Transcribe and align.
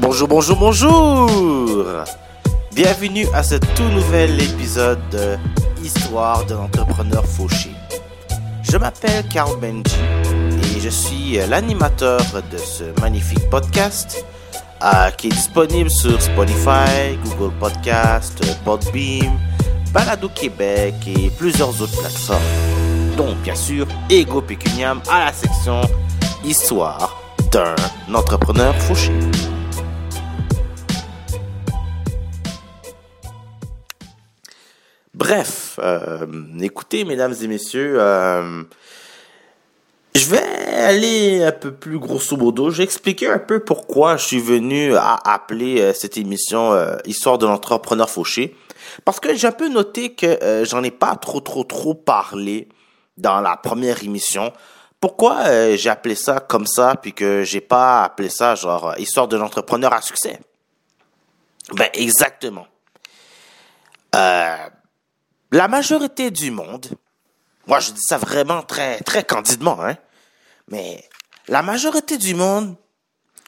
Bonjour, 0.00 0.26
bonjour, 0.26 0.56
bonjour, 0.56 1.26
bonjour 1.26 1.86
Bienvenue 2.74 3.26
à 3.34 3.42
ce 3.42 3.56
tout 3.56 3.88
nouvel 3.92 4.40
épisode 4.40 4.98
de 5.10 5.36
Histoire 5.84 6.46
de 6.46 6.54
l'entrepreneur 6.54 7.26
fauché. 7.26 7.70
Je 8.62 8.78
m'appelle 8.78 9.22
Carl 9.28 9.60
Benji 9.60 9.94
et 10.74 10.80
je 10.80 10.88
suis 10.88 11.38
l'animateur 11.46 12.22
de 12.50 12.56
ce 12.56 12.84
magnifique 13.02 13.50
podcast 13.50 14.24
euh, 14.82 15.10
qui 15.10 15.26
est 15.26 15.30
disponible 15.30 15.90
sur 15.90 16.20
Spotify, 16.22 17.18
Google 17.24 17.52
Podcast, 17.60 18.40
Podbeam, 18.64 19.38
Balado 19.92 20.30
Québec 20.30 20.94
et 21.06 21.28
plusieurs 21.36 21.82
autres 21.82 22.00
plateformes. 22.00 22.40
Donc, 23.18 23.36
bien 23.42 23.54
sûr, 23.54 23.86
Ego 24.08 24.40
Pecuniam 24.40 25.02
à 25.10 25.26
la 25.26 25.32
section 25.34 25.82
Histoire 26.44 27.14
d'un 27.50 27.74
entrepreneur 28.14 28.74
fauché. 28.74 29.12
Bref, 35.22 35.78
euh, 35.80 36.26
écoutez, 36.60 37.04
mesdames 37.04 37.32
et 37.40 37.46
messieurs, 37.46 37.94
euh, 38.00 38.64
je 40.16 40.26
vais 40.26 40.42
aller 40.42 41.44
un 41.44 41.52
peu 41.52 41.72
plus 41.72 42.00
grosso 42.00 42.36
modo. 42.36 42.70
Je 42.70 42.78
vais 42.78 42.82
expliquer 42.82 43.28
un 43.28 43.38
peu 43.38 43.60
pourquoi 43.60 44.16
je 44.16 44.26
suis 44.26 44.40
venu 44.40 44.96
à 44.96 45.14
appeler 45.24 45.80
euh, 45.80 45.92
cette 45.94 46.16
émission 46.16 46.76
Histoire 47.04 47.38
de 47.38 47.46
l'entrepreneur 47.46 48.10
fauché. 48.10 48.56
Parce 49.04 49.20
que 49.20 49.32
j'ai 49.36 49.46
un 49.46 49.52
peu 49.52 49.68
noté 49.68 50.12
que 50.12 50.64
j'en 50.64 50.82
ai 50.82 50.90
pas 50.90 51.14
trop, 51.14 51.40
trop, 51.40 51.62
trop 51.62 51.94
parlé 51.94 52.68
dans 53.16 53.40
la 53.40 53.56
première 53.56 54.02
émission. 54.02 54.52
Pourquoi 54.98 55.76
j'ai 55.76 55.88
appelé 55.88 56.16
ça 56.16 56.40
comme 56.40 56.66
ça, 56.66 56.96
puis 57.00 57.12
que 57.12 57.44
j'ai 57.44 57.60
pas 57.60 58.02
appelé 58.02 58.28
ça 58.28 58.56
genre 58.56 58.94
Histoire 58.98 59.28
de 59.28 59.36
l'entrepreneur 59.36 59.92
à 59.92 60.02
succès? 60.02 60.40
Ben, 61.74 61.90
exactement. 61.94 62.66
Euh, 64.14 64.56
la 65.52 65.68
majorité 65.68 66.30
du 66.30 66.50
monde, 66.50 66.86
moi 67.66 67.78
je 67.78 67.92
dis 67.92 68.00
ça 68.00 68.16
vraiment 68.16 68.62
très, 68.62 68.98
très 69.00 69.22
candidement, 69.22 69.78
hein, 69.84 69.96
mais 70.68 71.04
la 71.46 71.62
majorité 71.62 72.16
du 72.16 72.34
monde, 72.34 72.74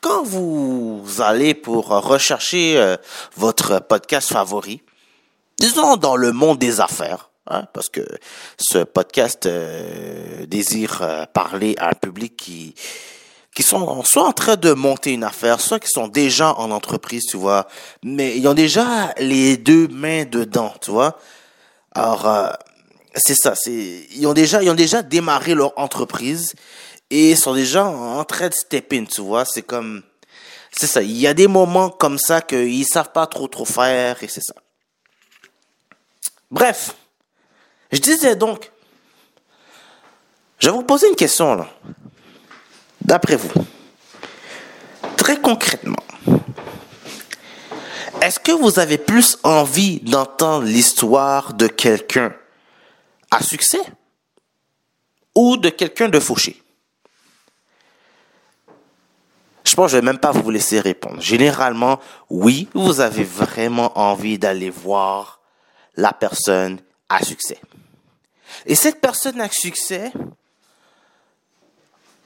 quand 0.02 0.22
vous 0.22 1.02
allez 1.20 1.54
pour 1.54 1.88
rechercher 1.88 2.76
euh, 2.76 2.96
votre 3.36 3.80
podcast 3.80 4.30
favori, 4.30 4.82
disons 5.58 5.96
dans 5.96 6.16
le 6.16 6.32
monde 6.32 6.58
des 6.58 6.80
affaires, 6.80 7.30
hein, 7.46 7.64
parce 7.72 7.88
que 7.88 8.06
ce 8.58 8.84
podcast 8.84 9.46
euh, 9.46 10.44
désire 10.44 11.00
euh, 11.00 11.24
parler 11.24 11.74
à 11.78 11.88
un 11.88 11.94
public 11.94 12.36
qui 12.36 12.74
qui 13.54 13.62
sont 13.62 14.02
soit 14.02 14.26
en 14.26 14.32
train 14.32 14.56
de 14.56 14.72
monter 14.72 15.12
une 15.12 15.22
affaire, 15.22 15.60
soit 15.60 15.78
qui 15.78 15.88
sont 15.88 16.08
déjà 16.08 16.54
en 16.54 16.72
entreprise, 16.72 17.22
tu 17.30 17.36
vois, 17.36 17.68
mais 18.02 18.36
ils 18.36 18.46
ont 18.48 18.54
déjà 18.54 19.14
les 19.18 19.56
deux 19.56 19.86
mains 19.86 20.24
dedans, 20.24 20.74
tu 20.82 20.90
vois. 20.90 21.18
Alors, 21.94 22.26
euh, 22.26 22.50
c'est 23.14 23.34
ça. 23.34 23.54
C'est 23.54 24.06
ils 24.16 24.26
ont 24.26 24.34
déjà 24.34 24.62
ils 24.62 24.70
ont 24.70 24.74
déjà 24.74 25.02
démarré 25.02 25.54
leur 25.54 25.78
entreprise 25.78 26.54
et 27.10 27.36
sont 27.36 27.54
déjà 27.54 27.84
en 27.84 28.24
train 28.24 28.48
de 28.48 28.54
step 28.54 28.92
in. 28.92 29.04
Tu 29.04 29.20
vois, 29.20 29.44
c'est 29.44 29.62
comme 29.62 30.02
c'est 30.72 30.86
ça. 30.86 31.02
Il 31.02 31.16
y 31.16 31.26
a 31.26 31.34
des 31.34 31.46
moments 31.46 31.90
comme 31.90 32.18
ça 32.18 32.40
qu'ils 32.40 32.86
savent 32.86 33.12
pas 33.12 33.26
trop 33.26 33.46
trop 33.48 33.64
faire 33.64 34.22
et 34.22 34.28
c'est 34.28 34.42
ça. 34.42 34.54
Bref, 36.50 36.94
je 37.92 37.98
disais 37.98 38.36
donc, 38.36 38.70
je 40.58 40.68
vais 40.68 40.74
vous 40.74 40.82
poser 40.82 41.08
une 41.08 41.16
question 41.16 41.54
là. 41.54 41.68
D'après 43.00 43.36
vous, 43.36 43.52
très 45.16 45.40
concrètement, 45.40 46.02
est-ce 48.24 48.40
que 48.40 48.52
vous 48.52 48.78
avez 48.78 48.96
plus 48.96 49.36
envie 49.42 50.00
d'entendre 50.00 50.64
l'histoire 50.64 51.52
de 51.52 51.66
quelqu'un 51.66 52.34
à 53.30 53.42
succès 53.42 53.82
ou 55.34 55.58
de 55.58 55.68
quelqu'un 55.68 56.08
de 56.08 56.18
fauché? 56.18 56.62
Je 59.64 59.74
pense 59.74 59.86
que 59.86 59.92
je 59.92 59.96
vais 59.96 60.06
même 60.06 60.18
pas 60.18 60.30
vous 60.30 60.50
laisser 60.50 60.80
répondre. 60.80 61.20
Généralement, 61.20 62.00
oui, 62.30 62.68
vous 62.72 63.00
avez 63.00 63.24
vraiment 63.24 63.98
envie 63.98 64.38
d'aller 64.38 64.70
voir 64.70 65.40
la 65.96 66.14
personne 66.14 66.80
à 67.10 67.22
succès. 67.22 67.60
Et 68.64 68.74
cette 68.74 69.02
personne 69.02 69.40
à 69.40 69.50
succès 69.50 70.12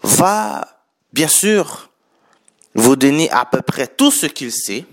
va, 0.03 0.79
bien 1.13 1.29
sûr, 1.29 1.91
vous 2.75 2.95
donner 2.95 3.29
à 3.31 3.45
peu 3.45 3.63
près 3.63 3.89
tout 3.89 4.13
ce 4.13 4.27
qu'il 4.27 4.53
sait, 4.53 4.85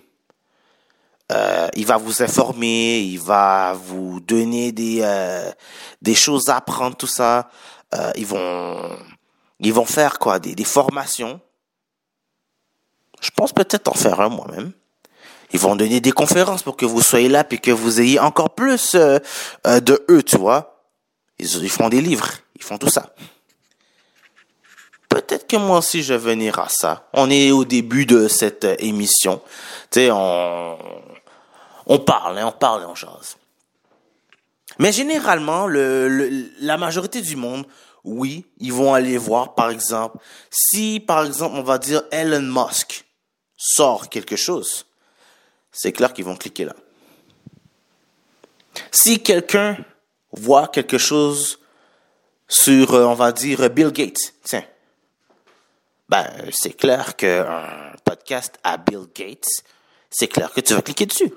euh, 1.31 1.67
il 1.75 1.85
va 1.85 1.97
vous 1.97 2.21
informer, 2.21 2.99
il 2.99 3.19
va 3.19 3.73
vous 3.73 4.19
donner 4.19 4.71
des 4.71 4.99
euh, 5.01 5.51
des 6.01 6.15
choses 6.15 6.49
à 6.49 6.57
apprendre, 6.57 6.95
tout 6.95 7.07
ça. 7.07 7.49
Euh, 7.93 8.11
ils 8.15 8.25
vont 8.25 8.97
ils 9.59 9.73
vont 9.73 9.85
faire 9.85 10.19
quoi 10.19 10.39
des, 10.39 10.53
des 10.53 10.63
formations. 10.63 11.39
Je 13.21 13.31
pense 13.31 13.53
peut-être 13.53 13.87
en 13.87 13.93
faire 13.93 14.21
un 14.21 14.29
moi-même. 14.29 14.71
Ils 15.51 15.59
vont 15.59 15.75
donner 15.75 15.99
des 16.01 16.11
conférences 16.11 16.63
pour 16.63 16.75
que 16.75 16.85
vous 16.85 17.01
soyez 17.01 17.29
là 17.29 17.45
et 17.49 17.57
que 17.57 17.71
vous 17.71 18.01
ayez 18.01 18.19
encore 18.19 18.53
plus 18.53 18.93
euh, 18.95 19.19
euh, 19.65 19.79
de 19.79 20.05
eux, 20.09 20.21
tu 20.21 20.37
vois. 20.37 20.83
Ils, 21.39 21.63
ils 21.63 21.69
font 21.69 21.89
des 21.89 22.01
livres, 22.01 22.29
ils 22.55 22.63
font 22.63 22.77
tout 22.77 22.89
ça. 22.89 23.15
Peut-être 25.09 25.47
que 25.47 25.55
moi 25.55 25.77
aussi 25.77 26.03
je 26.03 26.13
vais 26.13 26.19
venir 26.19 26.59
à 26.59 26.67
ça. 26.69 27.07
On 27.13 27.29
est 27.29 27.51
au 27.51 27.63
début 27.63 28.05
de 28.05 28.27
cette 28.27 28.67
émission. 28.79 29.41
Tu 29.89 30.01
sais, 30.01 30.11
on, 30.11 30.77
on 31.85 31.99
parle, 31.99 32.39
hein, 32.39 32.47
on 32.47 32.51
parle 32.51 32.83
et 32.83 32.85
on. 32.85 32.95
Mais 34.79 34.91
généralement, 34.91 35.67
le, 35.67 36.49
la 36.59 36.77
majorité 36.77 37.21
du 37.21 37.35
monde, 37.35 37.65
oui, 38.03 38.45
ils 38.59 38.73
vont 38.73 38.93
aller 38.93 39.17
voir, 39.17 39.55
par 39.55 39.69
exemple, 39.69 40.17
si, 40.49 40.99
par 40.99 41.25
exemple, 41.25 41.55
on 41.55 41.63
va 41.63 41.77
dire 41.77 42.03
Elon 42.11 42.41
Musk 42.41 43.05
sort 43.57 44.09
quelque 44.09 44.35
chose, 44.35 44.85
c'est 45.71 45.91
clair 45.91 46.13
qu'ils 46.13 46.25
vont 46.25 46.35
cliquer 46.35 46.65
là. 46.65 46.75
Si 48.91 49.23
quelqu'un 49.23 49.77
voit 50.31 50.67
quelque 50.67 50.97
chose 50.97 51.59
sur, 52.47 52.93
euh, 52.93 53.05
on 53.05 53.13
va 53.13 53.31
dire, 53.31 53.69
Bill 53.69 53.91
Gates, 53.91 54.33
tiens, 54.43 54.65
ben, 56.09 56.27
c'est 56.51 56.73
clair 56.73 57.15
qu'un 57.15 57.93
podcast 58.03 58.59
à 58.63 58.77
Bill 58.77 59.07
Gates, 59.15 59.63
c'est 60.09 60.27
clair 60.27 60.51
que 60.53 60.61
tu 60.61 60.73
vas 60.73 60.81
cliquer 60.81 61.05
dessus. 61.05 61.33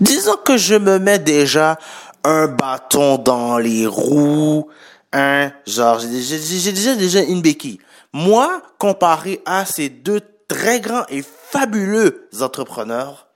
Disons 0.00 0.36
que 0.44 0.56
je 0.56 0.74
me 0.74 0.98
mets 0.98 1.18
déjà 1.18 1.78
un 2.24 2.48
bâton 2.48 3.18
dans 3.18 3.58
les 3.58 3.86
roues, 3.86 4.68
un 5.12 5.52
genre 5.66 6.00
j'ai 6.00 6.72
déjà 6.72 6.94
déjà 6.94 7.22
une 7.22 7.42
béquille. 7.42 7.78
Moi, 8.12 8.62
comparé 8.78 9.40
à 9.44 9.64
ces 9.64 9.88
deux 9.88 10.20
très 10.48 10.80
grands 10.80 11.04
et 11.08 11.22
fabuleux 11.22 12.28
entrepreneurs, 12.40 13.28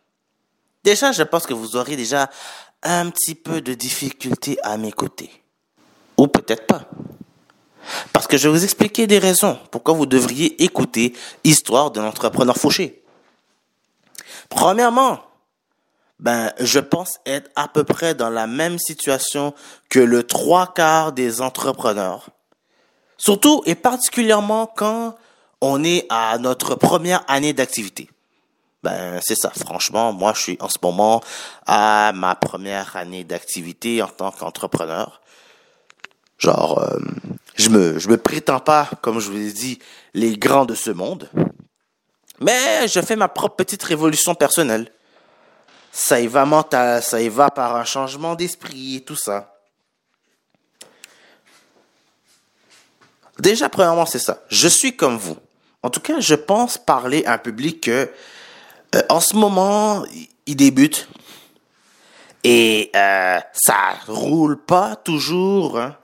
déjà 0.85 1.13
je 1.13 1.23
pense 1.23 1.47
que 1.47 1.55
vous 1.55 1.77
aurez 1.77 1.97
déjà 1.97 2.31
un 2.83 3.11
petit 3.11 3.35
peu 3.35 3.61
de 3.61 3.75
difficulté 3.75 4.59
à 4.63 4.77
m'écouter. 4.77 5.31
Ou 6.17 6.27
peut-être 6.27 6.67
pas. 6.67 6.83
Parce 8.13 8.27
que 8.27 8.37
je 8.37 8.49
vais 8.49 8.59
vous 8.59 8.65
expliquer 8.65 9.07
des 9.07 9.19
raisons 9.19 9.59
pourquoi 9.71 9.95
vous 9.95 10.07
devriez 10.07 10.63
écouter 10.63 11.15
Histoire 11.45 11.91
d'un 11.91 12.05
entrepreneur 12.05 12.57
fauché. 12.57 13.03
Premièrement, 14.49 15.21
ben, 16.21 16.53
je 16.59 16.81
pense 16.81 17.21
être 17.27 17.51
à 17.55 17.69
peu 17.69 17.85
près 17.85 18.15
dans 18.15 18.31
la 18.31 18.47
même 18.47 18.79
situation 18.79 19.55
que 19.89 20.01
le 20.01 20.25
trois 20.25 20.73
quarts 20.73 21.13
des 21.13 21.41
entrepreneurs. 21.41 22.31
Surtout 23.17 23.63
et 23.67 23.75
particulièrement 23.75 24.67
quand 24.67 25.15
on 25.61 25.83
est 25.85 26.07
à 26.09 26.39
notre 26.39 26.75
première 26.75 27.25
année 27.29 27.53
d'activité. 27.53 28.09
Ben, 28.83 29.21
c'est 29.23 29.37
ça. 29.37 29.51
Franchement, 29.51 30.13
moi, 30.13 30.33
je 30.37 30.41
suis 30.41 30.57
en 30.61 30.69
ce 30.69 30.79
moment 30.83 31.21
à 31.67 32.13
ma 32.15 32.37
première 32.37 32.97
année 32.97 33.25
d'activité 33.25 34.03
en 34.03 34.09
tant 34.09 34.31
qu'entrepreneur. 34.31 35.21
Genre, 36.39 36.79
euh, 36.79 36.99
je 37.57 37.71
me, 37.71 37.99
je 37.99 38.09
me 38.09 38.17
prétends 38.17 38.61
pas, 38.61 38.89
comme 39.01 39.19
je 39.19 39.31
vous 39.31 39.37
l'ai 39.37 39.53
dit, 39.53 39.81
les 40.15 40.37
grands 40.37 40.65
de 40.65 40.77
ce 40.77 40.91
monde. 40.91 41.29
Mais 42.41 42.87
je 42.87 43.01
fais 43.01 43.17
ma 43.17 43.27
propre 43.27 43.57
petite 43.57 43.83
révolution 43.83 44.37
personnelle 44.37 44.93
ça 45.93 46.21
y 46.21 46.27
va 46.27 46.45
mental, 46.45 47.03
ça 47.03 47.27
va 47.29 47.51
par 47.51 47.77
un 47.77 47.85
changement 47.85 48.35
d'esprit 48.35 48.97
et 48.97 49.01
tout 49.01 49.17
ça. 49.17 49.55
Déjà, 53.39 53.69
premièrement, 53.69 54.07
c'est 54.07 54.19
ça. 54.19 54.43
Je 54.49 54.69
suis 54.69 54.97
comme 54.97 55.17
vous. 55.17 55.37
En 55.83 55.91
tout 55.91 56.01
cas, 56.01 56.19
je 56.19 56.35
pense 56.35 56.77
parler 56.77 57.25
à 57.25 57.35
un 57.35 57.39
public 57.39 57.83
que, 57.85 58.11
euh, 58.95 59.03
en 59.09 59.21
ce 59.21 59.37
moment, 59.37 60.05
il 60.47 60.57
débute 60.57 61.09
et 62.43 62.91
euh, 62.97 63.39
ça 63.53 63.95
roule 64.07 64.57
pas 64.65 64.97
toujours. 64.97 65.79
Hein. 65.79 65.97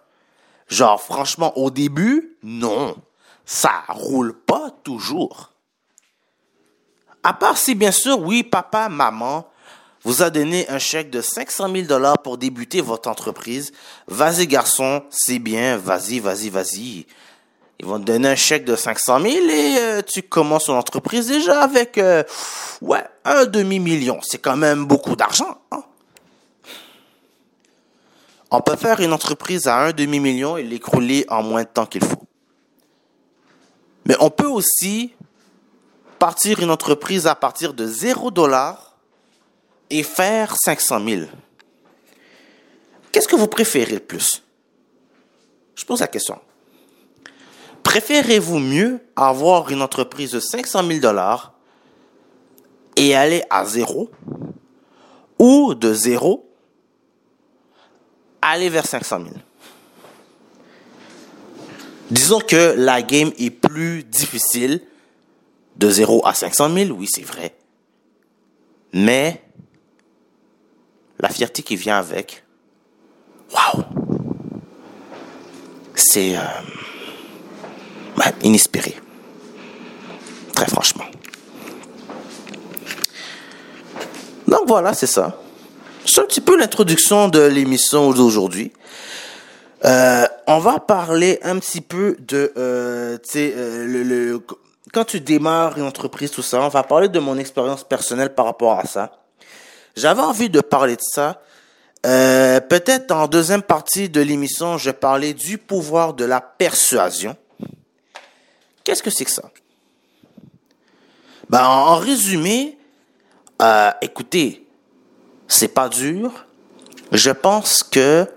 Genre, 0.68 1.00
franchement, 1.00 1.56
au 1.58 1.70
début, 1.70 2.36
non. 2.42 2.96
ça 3.44 3.82
roule 3.88 4.34
pas 4.34 4.70
toujours. 4.82 5.52
À 7.22 7.32
part 7.32 7.56
si, 7.56 7.74
bien 7.74 7.92
sûr, 7.92 8.20
oui, 8.20 8.42
papa, 8.42 8.88
maman 8.88 9.48
vous 10.04 10.22
a 10.22 10.30
donné 10.30 10.68
un 10.68 10.78
chèque 10.78 11.10
de 11.10 11.22
500 11.22 11.72
000 11.72 11.86
dollars 11.86 12.18
pour 12.18 12.36
débuter 12.36 12.82
votre 12.82 13.08
entreprise. 13.08 13.72
Vas-y, 14.06 14.46
garçon, 14.46 15.02
c'est 15.10 15.38
bien, 15.38 15.78
vas-y, 15.78 16.20
vas-y, 16.20 16.50
vas-y. 16.50 17.06
Ils 17.80 17.86
vont 17.86 17.98
te 17.98 18.04
donner 18.04 18.28
un 18.28 18.36
chèque 18.36 18.64
de 18.64 18.76
500 18.76 19.20
000 19.20 19.34
et 19.48 19.76
euh, 19.78 20.02
tu 20.02 20.22
commences 20.22 20.66
ton 20.66 20.76
entreprise 20.76 21.26
déjà 21.26 21.62
avec, 21.62 21.98
euh, 21.98 22.22
ouais, 22.82 23.04
un 23.24 23.46
demi-million. 23.46 24.20
C'est 24.22 24.38
quand 24.38 24.56
même 24.56 24.84
beaucoup 24.84 25.16
d'argent. 25.16 25.58
Hein? 25.72 25.82
On 28.50 28.60
peut 28.60 28.76
faire 28.76 29.00
une 29.00 29.12
entreprise 29.12 29.66
à 29.66 29.78
un 29.78 29.92
demi-million 29.92 30.56
et 30.56 30.62
l'écrouler 30.62 31.24
en 31.28 31.42
moins 31.42 31.62
de 31.62 31.68
temps 31.68 31.86
qu'il 31.86 32.04
faut. 32.04 32.22
Mais 34.04 34.16
on 34.20 34.30
peut 34.30 34.46
aussi 34.46 35.14
partir 36.18 36.60
une 36.60 36.70
entreprise 36.70 37.26
à 37.26 37.34
partir 37.34 37.74
de 37.74 37.86
0 37.86 38.30
dollars 38.30 38.93
et 39.90 40.02
faire 40.02 40.56
500 40.56 41.06
000. 41.06 41.22
Qu'est-ce 43.12 43.28
que 43.28 43.36
vous 43.36 43.46
préférez 43.46 43.92
le 43.92 44.00
plus? 44.00 44.42
Je 45.76 45.84
pose 45.84 46.00
la 46.00 46.08
question. 46.08 46.38
Préférez-vous 47.82 48.58
mieux 48.58 49.00
avoir 49.14 49.70
une 49.70 49.82
entreprise 49.82 50.32
de 50.32 50.40
500 50.40 50.86
000 50.86 51.00
dollars 51.00 51.52
et 52.96 53.14
aller 53.14 53.42
à 53.50 53.64
zéro 53.64 54.10
ou 55.38 55.74
de 55.74 55.92
zéro 55.92 56.48
aller 58.42 58.68
vers 58.68 58.86
500 58.86 59.18
000? 59.20 59.30
Disons 62.10 62.40
que 62.40 62.74
la 62.76 63.02
game 63.02 63.32
est 63.38 63.50
plus 63.50 64.02
difficile 64.02 64.82
de 65.76 65.88
0 65.88 66.26
à 66.26 66.34
500 66.34 66.72
000, 66.72 66.90
oui, 66.90 67.06
c'est 67.08 67.22
vrai. 67.22 67.54
Mais 68.92 69.43
la 71.24 71.30
fierté 71.30 71.62
qui 71.62 71.76
vient 71.76 71.96
avec, 71.96 72.44
waouh, 73.50 73.82
c'est 75.94 76.36
euh, 76.36 78.30
inespéré. 78.42 78.94
Très 80.54 80.66
franchement. 80.66 81.06
Donc 84.46 84.64
voilà, 84.66 84.92
c'est 84.92 85.06
ça. 85.06 85.40
C'est 86.04 86.20
un 86.20 86.26
petit 86.26 86.42
peu 86.42 86.58
l'introduction 86.58 87.28
de 87.28 87.40
l'émission 87.40 88.10
d'aujourd'hui. 88.10 88.74
Euh, 89.86 90.26
on 90.46 90.58
va 90.58 90.78
parler 90.78 91.38
un 91.42 91.58
petit 91.58 91.80
peu 91.80 92.18
de, 92.20 92.52
euh, 92.58 93.16
quand 94.92 95.04
tu 95.06 95.20
démarres 95.20 95.78
une 95.78 95.84
entreprise, 95.84 96.30
tout 96.30 96.42
ça. 96.42 96.60
On 96.60 96.68
va 96.68 96.82
parler 96.82 97.08
de 97.08 97.18
mon 97.18 97.38
expérience 97.38 97.82
personnelle 97.82 98.34
par 98.34 98.44
rapport 98.44 98.78
à 98.78 98.84
ça. 98.84 99.23
J'avais 99.96 100.22
envie 100.22 100.50
de 100.50 100.60
parler 100.60 100.96
de 100.96 101.02
ça. 101.02 101.40
Euh, 102.04 102.60
peut-être 102.60 103.12
en 103.12 103.28
deuxième 103.28 103.62
partie 103.62 104.08
de 104.08 104.20
l'émission, 104.20 104.76
je 104.76 104.90
parlais 104.90 105.32
du 105.32 105.56
pouvoir 105.56 106.14
de 106.14 106.24
la 106.24 106.40
persuasion. 106.40 107.36
Qu'est-ce 108.82 109.02
que 109.02 109.10
c'est 109.10 109.24
que 109.24 109.30
ça? 109.30 109.50
Ben, 111.48 111.64
en 111.64 111.96
résumé, 111.96 112.76
euh, 113.62 113.90
écoutez, 114.02 114.66
c'est 115.48 115.68
pas 115.68 115.88
dur. 115.88 116.46
Je 117.12 117.30
pense 117.30 117.82
que 117.82 118.28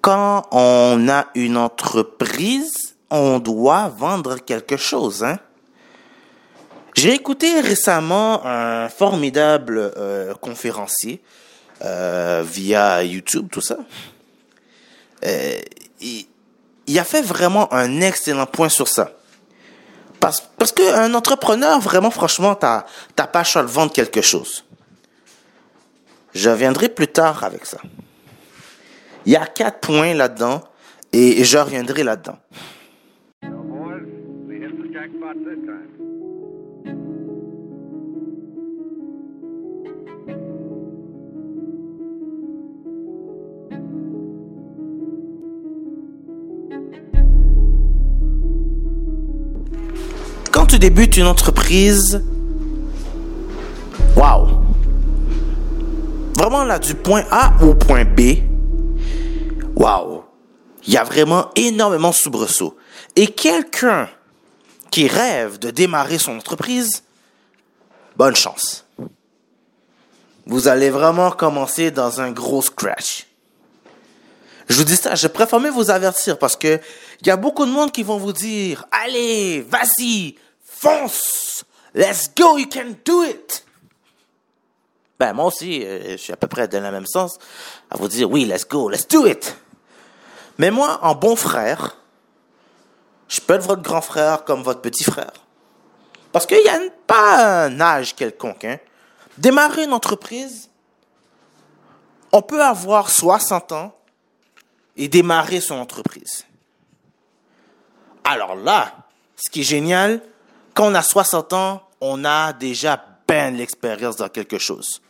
quand 0.00 0.46
on 0.50 1.08
a 1.08 1.28
une 1.34 1.56
entreprise, 1.56 2.96
on 3.10 3.38
doit 3.38 3.88
vendre 3.88 4.36
quelque 4.36 4.76
chose, 4.76 5.24
hein? 5.24 5.38
J'ai 6.98 7.14
écouté 7.14 7.60
récemment 7.60 8.44
un 8.44 8.88
formidable 8.88 9.92
euh, 9.96 10.34
conférencier 10.34 11.22
euh, 11.84 12.42
via 12.44 13.04
YouTube, 13.04 13.46
tout 13.52 13.60
ça. 13.60 13.78
Euh, 15.24 15.60
il, 16.00 16.98
a 16.98 17.04
fait 17.04 17.22
vraiment 17.22 17.72
un 17.72 18.00
excellent 18.00 18.46
point 18.46 18.68
sur 18.68 18.88
ça. 18.88 19.12
Parce, 20.18 20.40
parce 20.58 20.72
qu'un 20.72 21.14
entrepreneur, 21.14 21.78
vraiment, 21.78 22.10
franchement, 22.10 22.56
t'as 22.56 22.82
pas 23.14 23.42
à 23.42 23.62
de 23.62 23.68
vendre 23.68 23.92
quelque 23.92 24.20
chose. 24.20 24.64
Je 26.34 26.50
reviendrai 26.50 26.88
plus 26.88 27.06
tard 27.06 27.44
avec 27.44 27.64
ça. 27.64 27.78
Il 29.24 29.30
y 29.30 29.36
a 29.36 29.46
quatre 29.46 29.78
points 29.78 30.14
là-dedans 30.14 30.64
et, 31.12 31.42
et 31.42 31.44
je 31.44 31.58
reviendrai 31.58 32.02
là-dedans. 32.02 32.38
Tu 50.68 50.78
débutes 50.78 51.16
une 51.16 51.26
entreprise, 51.26 52.22
waouh! 54.14 54.48
Vraiment 56.36 56.64
là, 56.64 56.78
du 56.78 56.94
point 56.94 57.24
A 57.30 57.54
au 57.62 57.74
point 57.74 58.04
B, 58.04 58.42
waouh! 59.74 60.24
Il 60.86 60.92
y 60.92 60.98
a 60.98 61.04
vraiment 61.04 61.50
énormément 61.56 62.10
de 62.10 62.14
soubresauts. 62.14 62.76
Et 63.16 63.28
quelqu'un 63.28 64.08
qui 64.90 65.08
rêve 65.08 65.58
de 65.58 65.70
démarrer 65.70 66.18
son 66.18 66.36
entreprise, 66.36 67.02
bonne 68.16 68.36
chance. 68.36 68.86
Vous 70.46 70.68
allez 70.68 70.90
vraiment 70.90 71.30
commencer 71.30 71.90
dans 71.90 72.20
un 72.20 72.30
gros 72.30 72.62
scratch. 72.62 73.26
Je 74.68 74.76
vous 74.76 74.84
dis 74.84 74.96
ça, 74.96 75.14
je 75.14 75.28
préfère 75.28 75.60
vous 75.72 75.90
avertir 75.90 76.38
parce 76.38 76.56
que 76.56 76.78
il 77.20 77.26
y 77.26 77.30
a 77.30 77.36
beaucoup 77.36 77.64
de 77.64 77.70
monde 77.70 77.90
qui 77.90 78.02
vont 78.02 78.18
vous 78.18 78.32
dire, 78.32 78.84
allez, 78.90 79.62
vas-y, 79.62 80.36
fonce, 80.80 81.64
let's 81.94 82.30
go, 82.36 82.58
you 82.58 82.66
can 82.66 82.94
do 83.04 83.24
it. 83.24 83.64
Ben, 85.18 85.32
moi 85.32 85.46
aussi, 85.46 85.84
euh, 85.84 86.12
je 86.12 86.16
suis 86.16 86.32
à 86.32 86.36
peu 86.36 86.46
près 86.46 86.68
dans 86.68 86.82
le 86.82 86.90
même 86.90 87.06
sens 87.06 87.38
à 87.90 87.96
vous 87.96 88.08
dire, 88.08 88.30
oui, 88.30 88.44
let's 88.44 88.66
go, 88.66 88.88
let's 88.88 89.06
do 89.06 89.26
it. 89.26 89.56
Mais 90.58 90.70
moi, 90.70 91.00
en 91.02 91.14
bon 91.14 91.34
frère, 91.34 91.96
je 93.28 93.40
peux 93.40 93.54
être 93.54 93.66
votre 93.66 93.82
grand 93.82 94.00
frère 94.00 94.44
comme 94.44 94.62
votre 94.62 94.80
petit 94.80 95.04
frère. 95.04 95.32
Parce 96.32 96.46
qu'il 96.46 96.62
n'y 96.62 96.68
a 96.68 96.78
pas 97.06 97.64
un 97.64 97.80
âge 97.80 98.14
quelconque. 98.14 98.64
Hein. 98.64 98.78
Démarrer 99.38 99.84
une 99.84 99.92
entreprise, 99.92 100.70
on 102.32 102.42
peut 102.42 102.62
avoir 102.62 103.10
60 103.10 103.72
ans 103.72 103.94
et 104.96 105.08
démarrer 105.08 105.60
son 105.60 105.76
entreprise. 105.76 106.44
Alors 108.24 108.56
là, 108.56 108.94
ce 109.36 109.50
qui 109.50 109.60
est 109.60 109.64
génial, 109.64 110.20
quand 110.78 110.92
on 110.92 110.94
a 110.94 111.02
60 111.02 111.52
ans, 111.54 111.82
on 112.00 112.24
a 112.24 112.52
déjà 112.52 113.04
bien 113.26 113.50
l'expérience 113.50 114.14
dans 114.14 114.28
quelque 114.28 114.58
chose. 114.58 115.02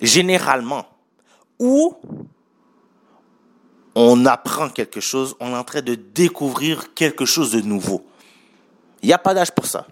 Généralement. 0.00 0.86
Ou 1.58 1.96
on 3.96 4.24
apprend 4.26 4.68
quelque 4.68 5.00
chose, 5.00 5.34
on 5.40 5.50
est 5.50 5.56
en 5.56 5.64
train 5.64 5.82
de 5.82 5.96
découvrir 5.96 6.94
quelque 6.94 7.24
chose 7.24 7.50
de 7.50 7.62
nouveau. 7.62 8.06
Il 9.02 9.08
n'y 9.08 9.12
a 9.12 9.18
pas 9.18 9.34
d'âge 9.34 9.50
pour 9.50 9.66
ça. 9.66 9.88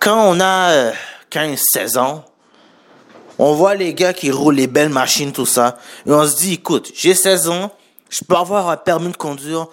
Quand 0.00 0.28
on 0.28 0.40
a 0.40 0.92
15, 1.30 1.50
euh, 1.50 1.56
16 1.56 1.96
ans, 1.96 2.26
on 3.38 3.54
voit 3.54 3.74
les 3.74 3.94
gars 3.94 4.12
qui 4.12 4.30
roulent 4.30 4.56
les 4.56 4.66
belles 4.66 4.90
machines, 4.90 5.32
tout 5.32 5.46
ça, 5.46 5.78
et 6.04 6.12
on 6.12 6.26
se 6.26 6.36
dit, 6.36 6.54
écoute, 6.54 6.92
j'ai 6.94 7.14
16 7.14 7.48
ans, 7.48 7.72
je 8.10 8.22
peux 8.22 8.36
avoir 8.36 8.68
un 8.68 8.76
permis 8.76 9.10
de 9.10 9.16
conduire, 9.16 9.68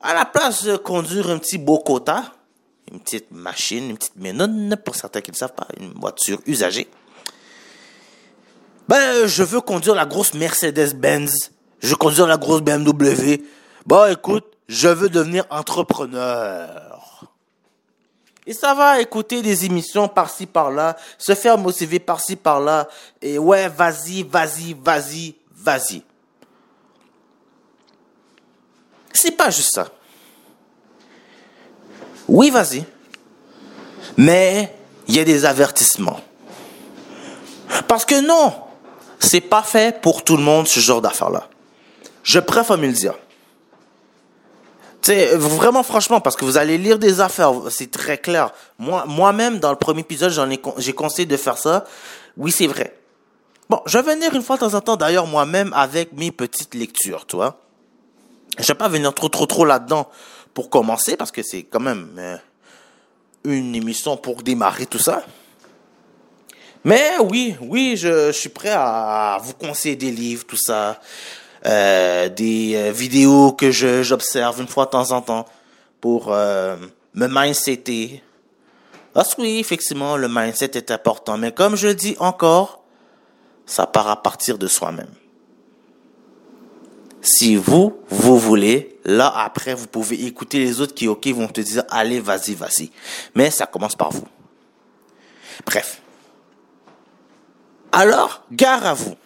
à 0.00 0.14
la 0.14 0.24
place 0.24 0.64
de 0.64 0.76
conduire 0.76 1.30
un 1.30 1.38
petit 1.38 1.58
Bocota, 1.58 2.32
une 2.90 3.00
petite 3.00 3.30
machine, 3.30 3.90
une 3.90 3.98
petite 3.98 4.16
ménone, 4.16 4.76
pour 4.84 4.94
certains 4.94 5.20
qui 5.20 5.30
ne 5.30 5.36
savent 5.36 5.54
pas, 5.54 5.66
une 5.78 5.92
voiture 5.92 6.40
usagée. 6.46 6.88
Ben, 8.88 9.26
je 9.26 9.42
veux 9.42 9.60
conduire 9.60 9.94
la 9.94 10.06
grosse 10.06 10.32
Mercedes-Benz. 10.34 11.50
Je 11.80 11.88
veux 11.88 11.96
conduire 11.96 12.26
la 12.26 12.38
grosse 12.38 12.62
BMW. 12.62 13.42
Bon, 13.84 14.10
écoute, 14.10 14.46
je 14.68 14.88
veux 14.88 15.08
devenir 15.08 15.44
entrepreneur. 15.50 17.24
Et 18.46 18.54
ça 18.54 18.72
va 18.72 18.98
écouter 18.98 19.42
des 19.42 19.66
émissions 19.66 20.08
par-ci, 20.08 20.46
par-là, 20.46 20.96
se 21.18 21.34
faire 21.34 21.58
motiver 21.58 21.98
par-ci, 21.98 22.34
par-là. 22.34 22.88
Et 23.20 23.38
ouais, 23.38 23.68
vas-y, 23.68 24.22
vas-y, 24.22 24.72
vas-y, 24.72 25.34
vas-y. 25.52 26.02
C'est 29.12 29.32
pas 29.32 29.50
juste 29.50 29.74
ça. 29.74 29.88
Oui, 32.28 32.50
vas-y. 32.50 32.84
Mais 34.16 34.74
il 35.06 35.16
y 35.16 35.20
a 35.20 35.24
des 35.24 35.44
avertissements. 35.44 36.20
Parce 37.86 38.04
que 38.04 38.20
non, 38.20 38.54
c'est 39.18 39.40
pas 39.40 39.62
fait 39.62 40.00
pour 40.00 40.22
tout 40.24 40.36
le 40.36 40.42
monde 40.42 40.68
ce 40.68 40.80
genre 40.80 41.00
d'affaires-là. 41.00 41.48
Je 42.22 42.38
préfère 42.38 42.76
me 42.76 42.86
le 42.86 42.92
dire. 42.92 43.14
sais, 45.02 45.34
vraiment 45.36 45.82
franchement, 45.82 46.20
parce 46.20 46.36
que 46.36 46.44
vous 46.44 46.58
allez 46.58 46.76
lire 46.76 46.98
des 46.98 47.20
affaires, 47.20 47.52
c'est 47.70 47.90
très 47.90 48.18
clair. 48.18 48.52
Moi, 48.78 49.04
moi-même, 49.06 49.58
dans 49.58 49.70
le 49.70 49.76
premier 49.76 50.00
épisode, 50.00 50.30
j'en 50.30 50.50
ai, 50.50 50.60
j'ai 50.76 50.92
conseillé 50.92 51.26
de 51.26 51.36
faire 51.36 51.56
ça. 51.56 51.84
Oui, 52.36 52.52
c'est 52.52 52.66
vrai. 52.66 52.94
Bon, 53.70 53.80
je 53.86 53.98
vais 53.98 54.14
venir 54.14 54.34
une 54.34 54.42
fois 54.42 54.56
de 54.56 54.60
temps 54.60 54.74
en 54.74 54.80
temps, 54.80 54.96
d'ailleurs, 54.96 55.26
moi-même, 55.26 55.72
avec 55.74 56.12
mes 56.12 56.30
petites 56.30 56.74
lectures, 56.74 57.26
tu 57.26 57.36
vois. 57.36 57.60
Je 58.58 58.66
vais 58.66 58.74
pas 58.74 58.88
venir 58.88 59.14
trop, 59.14 59.28
trop, 59.28 59.46
trop 59.46 59.64
là-dedans 59.64 60.08
pour 60.54 60.70
commencer, 60.70 61.16
parce 61.16 61.30
que 61.30 61.42
c'est 61.42 61.62
quand 61.64 61.80
même 61.80 62.10
euh, 62.18 62.36
une 63.44 63.74
émission 63.74 64.16
pour 64.16 64.42
démarrer 64.42 64.86
tout 64.86 64.98
ça. 64.98 65.22
Mais 66.84 67.18
oui, 67.20 67.56
oui, 67.60 67.96
je, 67.96 68.32
suis 68.32 68.48
prêt 68.48 68.72
à 68.72 69.38
vous 69.42 69.54
conseiller 69.54 69.96
des 69.96 70.10
livres, 70.10 70.44
tout 70.46 70.56
ça, 70.56 71.00
euh, 71.66 72.28
des 72.28 72.74
euh, 72.76 72.92
vidéos 72.92 73.52
que 73.52 73.70
j'observe 73.70 74.60
une 74.60 74.68
fois 74.68 74.86
de 74.86 74.90
temps 74.90 75.10
en 75.10 75.20
temps 75.20 75.46
pour 76.00 76.32
euh, 76.32 76.76
me 77.14 77.26
mindsetter. 77.28 78.22
Parce 79.12 79.34
que 79.34 79.42
oui, 79.42 79.58
effectivement, 79.58 80.16
le 80.16 80.28
mindset 80.28 80.70
est 80.74 80.90
important, 80.90 81.36
mais 81.36 81.52
comme 81.52 81.76
je 81.76 81.88
le 81.88 81.94
dis 81.94 82.16
encore, 82.20 82.84
ça 83.66 83.86
part 83.86 84.08
à 84.08 84.22
partir 84.22 84.56
de 84.56 84.68
soi-même. 84.68 85.10
Si 87.20 87.56
vous, 87.56 88.00
vous 88.08 88.38
voulez, 88.38 88.98
là 89.04 89.32
après, 89.36 89.74
vous 89.74 89.86
pouvez 89.86 90.24
écouter 90.24 90.58
les 90.58 90.80
autres 90.80 90.94
qui, 90.94 91.08
ok, 91.08 91.26
vont 91.28 91.48
te 91.48 91.60
dire, 91.60 91.84
allez, 91.90 92.20
vas-y, 92.20 92.54
vas-y. 92.54 92.90
Mais 93.34 93.50
ça 93.50 93.66
commence 93.66 93.96
par 93.96 94.10
vous. 94.10 94.26
Bref. 95.66 96.00
Alors, 97.92 98.44
gare 98.52 98.86
à 98.86 98.94
vous. 98.94 99.16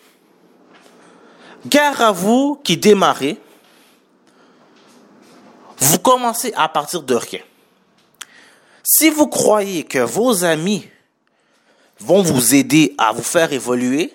Gare 1.67 2.01
à 2.01 2.13
vous 2.13 2.61
qui 2.65 2.77
démarrez. 2.77 3.39
Vous 5.79 5.99
commencez 5.99 6.53
à 6.55 6.69
partir 6.69 7.03
de 7.03 7.15
rien. 7.15 7.41
Si 8.83 9.11
vous 9.11 9.27
croyez 9.27 9.85
que 9.85 9.99
vos 9.99 10.45
amis 10.45 10.89
vont 12.01 12.23
vous 12.23 12.55
aider 12.55 12.95
à 12.99 13.13
vous 13.13 13.23
faire 13.23 13.53
évoluer, 13.53 14.15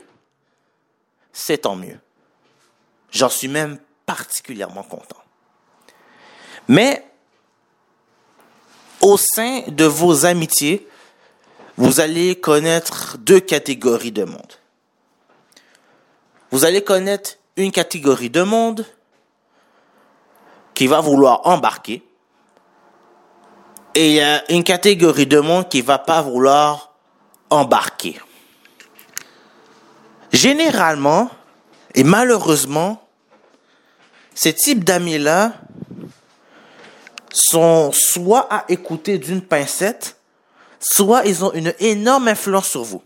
c'est 1.32 1.60
tant 1.60 1.76
mieux. 1.76 2.00
J'en 3.12 3.30
suis 3.30 3.48
même 3.48 3.80
particulièrement 4.06 4.84
content. 4.84 5.22
Mais 6.68 7.06
au 9.02 9.18
sein 9.18 9.62
de 9.68 9.86
vos 9.86 10.26
amitiés, 10.26 10.88
vous 11.78 12.00
allez 12.00 12.40
connaître 12.40 13.18
deux 13.20 13.40
catégories 13.40 14.12
de 14.12 14.24
monde. 14.24 14.54
Vous 16.52 16.66
allez 16.66 16.84
connaître 16.84 17.38
une 17.56 17.72
catégorie 17.72 18.30
de 18.30 18.42
monde 18.42 18.86
qui 20.74 20.88
va 20.88 21.02
vouloir 21.02 21.46
embarquer 21.48 22.04
et 23.96 24.22
une 24.50 24.64
catégorie 24.64 25.26
de 25.26 25.40
monde 25.40 25.68
qui 25.70 25.82
va 25.82 25.98
pas 25.98 26.22
vouloir 26.22 26.94
embarquer. 27.50 28.20
Généralement 30.32 31.32
et 31.98 32.04
malheureusement, 32.04 33.02
ces 34.36 34.54
types 34.54 34.84
d'amis-là 34.84 35.54
sont 37.34 37.92
soit 37.92 38.48
à 38.54 38.66
écouter 38.70 39.18
d'une 39.18 39.42
pincette, 39.42 40.16
soit 40.80 41.26
ils 41.26 41.44
ont 41.44 41.52
une 41.54 41.74
énorme 41.80 42.28
influence 42.28 42.70
sur 42.70 42.84
vous. 42.84 43.02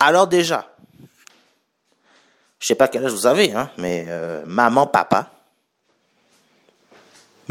Alors 0.00 0.26
déjà, 0.26 0.76
je 2.58 2.66
sais 2.66 2.74
pas 2.74 2.88
quel 2.88 3.06
âge 3.06 3.12
vous 3.12 3.26
avez, 3.26 3.54
hein, 3.54 3.70
mais 3.78 4.04
euh, 4.08 4.42
maman, 4.44 4.86
papa, 4.86 5.30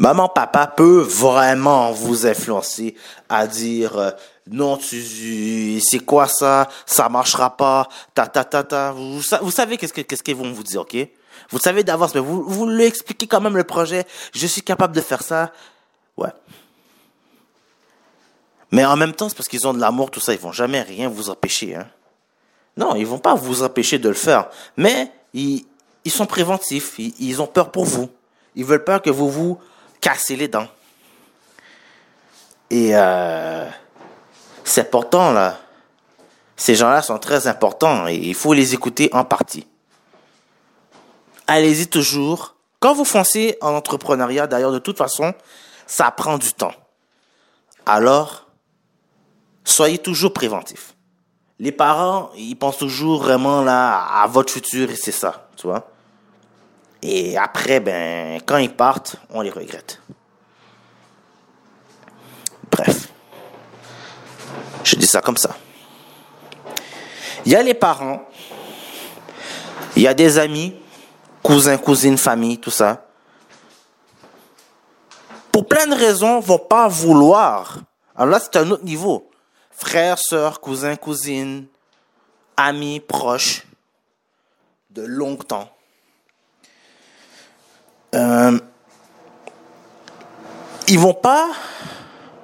maman, 0.01 0.27
papa 0.27 0.67
peut 0.67 1.01
vraiment 1.01 1.91
vous 1.91 2.25
influencer 2.25 2.96
à 3.29 3.48
dire 3.48 3.98
euh, 3.98 4.12
non, 4.50 4.75
tu, 4.77 5.79
c'est 5.79 6.00
quoi 6.00 6.27
ça, 6.27 6.67
ça 6.86 7.08
marchera 7.08 7.55
pas, 7.55 7.88
ta 8.15 8.27
ta 8.27 8.43
ta 8.43 8.63
ta. 8.63 8.91
Vous, 8.91 9.51
savez 9.51 9.77
qu'est-ce 9.77 9.93
que 9.93 10.01
qu'est-ce 10.01 10.24
qu'ils 10.24 10.36
vont 10.36 10.51
vous 10.51 10.63
dire, 10.63 10.81
ok? 10.81 10.98
Vous 11.51 11.60
savez 11.60 11.84
d'avance, 11.84 12.15
mais 12.15 12.22
vous 12.22 12.43
vous 12.43 12.67
lui 12.67 12.84
expliquez 12.84 13.27
quand 13.27 13.41
même 13.41 13.55
le 13.55 13.63
projet. 13.63 14.05
Je 14.34 14.48
suis 14.48 14.63
capable 14.63 14.96
de 14.96 15.01
faire 15.01 15.22
ça. 15.22 15.51
Ouais. 16.17 16.34
Mais 18.72 18.86
en 18.86 18.98
même 18.98 19.13
temps, 19.13 19.29
c'est 19.29 19.36
parce 19.36 19.48
qu'ils 19.48 19.67
ont 19.67 19.74
de 19.74 19.79
l'amour, 19.79 20.10
tout 20.10 20.20
ça, 20.20 20.34
ils 20.34 20.39
vont 20.39 20.51
jamais 20.51 20.81
rien 20.81 21.10
vous 21.10 21.29
empêcher. 21.29 21.75
Hein. 21.75 21.88
Non, 22.75 22.96
ils 22.96 23.05
vont 23.05 23.20
pas 23.20 23.36
vous 23.36 23.63
empêcher 23.63 24.00
de 24.00 24.10
le 24.10 24.15
faire. 24.15 24.50
Mais 24.77 25.12
ils, 25.34 25.65
ils 26.05 26.12
sont 26.12 26.25
préventifs. 26.25 26.96
Ils, 26.98 27.41
ont 27.41 27.48
peur 27.48 27.72
pour 27.72 27.86
vous. 27.86 28.10
Ils 28.55 28.65
veulent 28.65 28.84
pas 28.84 29.00
que 29.00 29.10
vous 29.10 29.29
vous 29.29 29.60
cassez 30.01 30.36
les 30.36 30.48
dents. 30.48 30.67
Et 32.70 32.91
euh, 32.93 33.70
c'est 34.63 34.81
important 34.81 35.31
là. 35.31 35.60
Ces 36.58 36.75
gens-là 36.75 37.01
sont 37.01 37.17
très 37.17 37.48
importants 37.48 38.08
et 38.08 38.15
il 38.15 38.36
faut 38.36 38.53
les 38.53 38.74
écouter 38.74 39.10
en 39.13 39.24
partie. 39.24 39.67
Allez-y 41.48 41.88
toujours. 41.88 42.55
Quand 42.79 42.93
vous 42.93 43.05
foncez 43.05 43.58
en 43.62 43.74
entrepreneuriat, 43.74 44.48
d'ailleurs, 44.48 44.72
de 44.72 44.79
toute 44.79 44.98
façon, 44.98 45.34
ça 45.86 46.10
prend 46.12 46.38
du 46.38 46.53
temps. 46.53 46.74
Alors, 47.86 48.48
soyez 49.63 49.98
toujours 49.98 50.34
préventif. 50.34 50.96
Les 51.60 51.72
parents, 51.72 52.31
ils 52.36 52.55
pensent 52.55 52.77
toujours 52.77 53.22
vraiment 53.22 53.62
là 53.62 54.03
à 54.22 54.27
votre 54.27 54.53
futur 54.53 54.89
et 54.89 54.96
c'est 54.96 55.12
ça, 55.12 55.50
tu 55.58 55.67
vois. 55.67 55.90
Et 57.01 57.38
après, 57.38 57.79
ben, 57.79 58.41
quand 58.46 58.58
ils 58.58 58.74
partent, 58.74 59.15
on 59.29 59.41
les 59.41 59.50
regrette. 59.50 60.01
Bref. 62.70 63.10
Je 64.84 64.96
dis 64.96 65.08
ça 65.08 65.22
comme 65.22 65.38
ça. 65.38 65.55
Il 67.46 67.51
y 67.51 67.55
a 67.55 67.63
les 67.63 67.74
parents, 67.74 68.24
il 69.96 70.03
y 70.03 70.08
a 70.08 70.13
des 70.13 70.38
amis, 70.38 70.75
cousins, 71.41 71.77
cousines, 71.77 72.17
famille, 72.17 72.60
tout 72.60 72.70
ça. 72.70 73.08
Pour 75.51 75.67
plein 75.67 75.88
de 75.88 75.96
raisons, 75.96 76.39
vont 76.39 76.60
pas 76.60 76.88
vouloir. 76.88 77.79
Alors 78.15 78.29
là, 78.29 78.39
c'est 78.39 78.58
un 78.58 78.70
autre 78.70 78.84
niveau 78.84 79.31
frères, 79.81 80.20
sœurs, 80.20 80.62
cousins, 80.62 80.96
cousines, 80.96 81.65
amis, 82.55 83.00
proches, 83.00 83.65
de 84.91 85.01
longtemps. 85.01 85.70
Euh, 88.15 88.60
ils 90.88 91.00
vont 91.00 91.13
pas 91.13 91.50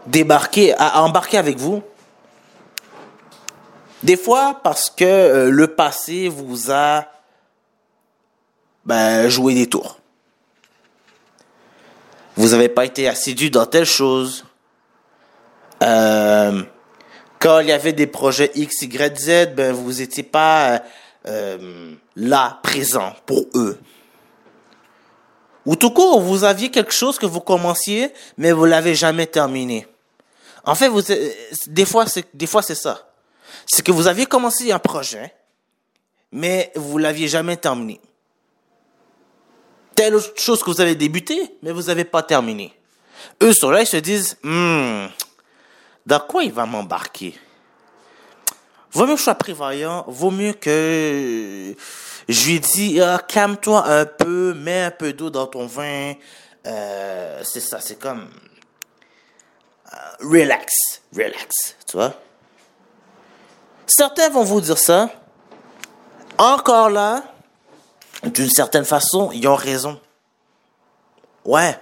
débarquer, 0.06 0.74
embarquer 0.78 1.38
avec 1.38 1.58
vous. 1.58 1.84
Des 4.04 4.16
fois 4.16 4.60
parce 4.64 4.90
que 4.90 5.04
euh, 5.04 5.50
le 5.50 5.68
passé 5.68 6.30
vous 6.30 6.72
a 6.72 7.06
ben, 8.86 9.28
joué 9.28 9.54
des 9.54 9.68
tours. 9.68 10.00
Vous 12.38 12.50
n'avez 12.50 12.70
pas 12.70 12.86
été 12.86 13.08
assidu 13.08 13.50
dans 13.50 13.66
telle 13.66 13.86
chose. 13.86 14.46
Euh, 15.84 16.64
quand 17.40 17.60
il 17.60 17.68
y 17.68 17.72
avait 17.72 17.94
des 17.94 18.08
projets 18.08 18.52
X, 18.56 18.84
Y, 18.84 19.18
Z, 19.20 19.56
ben 19.56 19.74
vous 19.74 19.94
n'étiez 19.94 20.24
pas 20.24 20.82
euh, 21.28 21.94
là, 22.16 22.60
présent 22.64 23.14
pour 23.26 23.46
eux. 23.56 23.80
Ou 25.68 25.76
tout 25.76 25.92
court, 25.92 26.22
vous 26.22 26.46
aviez 26.46 26.72
quelque 26.72 26.94
chose 26.94 27.20
que 27.20 27.26
vous 27.26 27.42
commenciez, 27.42 28.14
mais 28.38 28.54
vous 28.54 28.64
l'avez 28.64 28.96
jamais 28.96 29.28
terminé. 29.28 29.86
En 30.64 30.76
fait, 30.76 30.88
vous, 30.88 31.12
euh, 31.12 31.32
des 31.68 31.86
fois, 31.86 32.08
c'est, 32.08 32.26
des 32.34 32.48
fois, 32.48 32.62
c'est 32.62 32.74
ça. 32.74 33.12
C'est 33.66 33.86
que 33.86 33.92
vous 33.92 34.08
aviez 34.08 34.26
commencé 34.26 34.72
un 34.72 34.80
projet, 34.80 35.36
mais 36.32 36.72
vous 36.76 36.98
l'aviez 36.98 37.28
jamais 37.28 37.58
terminé. 37.58 38.00
Telle 39.94 40.16
autre 40.16 40.40
chose 40.40 40.64
que 40.64 40.72
vous 40.72 40.80
avez 40.80 40.96
débuté, 40.96 41.58
mais 41.62 41.74
vous 41.74 41.84
n'avez 41.84 42.06
pas 42.06 42.24
terminé. 42.24 42.74
Eux 43.44 43.52
sont 43.52 43.70
là, 43.70 43.82
ils 43.82 43.88
se 43.88 43.98
disent, 43.98 44.38
hmm, 44.44 45.08
dans 46.06 46.20
quoi 46.22 46.46
il 46.46 46.54
va 46.54 46.66
m'embarquer? 46.66 47.38
Vaut 48.98 49.06
mieux 49.06 49.14
que 49.14 49.20
je 49.20 49.26
sois 49.26 49.36
prévoyant, 49.36 50.04
vaut 50.08 50.32
mieux 50.32 50.54
que 50.54 51.76
je 52.28 52.48
lui 52.48 52.60
dis 52.60 53.00
ah, 53.00 53.22
calme-toi 53.28 53.86
un 53.88 54.06
peu, 54.08 54.56
mets 54.56 54.86
un 54.86 54.90
peu 54.90 55.14
d'eau 55.14 55.30
dans 55.30 55.46
ton 55.46 55.68
vin. 55.68 56.14
Euh, 56.66 57.44
c'est 57.44 57.60
ça, 57.60 57.80
c'est 57.80 58.00
comme 58.00 58.28
euh, 59.94 59.98
relax, 60.22 60.74
relax, 61.16 61.76
tu 61.86 61.98
vois. 61.98 62.12
Certains 63.86 64.30
vont 64.30 64.44
vous 64.44 64.62
dire 64.62 64.80
ça. 64.80 65.12
Encore 66.40 66.90
là, 66.90 67.22
d'une 68.24 68.50
certaine 68.50 68.86
façon, 68.86 69.30
ils 69.32 69.48
ont 69.48 69.54
raison. 69.54 70.02
Ouais, 71.46 71.80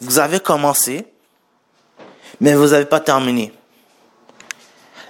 vous 0.00 0.18
avez 0.18 0.40
commencé, 0.40 1.06
mais 2.40 2.54
vous 2.54 2.68
n'avez 2.68 2.86
pas 2.86 3.00
terminé. 3.00 3.52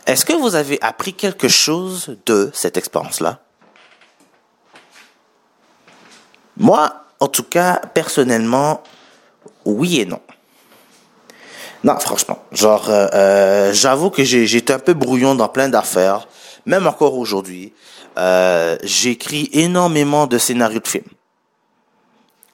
Est-ce 0.09 0.25
que 0.25 0.33
vous 0.33 0.55
avez 0.55 0.79
appris 0.81 1.13
quelque 1.13 1.49
chose 1.49 2.17
de 2.25 2.51
cette 2.55 2.79
expérience-là? 2.79 3.41
Moi, 6.57 7.05
En 7.21 7.27
tout 7.27 7.43
cas, 7.43 7.81
personnellement, 7.95 8.81
oui 9.65 9.99
et 9.99 10.07
non. 10.07 10.21
Non, 11.83 11.99
franchement, 11.99 12.39
genre, 12.53 12.89
euh, 12.91 13.09
euh, 13.13 13.73
j'avoue 13.73 14.11
que 14.11 14.23
j'ai 14.23 14.47
j'étais 14.47 14.73
un 14.73 14.79
peu 14.79 14.95
brouillon 14.95 15.35
dans 15.35 15.49
plein 15.49 15.69
d'affaires, 15.69 16.29
même 16.65 16.87
encore 16.87 17.19
aujourd'hui. 17.19 17.73
Euh, 18.19 18.79
j'écris 18.85 19.49
énormément 19.53 20.29
de 20.29 20.39
scénarios 20.39 20.79
de 20.79 20.87
films. 20.87 21.11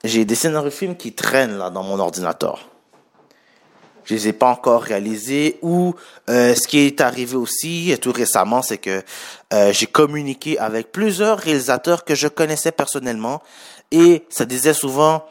J'ai 0.03 0.25
des 0.25 0.35
scénarios 0.35 0.69
de 0.69 0.73
films 0.73 0.97
qui 0.97 1.13
traînent 1.13 1.59
là 1.59 1.69
dans 1.69 1.83
mon 1.83 1.99
ordinateur. 1.99 2.67
Je 4.05 4.13
les 4.13 4.27
ai 4.27 4.33
pas 4.33 4.49
encore 4.49 4.83
réalisés. 4.83 5.57
Ou 5.61 5.95
ce 6.27 6.67
qui 6.67 6.79
est 6.79 7.01
arrivé 7.01 7.35
aussi 7.35 7.95
tout 8.01 8.11
récemment, 8.11 8.61
c'est 8.61 8.77
que 8.77 9.03
j'ai 9.71 9.87
communiqué 9.87 10.57
avec 10.59 10.91
plusieurs 10.91 11.39
réalisateurs 11.39 12.05
que 12.05 12.15
je 12.15 12.27
connaissais 12.27 12.71
personnellement 12.71 13.41
et 13.91 14.25
ça 14.29 14.45
disait 14.45 14.73
souvent 14.73 15.25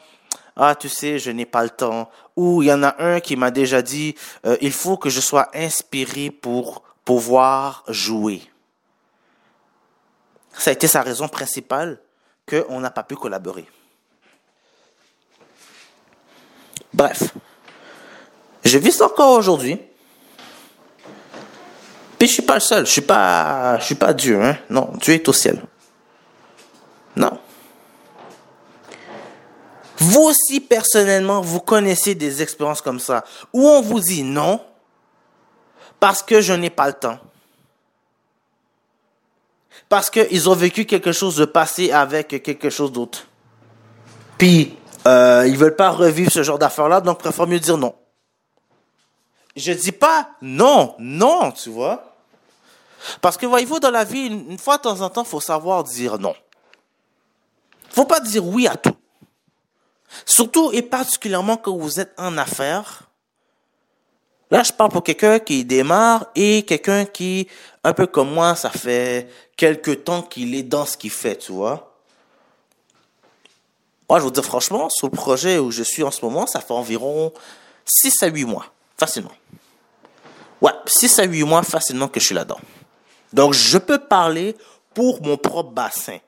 ah 0.56 0.74
tu 0.74 0.88
sais 0.88 1.18
je 1.18 1.30
n'ai 1.30 1.46
pas 1.46 1.62
le 1.62 1.70
temps 1.70 2.10
ou 2.36 2.62
il 2.62 2.68
y 2.68 2.72
en 2.72 2.82
a 2.82 2.96
un 2.98 3.20
qui 3.20 3.36
m'a 3.36 3.50
déjà 3.50 3.82
dit 3.82 4.14
euh, 4.46 4.56
il 4.60 4.72
faut 4.72 4.96
que 4.96 5.10
je 5.10 5.20
sois 5.20 5.48
inspiré 5.54 6.30
pour 6.30 6.82
pouvoir 7.04 7.84
jouer. 7.88 8.42
Ça 10.56 10.70
a 10.70 10.72
été 10.72 10.86
sa 10.86 11.02
raison 11.02 11.28
principale 11.28 12.00
qu'on 12.48 12.80
n'a 12.80 12.90
pas 12.90 13.02
pu 13.02 13.16
collaborer. 13.16 13.66
Bref, 16.92 17.34
je 18.64 18.78
vis 18.78 19.00
encore 19.02 19.38
aujourd'hui. 19.38 19.78
Puis 22.18 22.28
je 22.28 22.32
suis 22.34 22.42
pas 22.42 22.54
le 22.54 22.60
seul, 22.60 22.86
je 22.86 22.90
suis 22.90 23.00
pas, 23.02 23.78
je 23.78 23.84
suis 23.84 23.94
pas 23.94 24.12
Dieu, 24.12 24.42
hein. 24.42 24.56
Non, 24.70 24.90
Dieu 25.00 25.14
est 25.14 25.28
au 25.28 25.32
ciel. 25.32 25.62
Non. 27.16 27.38
Vous 29.98 30.22
aussi, 30.22 30.60
personnellement, 30.60 31.40
vous 31.40 31.60
connaissez 31.60 32.14
des 32.14 32.42
expériences 32.42 32.82
comme 32.82 33.00
ça, 33.00 33.24
où 33.52 33.66
on 33.66 33.80
vous 33.80 34.00
dit 34.00 34.22
non, 34.22 34.60
parce 36.00 36.22
que 36.22 36.40
je 36.40 36.52
n'ai 36.52 36.70
pas 36.70 36.86
le 36.86 36.94
temps. 36.94 37.18
Parce 39.88 40.10
qu'ils 40.10 40.48
ont 40.48 40.54
vécu 40.54 40.86
quelque 40.86 41.12
chose 41.12 41.36
de 41.36 41.44
passé 41.44 41.92
avec 41.92 42.42
quelque 42.42 42.70
chose 42.70 42.90
d'autre. 42.90 43.26
Puis, 44.38 44.76
euh, 45.06 45.44
ils 45.46 45.56
veulent 45.56 45.76
pas 45.76 45.90
revivre 45.90 46.32
ce 46.32 46.42
genre 46.42 46.58
d'affaires-là, 46.58 47.00
donc 47.00 47.18
préfèrent 47.18 47.46
mieux 47.46 47.60
dire 47.60 47.76
non. 47.76 47.94
Je 49.56 49.72
dis 49.72 49.92
pas 49.92 50.30
non, 50.42 50.94
non, 50.98 51.52
tu 51.52 51.70
vois. 51.70 52.16
Parce 53.20 53.36
que 53.36 53.46
voyez-vous, 53.46 53.80
dans 53.80 53.90
la 53.90 54.04
vie, 54.04 54.26
une 54.26 54.58
fois 54.58 54.78
de 54.78 54.82
temps 54.82 55.00
en 55.00 55.10
temps, 55.10 55.24
faut 55.24 55.40
savoir 55.40 55.84
dire 55.84 56.18
non. 56.18 56.34
Faut 57.90 58.06
pas 58.06 58.20
dire 58.20 58.44
oui 58.44 58.66
à 58.66 58.76
tout. 58.76 58.96
Surtout 60.26 60.70
et 60.72 60.82
particulièrement 60.82 61.56
quand 61.56 61.76
vous 61.76 62.00
êtes 62.00 62.12
en 62.18 62.36
affaires. 62.38 63.02
Là, 64.50 64.62
je 64.62 64.72
parle 64.72 64.90
pour 64.90 65.02
quelqu'un 65.02 65.38
qui 65.38 65.64
démarre 65.64 66.26
et 66.34 66.64
quelqu'un 66.64 67.04
qui, 67.04 67.48
un 67.82 67.92
peu 67.92 68.06
comme 68.06 68.32
moi, 68.32 68.54
ça 68.54 68.70
fait 68.70 69.28
quelque 69.56 69.90
temps 69.90 70.22
qu'il 70.22 70.54
est 70.54 70.62
dans 70.62 70.86
ce 70.86 70.96
qu'il 70.96 71.10
fait, 71.10 71.36
tu 71.36 71.52
vois. 71.52 71.94
Moi, 74.08 74.18
je 74.18 74.24
vous 74.24 74.30
dis 74.30 74.42
franchement, 74.42 74.88
sur 74.90 75.06
le 75.06 75.12
projet 75.12 75.58
où 75.58 75.70
je 75.70 75.82
suis 75.82 76.02
en 76.02 76.10
ce 76.10 76.24
moment, 76.24 76.46
ça 76.46 76.60
fait 76.60 76.74
environ 76.74 77.32
6 77.84 78.22
à 78.22 78.26
8 78.26 78.44
mois, 78.44 78.66
facilement. 78.96 79.32
Ouais, 80.60 80.72
6 80.86 81.18
à 81.18 81.24
8 81.24 81.42
mois 81.44 81.62
facilement 81.62 82.08
que 82.08 82.20
je 82.20 82.26
suis 82.26 82.34
là-dedans. 82.34 82.60
Donc, 83.32 83.52
je 83.52 83.78
peux 83.78 83.98
parler 83.98 84.56
pour 84.94 85.22
mon 85.22 85.36
propre 85.36 85.70
bassin. 85.70 86.18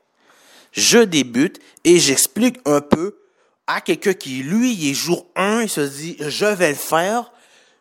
Je 0.72 0.98
débute 0.98 1.61
et 1.85 1.98
j'explique 1.98 2.59
un 2.66 2.81
peu 2.81 3.18
à 3.66 3.81
quelqu'un 3.81 4.14
qui, 4.14 4.42
lui, 4.42 4.74
il 4.74 4.90
est 4.90 4.94
jour 4.94 5.26
1, 5.37 5.62
il 5.62 5.68
se 5.68 5.81
dit, 5.81 6.16
je 6.20 6.46
vais 6.46 6.70
le 6.70 6.74
faire. 6.74 7.33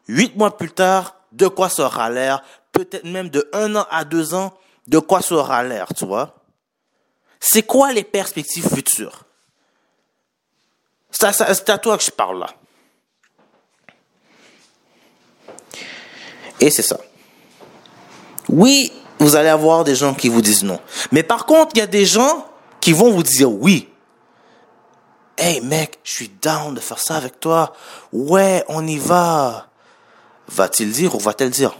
Huit 0.07 0.35
mois 0.35 0.55
plus 0.55 0.71
tard, 0.71 1.15
de 1.31 1.47
quoi 1.47 1.69
sera 1.69 2.09
l'air? 2.09 2.43
Peut-être 2.71 3.05
même 3.05 3.29
de 3.29 3.49
un 3.53 3.75
an 3.75 3.85
à 3.89 4.05
deux 4.05 4.33
ans, 4.33 4.53
de 4.87 4.99
quoi 4.99 5.21
sera 5.21 5.63
l'air, 5.63 5.87
tu 5.95 6.05
vois? 6.05 6.35
C'est 7.39 7.63
quoi 7.63 7.91
les 7.91 8.03
perspectives 8.03 8.67
futures? 8.67 9.23
C'est 11.11 11.69
à, 11.69 11.77
toi 11.77 11.97
que 11.97 12.03
je 12.03 12.11
parle 12.11 12.39
là. 12.39 12.49
Et 16.59 16.69
c'est 16.69 16.81
ça. 16.81 16.99
Oui, 18.49 18.91
vous 19.19 19.35
allez 19.35 19.49
avoir 19.49 19.83
des 19.83 19.95
gens 19.95 20.13
qui 20.13 20.29
vous 20.29 20.41
disent 20.41 20.63
non. 20.63 20.79
Mais 21.11 21.23
par 21.23 21.45
contre, 21.45 21.71
il 21.75 21.79
y 21.79 21.81
a 21.81 21.87
des 21.87 22.05
gens 22.05 22.47
qui 22.79 22.93
vont 22.93 23.11
vous 23.11 23.23
dire 23.23 23.51
oui. 23.51 23.89
Hey 25.37 25.59
mec, 25.61 25.99
je 26.03 26.13
suis 26.13 26.29
down 26.29 26.73
de 26.73 26.79
faire 26.79 26.99
ça 26.99 27.15
avec 27.15 27.39
toi. 27.39 27.73
Ouais, 28.13 28.63
on 28.67 28.85
y 28.87 28.97
va. 28.97 29.67
Va-t-il 30.47 30.91
dire 30.91 31.15
ou 31.15 31.19
va-t-elle 31.19 31.49
dire? 31.49 31.75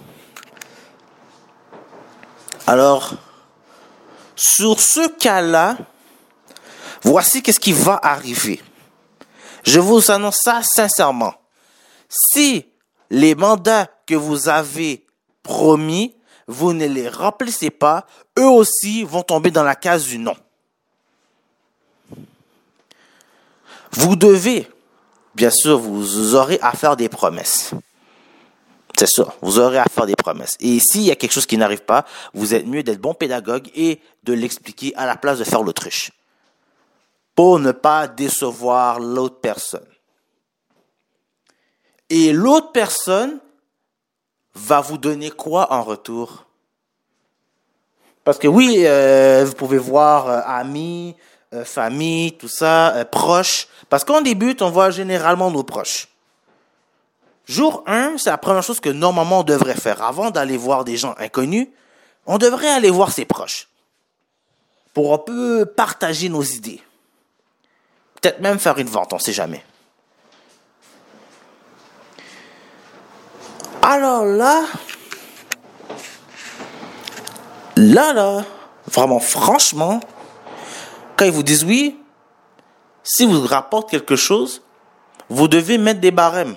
Alors, 2.68 3.14
sur 4.36 4.80
ce 4.80 5.08
cas-là, 5.08 5.78
voici 7.04 7.44
qu'est-ce 7.44 7.60
qui 7.60 7.74
va 7.74 8.00
arriver. 8.02 8.62
Je 9.64 9.80
vous 9.80 10.12
annonce 10.12 10.40
ça 10.44 10.62
sincèrement. 10.64 11.36
Si 12.10 12.66
les 13.10 13.36
mandats 13.36 13.88
que 14.06 14.16
vous 14.16 14.50
avez 14.50 15.06
promis, 15.44 16.16
vous 16.48 16.74
ne 16.74 16.86
les 16.86 17.10
remplissez 17.10 17.70
pas, 17.70 18.06
eux 18.38 18.48
aussi 18.48 19.04
vont 19.04 19.24
tomber 19.24 19.52
dans 19.52 19.64
la 19.64 19.76
case 19.76 20.06
du 20.06 20.18
non. 20.18 20.36
Vous 23.92 24.16
devez, 24.16 24.68
bien 25.36 25.50
sûr, 25.50 25.78
vous 25.78 26.36
aurez 26.36 26.60
à 26.62 26.74
faire 26.74 26.98
des 26.98 27.10
promesses. 27.10 27.72
C'est 28.98 29.08
ça, 29.08 29.34
vous 29.42 29.60
aurez 29.60 29.78
à 29.78 29.86
faire 29.86 30.06
des 30.06 30.16
promesses. 30.16 30.56
Et 30.60 30.80
s'il 30.80 31.02
y 31.02 31.12
a 31.12 31.16
quelque 31.16 31.34
chose 31.34 31.46
qui 31.46 31.58
n'arrive 31.58 31.84
pas, 31.84 32.06
vous 32.34 32.54
êtes 32.54 32.66
mieux 32.66 32.82
d'être 32.82 33.02
bon 33.02 33.14
pédagogue 33.14 33.70
et 33.76 34.00
de 34.24 34.34
l'expliquer 34.34 34.94
à 34.96 35.06
la 35.06 35.18
place 35.18 35.40
de 35.40 35.44
faire 35.44 35.64
l'autruche. 35.64 36.12
Pour 37.36 37.60
ne 37.60 37.74
pas 37.74 38.08
décevoir 38.08 39.00
l'autre 39.00 39.40
personne. 39.42 39.86
Et 42.10 42.34
l'autre 42.34 42.72
personne 42.72 43.40
va 44.54 44.82
vous 44.82 44.98
donner 44.98 45.32
quoi 45.32 45.74
en 45.74 45.84
retour? 45.84 46.46
Parce 48.24 48.40
que 48.40 48.48
oui, 48.48 48.84
euh, 48.86 49.46
vous 49.46 49.54
pouvez 49.54 49.78
voir 49.78 50.28
euh, 50.28 50.42
amis, 50.46 51.16
euh, 51.54 51.64
famille, 51.64 52.34
tout 52.34 52.48
ça, 52.48 53.06
proches. 53.12 53.68
Parce 53.90 54.04
qu'en 54.04 54.22
débute, 54.22 54.62
on 54.62 54.72
voit 54.72 54.90
généralement 54.90 55.52
nos 55.52 55.64
proches. 55.64 56.08
Jour 57.46 57.84
1, 57.86 58.18
c'est 58.18 58.32
la 58.32 58.40
première 58.40 58.64
chose 58.64 58.80
que 58.80 58.90
normalement 58.90 59.42
on 59.42 59.44
devrait 59.44 59.76
faire. 59.76 60.02
Avant 60.02 60.32
d'aller 60.32 60.58
voir 60.58 60.84
des 60.84 60.98
gens 60.98 61.14
inconnus, 61.20 61.68
on 62.26 62.40
devrait 62.40 62.70
aller 62.70 62.90
voir 62.90 63.12
ses 63.12 63.26
proches. 63.26 63.68
Pour 64.96 65.14
un 65.14 65.20
peu 65.20 65.66
partager 65.66 66.30
nos 66.30 66.42
idées. 66.42 66.82
Peut-être 68.20 68.40
même 68.40 68.58
faire 68.58 68.80
une 68.80 68.88
vente, 68.88 69.14
on 69.14 69.18
ne 69.18 69.22
sait 69.22 69.34
jamais. 69.34 69.64
Alors 73.88 74.26
là, 74.26 74.66
là, 77.78 78.14
là, 78.14 78.44
vraiment 78.92 79.20
franchement, 79.20 80.00
quand 81.16 81.26
ils 81.26 81.32
vous 81.32 81.44
disent 81.44 81.64
oui, 81.64 81.96
si 83.04 83.28
vous 83.28 83.46
rapportez 83.46 83.98
quelque 83.98 84.16
chose, 84.16 84.64
vous 85.30 85.48
devez 85.48 85.78
mettre 85.78 86.00
des 86.00 86.10
barèmes. 86.10 86.56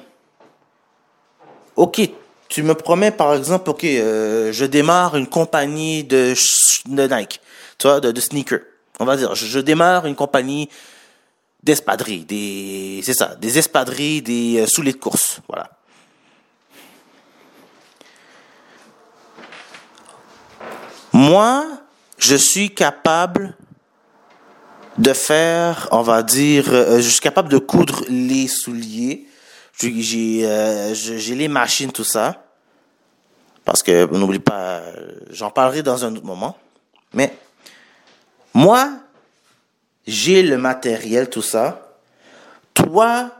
Ok, 1.77 2.01
tu 2.49 2.63
me 2.63 2.73
promets 2.73 3.11
par 3.11 3.35
exemple, 3.35 3.69
ok, 3.69 3.85
euh, 3.85 4.51
je 4.51 4.65
démarre 4.65 5.15
une 5.15 5.27
compagnie 5.27 6.05
de, 6.05 6.33
Nike, 6.87 7.43
tu 7.77 7.89
vois, 7.89 8.01
de, 8.01 8.19
sneakers. 8.19 8.63
On 9.01 9.05
va 9.05 9.19
dire, 9.19 9.35
je, 9.35 9.61
démarre 9.61 10.07
une 10.07 10.17
compagnie 10.17 10.71
d'espadrilles, 11.63 12.25
des, 12.25 13.03
c'est 13.05 13.13
ça, 13.13 13.35
des 13.35 13.59
espadrilles, 13.59 14.23
des 14.23 14.61
euh, 14.63 14.83
de 14.83 14.93
course, 14.93 15.41
voilà. 15.47 15.78
Moi, 21.13 21.67
je 22.19 22.37
suis 22.37 22.75
capable 22.75 23.57
de 24.99 25.13
faire, 25.13 25.89
on 25.93 26.03
va 26.03 26.23
dire, 26.23 26.67
euh, 26.73 26.97
je 26.97 27.09
suis 27.09 27.21
capable 27.21 27.49
de 27.49 27.59
coudre 27.59 28.05
les 28.09 28.49
souliers. 28.49 29.27
J'ai 29.79 30.43
euh, 30.45 30.95
les 30.95 31.49
machines, 31.49 31.93
tout 31.93 32.05
ça. 32.05 32.45
Parce 33.65 33.83
que, 33.83 34.07
n'oublie 34.17 34.41
pas, 34.41 34.83
j'en 35.31 35.51
parlerai 35.51 35.83
dans 35.83 36.05
un 36.05 36.15
autre 36.17 36.25
moment. 36.25 36.59
Mais, 37.13 37.33
moi, 38.53 38.91
j'ai 40.07 40.43
le 40.43 40.59
matériel, 40.59 41.31
tout 41.31 41.43
ça. 41.43 41.97
Toi, 42.75 43.31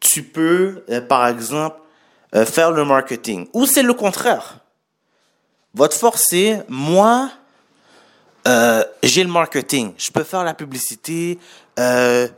tu 0.00 0.22
peux, 0.22 0.84
euh, 0.88 1.00
par 1.02 1.28
exemple, 1.28 1.80
faire 2.44 2.70
le 2.72 2.84
marketing. 2.84 3.48
Ou 3.54 3.64
c'est 3.64 3.82
le 3.82 3.94
contraire. 3.94 4.58
Votre 5.74 5.96
force, 5.96 6.26
c'est, 6.28 6.64
moi, 6.68 7.30
euh, 8.46 8.84
j'ai 9.02 9.22
le 9.22 9.30
marketing, 9.30 9.92
je 9.98 10.10
peux 10.10 10.24
faire 10.24 10.44
la 10.44 10.54
publicité, 10.54 11.38
euh, 11.78 12.28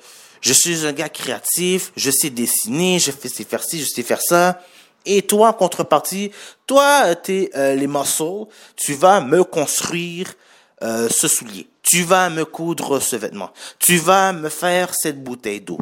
je 0.41 0.53
suis 0.53 0.87
un 0.87 0.93
gars 0.93 1.09
créatif, 1.09 1.93
je 1.97 2.11
sais 2.11 2.31
dessiner, 2.31 2.99
je 2.99 3.11
sais 3.11 3.45
faire 3.45 3.63
ci, 3.63 3.81
je 3.81 3.87
sais 3.87 4.03
faire 4.03 4.21
ça. 4.21 4.61
Et 5.07 5.23
toi, 5.23 5.49
en 5.49 5.53
contrepartie, 5.53 6.31
toi, 6.67 7.15
t'es 7.15 7.51
euh, 7.55 7.75
les 7.75 7.87
muscles, 7.87 8.47
tu 8.77 8.95
vas 8.95 9.21
me 9.21 9.45
construire 9.45 10.35
euh, 10.83 11.09
ce 11.09 11.29
soulier. 11.29 11.69
Tu 11.83 12.05
vas 12.05 12.31
me 12.31 12.45
coudre 12.45 13.01
ce 13.01 13.17
vêtement. 13.17 13.51
Tu 13.79 13.97
vas 13.97 14.33
me 14.33 14.49
faire 14.49 14.95
cette 14.95 15.23
bouteille 15.23 15.61
d'eau. 15.61 15.79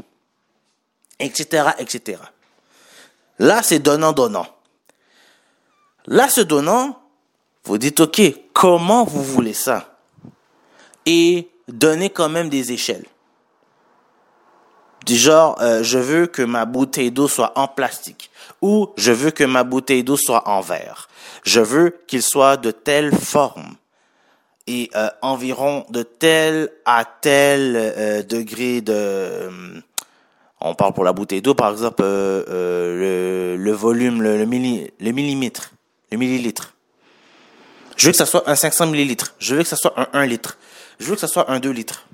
Etc., 1.19 1.71
etc. 1.79 2.23
Là, 3.39 3.63
c'est 3.63 3.81
donnant-donnant. 3.81 4.47
Là, 6.07 6.29
ce 6.29 6.41
donnant, 6.41 7.01
vous 7.69 7.79
dites, 7.79 8.01
OK, 8.01 8.21
comment 8.55 9.05
vous 9.05 9.23
voulez 9.23 9.53
ça? 9.53 9.99
Et 11.05 11.49
donnez 11.69 12.09
quand 12.09 12.31
même 12.31 12.49
des 12.49 12.73
échelles. 12.73 13.05
Du 15.05 15.17
genre, 15.17 15.57
euh, 15.61 15.83
je 15.83 15.99
veux 15.99 16.27
que 16.27 16.43
ma 16.43 16.65
bouteille 16.65 17.11
d'eau 17.11 17.29
soit 17.29 17.53
en 17.59 17.69
plastique 17.69 18.31
ou 18.63 18.89
je 18.97 19.13
veux 19.13 19.31
que 19.31 19.45
ma 19.45 19.65
bouteille 19.65 20.03
d'eau 20.03 20.17
soit 20.17 20.49
en 20.49 20.63
verre. 20.63 21.09
Je 21.45 21.61
veux 21.61 21.95
qu'il 22.07 22.23
soit 22.23 22.57
de 22.57 22.71
telle 22.71 23.15
forme 23.15 23.77
et 24.67 24.91
euh, 24.97 25.09
environ 25.21 25.85
de 25.91 26.03
tel 26.03 26.71
à 26.87 27.05
tel 27.05 27.75
euh, 27.77 28.23
degré 28.23 28.81
de... 28.81 29.51
on 30.61 30.75
parle 30.75 30.95
pour 30.95 31.05
la 31.05 31.13
bouteille 31.13 31.43
d'eau, 31.43 31.55
par 31.55 31.71
exemple, 31.71 32.03
le, 32.03 33.73
volume, 33.73 34.23
le, 34.23 34.39
le, 34.39 34.45
le 34.45 35.13
millimètre, 35.13 35.73
le 36.11 36.19
millilitre. 36.19 36.75
Je 37.99 38.07
veux 38.07 38.13
que 38.13 38.17
ça 38.17 38.27
soit 38.27 38.49
un 38.49 38.55
500 38.55 38.87
millilitres. 38.87 39.35
Je 39.41 39.57
veux 39.57 39.63
que 39.63 39.69
ça 39.69 39.77
soit 39.77 39.93
un 39.99 40.09
1 40.13 40.25
litre. 40.27 40.57
Je 41.01 41.07
veux 41.07 41.15
que 41.17 41.21
ça 41.21 41.27
soit 41.27 41.51
un 41.51 41.59
2 41.59 41.71
litres. 41.71 42.07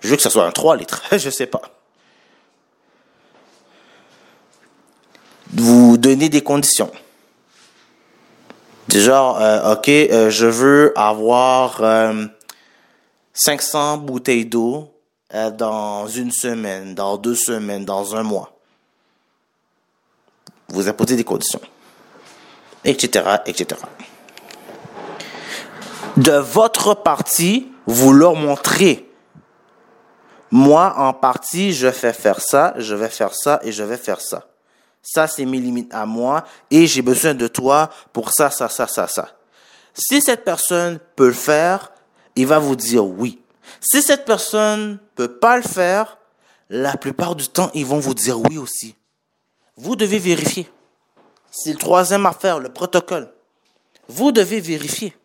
Je 0.00 0.08
veux 0.08 0.16
que 0.16 0.22
ça 0.22 0.30
soit 0.30 0.44
un 0.44 0.50
3 0.50 0.76
litres. 0.76 1.02
je 1.12 1.30
sais 1.30 1.46
pas. 1.46 1.62
Vous 5.52 5.96
donnez 5.96 6.28
des 6.28 6.42
conditions. 6.42 6.90
Genre, 8.88 9.40
euh, 9.40 9.74
ok, 9.74 9.88
euh, 9.88 10.30
je 10.30 10.46
veux 10.46 10.92
avoir 10.98 11.80
500 13.32 13.94
euh, 13.94 13.96
bouteilles 13.98 14.46
d'eau 14.46 14.92
dans 15.56 16.08
une 16.08 16.32
semaine, 16.32 16.96
dans 16.96 17.16
deux 17.16 17.36
semaines, 17.36 17.84
dans 17.84 18.16
un 18.16 18.24
mois. 18.24 18.58
Vous 20.68 20.88
imposez 20.88 21.14
des 21.14 21.22
conditions. 21.22 21.60
Etc., 22.84 23.24
etc 23.46 23.76
de 26.16 26.32
votre 26.32 26.94
partie, 26.94 27.70
vous 27.86 28.12
leur 28.12 28.34
montrez. 28.34 29.10
Moi, 30.50 30.94
en 30.96 31.12
partie, 31.12 31.72
je 31.72 31.90
fais 31.90 32.12
faire 32.12 32.40
ça, 32.40 32.74
je 32.76 32.94
vais 32.94 33.08
faire 33.08 33.34
ça 33.34 33.60
et 33.62 33.72
je 33.72 33.82
vais 33.84 33.96
faire 33.96 34.20
ça. 34.20 34.48
Ça, 35.02 35.26
c'est 35.26 35.44
mes 35.44 35.58
limites 35.58 35.92
à 35.94 36.06
moi 36.06 36.44
et 36.70 36.86
j'ai 36.86 37.02
besoin 37.02 37.34
de 37.34 37.46
toi 37.46 37.90
pour 38.12 38.32
ça, 38.32 38.50
ça, 38.50 38.68
ça, 38.68 38.86
ça, 38.86 39.06
ça. 39.06 39.28
Si 39.94 40.20
cette 40.20 40.44
personne 40.44 40.98
peut 41.16 41.28
le 41.28 41.32
faire, 41.32 41.92
il 42.36 42.46
va 42.46 42.58
vous 42.58 42.76
dire 42.76 43.04
oui. 43.06 43.40
Si 43.80 44.02
cette 44.02 44.24
personne 44.24 44.98
peut 45.14 45.38
pas 45.38 45.56
le 45.56 45.62
faire, 45.62 46.18
la 46.68 46.96
plupart 46.96 47.34
du 47.34 47.48
temps, 47.48 47.70
ils 47.74 47.86
vont 47.86 47.98
vous 47.98 48.14
dire 48.14 48.40
oui 48.40 48.58
aussi. 48.58 48.96
Vous 49.76 49.96
devez 49.96 50.18
vérifier. 50.18 50.70
C'est 51.50 51.72
le 51.72 51.78
troisième 51.78 52.26
affaire, 52.26 52.58
le 52.58 52.68
protocole. 52.68 53.32
Vous 54.08 54.32
devez 54.32 54.60
vérifier 54.60 55.16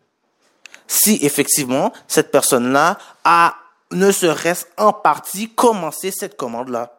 si 0.86 1.18
effectivement 1.22 1.92
cette 2.06 2.30
personne-là 2.30 2.98
a, 3.24 3.54
ne 3.90 4.10
serait-ce 4.10 4.66
en 4.76 4.92
partie, 4.92 5.50
commencé 5.50 6.10
cette 6.10 6.36
commande-là. 6.36 6.92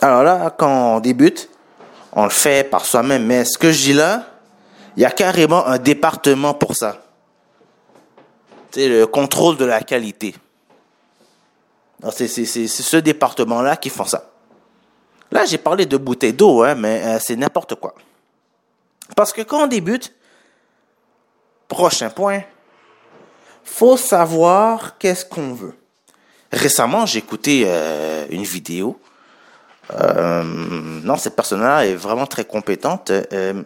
Alors 0.00 0.22
là, 0.22 0.50
quand 0.50 0.96
on 0.96 1.00
débute, 1.00 1.48
on 2.12 2.24
le 2.24 2.30
fait 2.30 2.68
par 2.68 2.84
soi-même. 2.84 3.24
Mais 3.24 3.44
ce 3.44 3.56
que 3.58 3.72
je 3.72 3.82
dis 3.82 3.92
là, 3.92 4.26
il 4.96 5.02
y 5.02 5.06
a 5.06 5.10
carrément 5.10 5.66
un 5.66 5.78
département 5.78 6.54
pour 6.54 6.76
ça. 6.76 7.02
C'est 8.70 8.88
le 8.88 9.06
contrôle 9.06 9.56
de 9.56 9.64
la 9.64 9.80
qualité. 9.80 10.34
C'est 12.10 12.26
ce 12.26 12.96
département-là 12.96 13.76
qui 13.76 13.88
font 13.88 14.04
ça. 14.04 14.30
Là, 15.30 15.44
j'ai 15.46 15.58
parlé 15.58 15.86
de 15.86 15.96
bouteilles 15.96 16.32
d'eau, 16.32 16.62
hein, 16.62 16.74
mais 16.74 17.02
euh, 17.02 17.18
c'est 17.20 17.34
n'importe 17.34 17.74
quoi. 17.76 17.94
Parce 19.14 19.32
que 19.32 19.42
quand 19.42 19.64
on 19.64 19.66
débute, 19.66 20.12
prochain 21.68 22.10
point, 22.10 22.42
faut 23.64 23.96
savoir 23.96 24.98
qu'est-ce 24.98 25.24
qu'on 25.24 25.54
veut. 25.54 25.74
Récemment, 26.52 27.06
j'ai 27.06 27.18
écouté 27.18 27.64
euh, 27.66 28.26
une 28.30 28.44
vidéo. 28.44 29.00
Euh, 29.92 30.42
non, 30.44 31.16
cette 31.16 31.34
personne-là 31.34 31.86
est 31.86 31.94
vraiment 31.94 32.26
très 32.26 32.44
compétente. 32.44 33.10
Euh, 33.10 33.62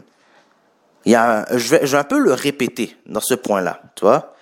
y 1.04 1.14
a, 1.14 1.44
je, 1.56 1.68
vais, 1.68 1.87
je 1.87 1.92
vais 1.92 1.98
un 1.98 2.04
peu 2.04 2.18
le 2.18 2.32
répéter 2.32 2.96
dans 3.06 3.20
ce 3.20 3.34
point-là, 3.34 3.82
tu 3.94 4.04
vois. 4.04 4.34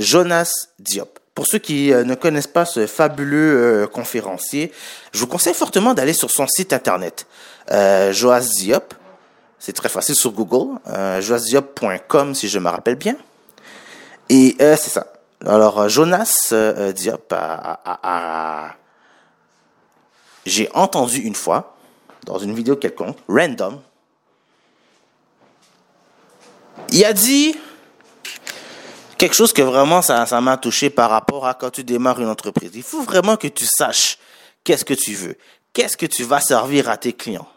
Jonas 0.00 0.66
Diop. 0.80 1.20
Pour 1.34 1.46
ceux 1.46 1.58
qui 1.58 1.90
ne 1.90 2.14
connaissent 2.16 2.48
pas 2.48 2.64
ce 2.64 2.86
fabuleux 2.88 3.88
conférencier, 3.92 4.72
je 5.12 5.20
vous 5.20 5.28
conseille 5.28 5.54
fortement 5.54 5.94
d'aller 5.94 6.12
sur 6.12 6.30
son 6.30 6.46
site 6.48 6.72
internet. 6.72 7.26
Jonas 7.70 8.48
Diop, 8.58 8.94
c'est 9.64 9.72
très 9.72 9.88
facile 9.88 10.14
sur 10.14 10.32
Google, 10.32 10.78
euh, 10.88 11.22
joasdiop.com 11.22 12.34
si 12.34 12.48
je 12.48 12.58
me 12.58 12.68
rappelle 12.68 12.96
bien. 12.96 13.16
Et 14.28 14.56
euh, 14.60 14.76
c'est 14.76 14.90
ça. 14.90 15.06
Alors, 15.46 15.80
euh, 15.80 15.88
Jonas 15.88 16.52
Diop 16.94 17.34
j'ai 20.44 20.68
entendu 20.74 21.20
une 21.20 21.34
fois, 21.34 21.78
dans 22.26 22.36
une 22.36 22.54
vidéo 22.54 22.76
quelconque, 22.76 23.16
random, 23.26 23.80
il 26.90 27.02
a 27.06 27.14
dit 27.14 27.56
quelque 29.16 29.34
chose 29.34 29.54
que 29.54 29.62
vraiment 29.62 30.02
ça 30.02 30.40
m'a 30.42 30.58
touché 30.58 30.90
par 30.90 31.08
rapport 31.08 31.46
à 31.46 31.54
quand 31.54 31.70
tu 31.70 31.84
démarres 31.84 32.20
une 32.20 32.28
entreprise. 32.28 32.72
Il 32.74 32.82
faut 32.82 33.00
vraiment 33.00 33.38
que 33.38 33.48
tu 33.48 33.64
saches 33.64 34.18
qu'est-ce 34.62 34.84
que 34.84 34.92
tu 34.92 35.14
veux, 35.14 35.38
qu'est-ce 35.72 35.96
que 35.96 36.04
tu 36.04 36.22
vas 36.24 36.40
servir 36.40 36.90
à 36.90 36.98
tes 36.98 37.14
clients. 37.14 37.48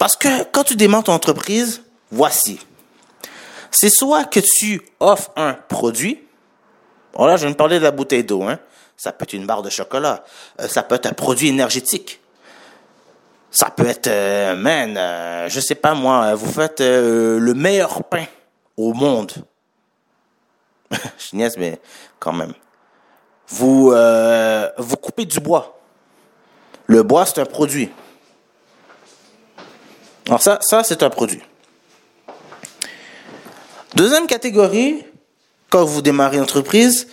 Parce 0.00 0.16
que 0.16 0.44
quand 0.44 0.64
tu 0.64 0.76
démarres 0.76 1.04
ton 1.04 1.12
entreprise, 1.12 1.82
voici. 2.10 2.58
C'est 3.70 3.90
soit 3.90 4.24
que 4.24 4.40
tu 4.40 4.80
offres 4.98 5.30
un 5.36 5.52
produit. 5.52 6.26
Bon 7.12 7.26
là, 7.26 7.36
je 7.36 7.42
viens 7.42 7.50
de 7.50 7.56
parler 7.56 7.78
de 7.78 7.84
la 7.84 7.90
bouteille 7.90 8.24
d'eau. 8.24 8.42
Hein. 8.44 8.58
Ça 8.96 9.12
peut 9.12 9.24
être 9.24 9.34
une 9.34 9.44
barre 9.44 9.60
de 9.60 9.68
chocolat. 9.68 10.24
Euh, 10.58 10.68
ça 10.68 10.82
peut 10.82 10.94
être 10.94 11.04
un 11.04 11.12
produit 11.12 11.48
énergétique. 11.48 12.18
Ça 13.50 13.68
peut 13.68 13.86
être, 13.86 14.06
euh, 14.06 14.56
man, 14.56 14.96
euh, 14.96 15.50
je 15.50 15.60
sais 15.60 15.74
pas 15.74 15.92
moi, 15.92 16.34
vous 16.34 16.50
faites 16.50 16.80
le 16.80 17.52
meilleur 17.52 18.02
pain 18.04 18.24
au 18.78 18.94
monde. 18.94 19.32
je 20.92 21.36
niaise, 21.36 21.58
mais 21.58 21.78
quand 22.18 22.32
même. 22.32 22.54
Vous, 23.48 23.92
vous 24.78 24.96
coupez 24.96 25.26
du 25.26 25.40
bois. 25.40 25.78
Le 26.86 27.02
bois, 27.02 27.26
c'est 27.26 27.42
un 27.42 27.44
produit. 27.44 27.90
Alors 30.30 30.40
ça, 30.40 30.58
ça 30.60 30.84
c'est 30.84 31.02
un 31.02 31.10
produit. 31.10 31.42
Deuxième 33.96 34.28
catégorie, 34.28 35.04
quand 35.70 35.84
vous 35.84 36.02
démarrez 36.02 36.36
une 36.36 36.44
entreprise, 36.44 37.08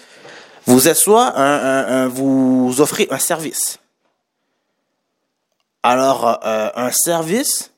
vous 0.68 0.88
êtes 0.88 1.02
un, 1.08 2.08
vous 2.10 2.76
offrez 2.78 3.08
un 3.10 3.18
service. 3.18 3.80
Alors, 5.82 6.40
euh, 6.46 6.70
un 6.76 6.92
service, 6.92 7.72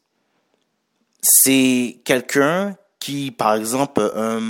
c'est 1.21 2.01
quelqu'un 2.03 2.75
qui, 2.99 3.31
par 3.31 3.53
exemple, 3.53 4.01
euh, 4.01 4.41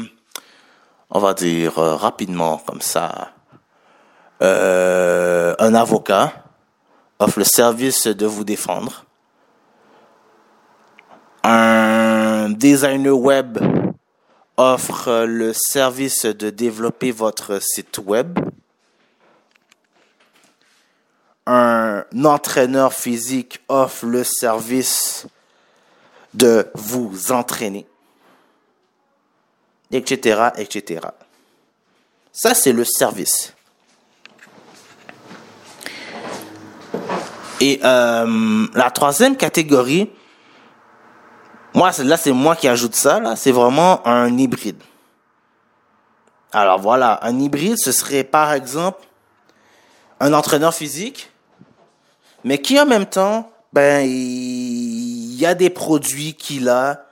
on 1.12 1.20
va 1.20 1.36
dire 1.36 1.78
euh, 1.78 1.96
rapidement 1.96 2.64
comme 2.66 2.82
ça, 2.82 3.34
un 4.42 5.76
avocat 5.76 6.34
offre 7.20 7.38
le 7.38 7.46
service 7.46 8.08
de 8.08 8.26
vous 8.26 8.44
défendre 8.44 9.06
un 11.44 12.50
designer 12.50 13.18
web 13.18 13.58
offre 14.58 15.26
le 15.26 15.54
service 15.54 16.26
de 16.26 16.50
développer 16.50 17.12
votre 17.12 17.62
site 17.62 18.00
web. 18.00 18.38
Un 21.46 22.04
entraîneur 22.26 22.94
physique 22.94 23.62
offre 23.70 24.06
le 24.06 24.24
service 24.24 25.28
de 26.34 26.68
vous 26.76 27.32
entraîner, 27.32 27.88
etc., 29.92 30.50
etc. 30.58 31.08
Ça, 32.32 32.54
c'est 32.54 32.74
le 32.74 32.84
service. 32.84 33.54
Et 37.62 37.80
euh, 37.84 38.68
la 38.74 38.92
troisième 38.92 39.36
catégorie, 39.36 40.10
moi, 41.74 41.92
là, 42.04 42.18
c'est 42.18 42.32
moi 42.32 42.56
qui 42.56 42.68
ajoute 42.68 42.96
ça, 42.96 43.20
là. 43.20 43.36
C'est 43.36 43.52
vraiment 43.52 44.06
un 44.08 44.38
hybride. 44.38 44.82
Alors 46.52 46.80
voilà, 46.80 47.20
un 47.24 47.40
hybride, 47.40 47.78
ce 47.78 47.92
serait 47.92 48.24
par 48.24 48.54
exemple 48.54 49.06
un 50.20 50.34
entraîneur 50.34 50.74
physique, 50.74 51.32
mais 52.44 52.60
qui 52.60 52.80
en 52.80 52.88
même 52.88 53.06
temps, 53.06 53.52
ben, 53.72 54.04
il 54.04 55.36
y 55.36 55.46
a 55.46 55.54
des 55.54 55.70
produits 55.70 56.34
qu'il 56.34 56.70
a 56.70 57.06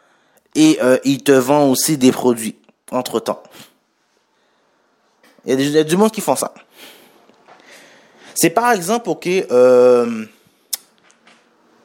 et 0.56 0.80
euh, 0.82 0.98
il 1.04 1.24
te 1.24 1.32
vend 1.32 1.70
aussi 1.70 1.98
des 1.98 2.12
produits 2.12 2.58
entre 2.92 3.20
temps. 3.20 3.44
Il 5.46 5.62
y, 5.62 5.78
a 5.78 5.84
du 5.84 5.96
monde 5.96 6.12
qui 6.12 6.20
font 6.20 6.36
ça. 6.36 6.54
C'est 8.36 8.50
par 8.50 8.72
exemple, 8.72 9.10
ok, 9.10 9.28
euh, 9.28 10.26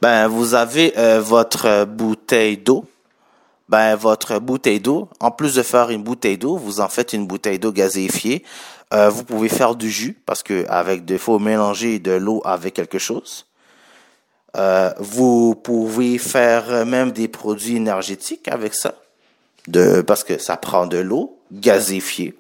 ben 0.02 0.26
vous 0.26 0.54
avez 0.54 0.98
euh, 0.98 1.20
votre 1.20 1.84
bouteille 1.84 2.56
d'eau. 2.56 2.84
Ben 3.68 3.94
votre 3.94 4.40
bouteille 4.40 4.80
d'eau, 4.80 5.08
en 5.20 5.30
plus 5.30 5.54
de 5.54 5.62
faire 5.62 5.90
une 5.90 6.02
bouteille 6.02 6.36
d'eau, 6.36 6.56
vous 6.56 6.80
en 6.80 6.88
faites 6.88 7.12
une 7.12 7.24
bouteille 7.28 7.60
d'eau 7.60 7.70
gazéifiée. 7.70 8.42
Euh, 8.92 9.08
vous 9.10 9.22
pouvez 9.22 9.48
faire 9.48 9.76
du 9.76 9.88
jus 9.88 10.20
parce 10.26 10.42
que 10.42 10.66
avec 10.68 11.04
il 11.08 11.18
faut 11.18 11.38
mélanger 11.38 12.00
de 12.00 12.10
l'eau 12.10 12.42
avec 12.44 12.74
quelque 12.74 12.98
chose. 12.98 13.46
Euh, 14.56 14.92
vous 14.98 15.54
pouvez 15.54 16.18
faire 16.18 16.84
même 16.84 17.12
des 17.12 17.28
produits 17.28 17.76
énergétiques 17.76 18.48
avec 18.48 18.74
ça, 18.74 18.96
de 19.68 20.02
parce 20.02 20.24
que 20.24 20.36
ça 20.36 20.56
prend 20.56 20.86
de 20.86 20.98
l'eau 20.98 21.38
gazéifiée, 21.52 22.36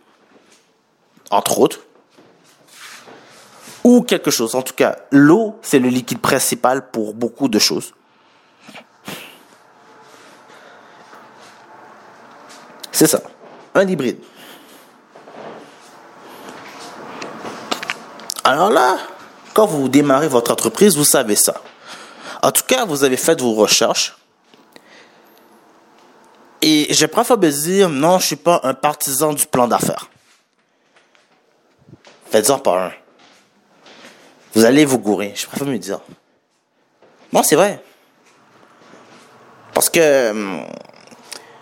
entre 1.30 1.60
autres 1.60 1.86
ou 3.84 4.02
quelque 4.02 4.30
chose. 4.30 4.54
En 4.54 4.62
tout 4.62 4.74
cas, 4.74 4.96
l'eau, 5.10 5.58
c'est 5.62 5.78
le 5.78 5.88
liquide 5.88 6.20
principal 6.20 6.90
pour 6.90 7.14
beaucoup 7.14 7.48
de 7.48 7.58
choses. 7.58 7.92
C'est 12.90 13.06
ça, 13.06 13.20
un 13.74 13.88
hybride. 13.88 14.18
Alors 18.44 18.70
là, 18.70 18.98
quand 19.54 19.66
vous 19.66 19.88
démarrez 19.88 20.28
votre 20.28 20.50
entreprise, 20.52 20.96
vous 20.96 21.04
savez 21.04 21.36
ça. 21.36 21.60
En 22.42 22.50
tout 22.50 22.64
cas, 22.66 22.84
vous 22.84 23.04
avez 23.04 23.16
fait 23.16 23.40
vos 23.40 23.54
recherches. 23.54 24.16
Et 26.60 26.92
je 26.92 27.06
préfère 27.06 27.38
me 27.38 27.50
dire, 27.50 27.88
non, 27.88 28.18
je 28.18 28.26
suis 28.26 28.36
pas 28.36 28.60
un 28.62 28.74
partisan 28.74 29.32
du 29.32 29.46
plan 29.46 29.66
d'affaires. 29.66 30.08
Faites-en 32.30 32.58
par 32.58 32.78
un. 32.78 32.92
Vous 34.54 34.64
allez 34.64 34.84
vous 34.84 34.98
gourer, 34.98 35.32
je 35.34 35.46
préfère 35.46 35.66
me 35.66 35.78
dire. 35.78 36.00
Non, 37.32 37.42
c'est 37.42 37.56
vrai. 37.56 37.82
Parce 39.72 39.88
que, 39.88 40.30
hum, 40.30 40.66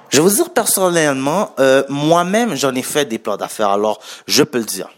je 0.09 0.17
vais 0.17 0.29
vous 0.29 0.35
dire 0.35 0.51
personnellement, 0.51 1.55
euh, 1.61 1.85
moi-même, 1.89 2.57
j'en 2.57 2.75
ai 2.75 2.83
fait 2.83 3.05
des 3.05 3.19
plans 3.19 3.37
d'affaires, 3.37 3.71
alors 3.71 4.01
je 4.27 4.43
peux 4.43 4.59
le 4.59 4.65
dire. 4.65 4.91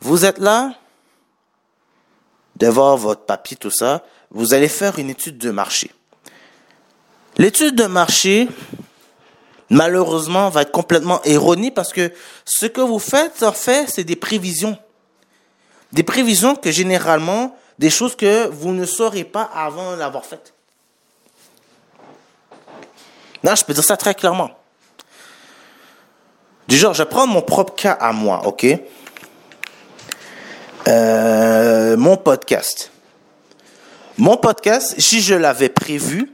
Vous 0.00 0.24
êtes 0.24 0.38
là, 0.38 0.74
devant 2.56 2.96
votre 2.96 3.22
papier, 3.22 3.56
tout 3.56 3.70
ça, 3.70 4.04
vous 4.30 4.54
allez 4.54 4.68
faire 4.68 4.98
une 4.98 5.10
étude 5.10 5.38
de 5.38 5.50
marché. 5.50 5.92
L'étude 7.36 7.76
de 7.76 7.86
marché, 7.86 8.48
malheureusement, 9.70 10.50
va 10.50 10.62
être 10.62 10.72
complètement 10.72 11.22
erronée 11.22 11.70
parce 11.70 11.92
que 11.92 12.12
ce 12.44 12.66
que 12.66 12.80
vous 12.80 12.98
faites, 12.98 13.44
en 13.44 13.52
fait, 13.52 13.88
c'est 13.88 14.04
des 14.04 14.16
prévisions. 14.16 14.76
Des 15.92 16.02
prévisions 16.02 16.54
que 16.54 16.70
généralement, 16.70 17.56
des 17.78 17.90
choses 17.90 18.16
que 18.16 18.48
vous 18.48 18.72
ne 18.72 18.84
saurez 18.84 19.24
pas 19.24 19.50
avant 19.54 19.96
l'avoir 19.96 20.24
faites. 20.24 20.52
Non, 23.42 23.54
je 23.54 23.64
peux 23.64 23.72
dire 23.72 23.84
ça 23.84 23.96
très 23.96 24.14
clairement. 24.14 24.50
Du 26.66 26.76
genre, 26.76 26.92
je 26.92 27.04
prends 27.04 27.26
mon 27.26 27.40
propre 27.40 27.74
cas 27.74 27.92
à 27.92 28.12
moi, 28.12 28.46
ok? 28.46 28.66
Euh, 30.88 31.96
mon 31.96 32.16
podcast. 32.16 32.90
Mon 34.18 34.36
podcast, 34.36 34.94
si 34.98 35.20
je 35.20 35.34
l'avais 35.34 35.68
prévu, 35.68 36.32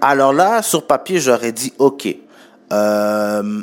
alors 0.00 0.32
là, 0.32 0.62
sur 0.62 0.86
papier, 0.86 1.18
j'aurais 1.20 1.52
dit, 1.52 1.72
ok, 1.78 2.08
euh, 2.72 3.62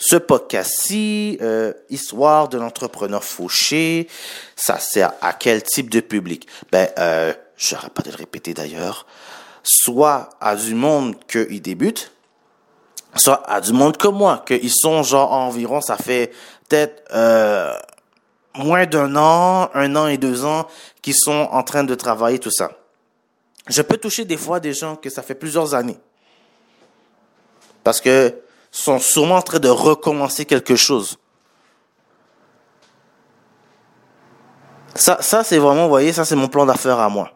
ce 0.00 0.16
podcast-ci, 0.16 1.38
euh, 1.42 1.74
Histoire 1.90 2.48
de 2.48 2.56
l'entrepreneur 2.56 3.22
fauché, 3.22 4.08
ça 4.56 4.78
sert 4.78 5.12
à 5.20 5.34
quel 5.34 5.62
type 5.62 5.90
de 5.90 6.00
public? 6.00 6.48
Ben, 6.72 6.88
euh, 6.98 7.34
j'aurais 7.58 7.90
pas 7.90 8.02
de 8.02 8.10
le 8.10 8.16
répéter 8.16 8.54
d'ailleurs. 8.54 9.06
Soit 9.62 10.30
à 10.40 10.56
du 10.56 10.74
monde 10.74 11.16
qui 11.28 11.60
débute, 11.60 12.12
soit 13.14 13.42
à 13.48 13.60
du 13.60 13.74
monde 13.74 13.98
comme 13.98 14.16
moi, 14.16 14.42
qu'ils 14.46 14.72
sont 14.72 15.02
genre 15.02 15.32
environ, 15.32 15.82
ça 15.82 15.98
fait 15.98 16.32
peut-être 16.66 17.04
euh, 17.12 17.74
moins 18.54 18.86
d'un 18.86 19.14
an, 19.16 19.68
un 19.74 19.96
an 19.96 20.06
et 20.06 20.16
deux 20.16 20.46
ans, 20.46 20.66
qui 21.02 21.12
sont 21.12 21.48
en 21.52 21.62
train 21.62 21.84
de 21.84 21.94
travailler 21.94 22.38
tout 22.38 22.50
ça. 22.50 22.70
Je 23.68 23.82
peux 23.82 23.98
toucher 23.98 24.24
des 24.24 24.38
fois 24.38 24.60
des 24.60 24.72
gens 24.72 24.96
que 24.96 25.10
ça 25.10 25.22
fait 25.22 25.34
plusieurs 25.34 25.74
années. 25.74 25.98
Parce 27.84 28.00
que 28.00 28.34
sont 28.70 28.98
sûrement 28.98 29.36
en 29.36 29.42
train 29.42 29.58
de 29.58 29.68
recommencer 29.68 30.44
quelque 30.44 30.76
chose. 30.76 31.18
Ça, 34.94 35.18
ça 35.20 35.44
c'est 35.44 35.58
vraiment, 35.58 35.84
vous 35.84 35.88
voyez, 35.88 36.12
ça 36.12 36.24
c'est 36.24 36.36
mon 36.36 36.48
plan 36.48 36.66
d'affaires 36.66 36.98
à 36.98 37.08
moi. 37.08 37.32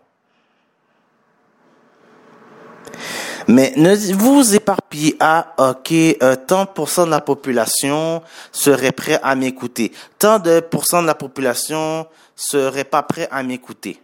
Mais 3.47 3.75
ne 3.77 3.94
vous 4.14 4.55
éparpillez 4.55 5.16
à, 5.20 5.55
ok, 5.59 5.92
euh, 5.92 6.37
tant 6.47 6.64
pour 6.66 6.88
cent 6.88 7.05
de 7.05 7.11
la 7.11 7.20
population 7.20 8.23
serait 8.53 8.92
prêt 8.92 9.20
à 9.23 9.35
m'écouter. 9.35 9.92
Tant 10.18 10.38
de 10.38 10.61
pourcents 10.61 11.03
de 11.03 11.07
la 11.07 11.14
population 11.14 12.07
serait 12.35 12.85
pas 12.85 13.03
prêt 13.03 13.29
à 13.31 13.42
m'écouter. 13.42 14.01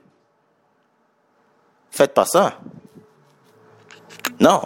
Faites 1.91 2.13
pas 2.13 2.27
ça. 2.27 2.59
Non. 4.39 4.61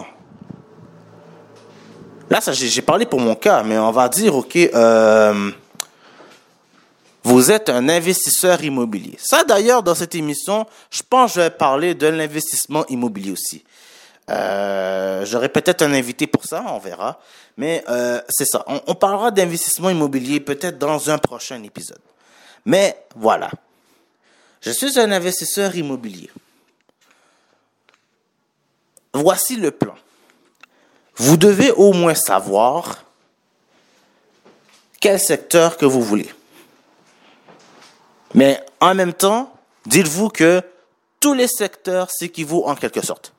Là, 2.30 2.40
j'ai 2.52 2.82
parlé 2.82 3.06
pour 3.06 3.20
mon 3.20 3.34
cas, 3.34 3.62
mais 3.62 3.78
on 3.78 3.90
va 3.90 4.08
dire, 4.08 4.34
OK, 4.34 4.56
euh, 4.56 5.50
vous 7.22 7.50
êtes 7.50 7.68
un 7.68 7.88
investisseur 7.88 8.62
immobilier. 8.62 9.16
Ça, 9.18 9.44
d'ailleurs, 9.44 9.82
dans 9.82 9.94
cette 9.94 10.14
émission, 10.14 10.66
je 10.90 11.02
pense 11.08 11.32
que 11.32 11.40
je 11.40 11.44
vais 11.44 11.50
parler 11.50 11.94
de 11.94 12.06
l'investissement 12.06 12.86
immobilier 12.86 13.32
aussi. 13.32 13.64
Euh, 14.30 15.24
J'aurai 15.26 15.50
peut-être 15.50 15.82
un 15.82 15.92
invité 15.92 16.26
pour 16.26 16.44
ça, 16.44 16.64
on 16.68 16.78
verra. 16.78 17.20
Mais 17.56 17.84
euh, 17.88 18.20
c'est 18.28 18.46
ça. 18.46 18.64
On, 18.66 18.80
on 18.86 18.94
parlera 18.94 19.30
d'investissement 19.30 19.90
immobilier 19.90 20.40
peut-être 20.40 20.78
dans 20.78 21.10
un 21.10 21.18
prochain 21.18 21.62
épisode. 21.62 22.00
Mais 22.64 23.04
voilà. 23.16 23.50
Je 24.62 24.70
suis 24.70 24.98
un 24.98 25.12
investisseur 25.12 25.76
immobilier. 25.76 26.30
Voici 29.12 29.56
le 29.56 29.70
plan 29.70 29.94
vous 31.16 31.36
devez 31.36 31.70
au 31.72 31.92
moins 31.92 32.14
savoir 32.14 33.04
quel 35.00 35.20
secteur 35.20 35.76
que 35.76 35.86
vous 35.86 36.02
voulez. 36.02 36.32
Mais 38.34 38.60
en 38.80 38.94
même 38.94 39.12
temps, 39.12 39.52
dites-vous 39.86 40.28
que 40.28 40.62
tous 41.20 41.34
les 41.34 41.46
secteurs 41.46 42.10
s'équivaut 42.10 42.66
en 42.66 42.74
quelque 42.74 43.04
sorte. 43.04 43.32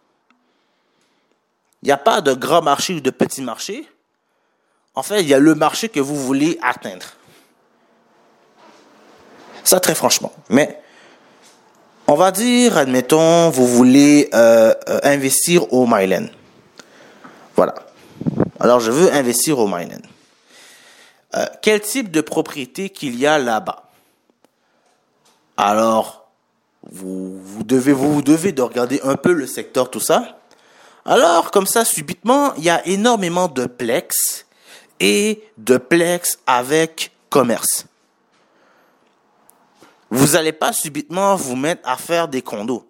Il 1.83 1.87
n'y 1.87 1.91
a 1.91 1.97
pas 1.97 2.21
de 2.21 2.33
grand 2.33 2.61
marché 2.61 2.95
ou 2.95 2.99
de 2.99 3.11
petit 3.11 3.41
marché. 3.41 3.87
En 4.95 5.03
fait, 5.03 5.21
il 5.21 5.27
y 5.27 5.33
a 5.33 5.39
le 5.39 5.53
marché 5.55 5.89
que 5.89 5.99
vous 5.99 6.15
voulez 6.15 6.57
atteindre. 6.61 7.05
Ça, 9.63 9.79
très 9.79 9.95
franchement. 9.95 10.31
Mais 10.49 10.79
on 12.07 12.15
va 12.15 12.31
dire, 12.31 12.77
admettons, 12.77 13.49
vous 13.49 13.67
voulez 13.67 14.29
euh, 14.33 14.73
euh, 14.87 14.99
investir 15.03 15.73
au 15.73 15.85
Myland. 15.87 16.27
Voilà. 17.55 17.75
Alors, 18.59 18.79
je 18.79 18.91
veux 18.91 19.11
investir 19.13 19.59
au 19.59 19.67
Mainland. 19.67 20.01
Euh, 21.35 21.45
quel 21.61 21.81
type 21.81 22.11
de 22.11 22.21
propriété 22.21 22.89
qu'il 22.89 23.15
y 23.19 23.25
a 23.25 23.37
là-bas? 23.37 23.89
Alors, 25.57 26.29
vous, 26.91 27.63
devez, 27.63 27.93
regarder 27.93 29.01
un 29.03 29.15
peu 29.15 29.33
le 29.33 29.47
secteur, 29.47 29.89
tout 29.89 29.99
ça. 29.99 30.37
Alors, 31.05 31.51
comme 31.51 31.65
ça, 31.65 31.85
subitement, 31.85 32.53
il 32.55 32.63
y 32.63 32.69
a 32.69 32.85
énormément 32.87 33.47
de 33.47 33.65
plex 33.65 34.45
et 34.99 35.43
de 35.57 35.77
plex 35.77 36.39
avec 36.47 37.11
commerce. 37.29 37.85
Vous 40.09 40.33
n'allez 40.33 40.53
pas 40.53 40.71
subitement 40.71 41.35
vous 41.35 41.55
mettre 41.55 41.87
à 41.87 41.97
faire 41.97 42.27
des 42.27 42.41
condos. 42.41 42.87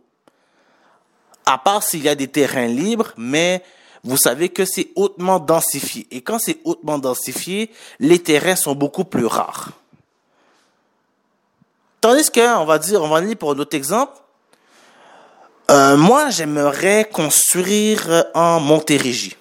À 1.45 1.57
part 1.57 1.83
s'il 1.83 2.03
y 2.03 2.09
a 2.09 2.15
des 2.15 2.27
terrains 2.27 2.67
libres, 2.67 3.13
mais 3.17 3.63
vous 4.05 4.17
savez 4.17 4.49
que 4.49 4.65
c'est 4.65 4.89
hautement 4.95 5.39
densifié. 5.39 6.07
Et 6.11 6.21
quand 6.21 6.39
c'est 6.39 6.59
hautement 6.63 6.99
densifié, 6.99 7.71
les 7.99 8.19
terrains 8.19 8.55
sont 8.55 8.75
beaucoup 8.75 9.03
plus 9.03 9.25
rares. 9.25 9.71
Tandis 11.99 12.29
que, 12.29 12.57
on 12.57 12.65
va 12.65 12.77
dire, 12.77 13.01
on 13.01 13.09
va 13.09 13.17
aller 13.17 13.35
pour 13.35 13.51
un 13.51 13.59
autre 13.59 13.75
exemple. 13.75 14.13
Euh, 15.71 15.97
moi, 15.97 16.29
j'aimerais 16.29 17.09
construire 17.11 18.25
en 18.35 18.59
Montérégie. 18.59 19.35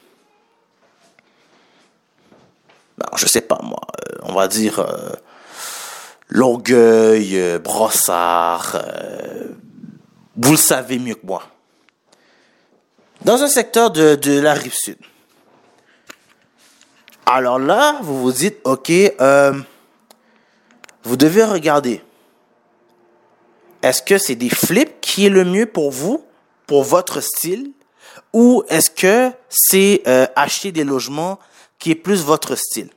ben, 2.96 3.06
je 3.16 3.26
sais 3.26 3.42
pas 3.42 3.58
moi, 3.62 3.80
euh, 4.00 4.18
on 4.22 4.32
va 4.32 4.48
dire 4.48 4.78
euh, 4.78 5.10
Longueuil, 6.28 7.38
euh, 7.38 7.58
Brossard, 7.58 8.80
vous 10.36 10.52
le 10.52 10.56
savez 10.56 10.98
mieux 10.98 11.14
que 11.14 11.26
moi. 11.26 11.42
Dans 13.24 13.42
un 13.42 13.48
secteur 13.48 13.90
de, 13.90 14.16
de 14.16 14.38
la 14.38 14.52
rive 14.54 14.74
sud. 14.74 14.98
Alors 17.26 17.58
là, 17.58 17.98
vous 18.02 18.20
vous 18.20 18.32
dites, 18.32 18.58
ok, 18.64 18.92
vous 21.04 21.16
devez 21.16 21.44
regarder. 21.44 22.02
Est-ce 23.82 24.02
que 24.02 24.18
c'est 24.18 24.34
des 24.34 24.50
flips 24.50 25.00
qui 25.00 25.26
est 25.26 25.30
le 25.30 25.44
mieux 25.44 25.66
pour 25.66 25.90
vous, 25.90 26.24
pour 26.66 26.84
votre 26.84 27.20
style, 27.20 27.72
ou 28.32 28.62
est-ce 28.68 28.90
que 28.90 29.30
c'est 29.48 30.02
acheter 30.36 30.70
des 30.70 30.84
logements 30.84 31.38
qui 31.78 31.90
est 31.90 31.94
plus 31.96 32.22
votre 32.22 32.56
style? 32.56 32.90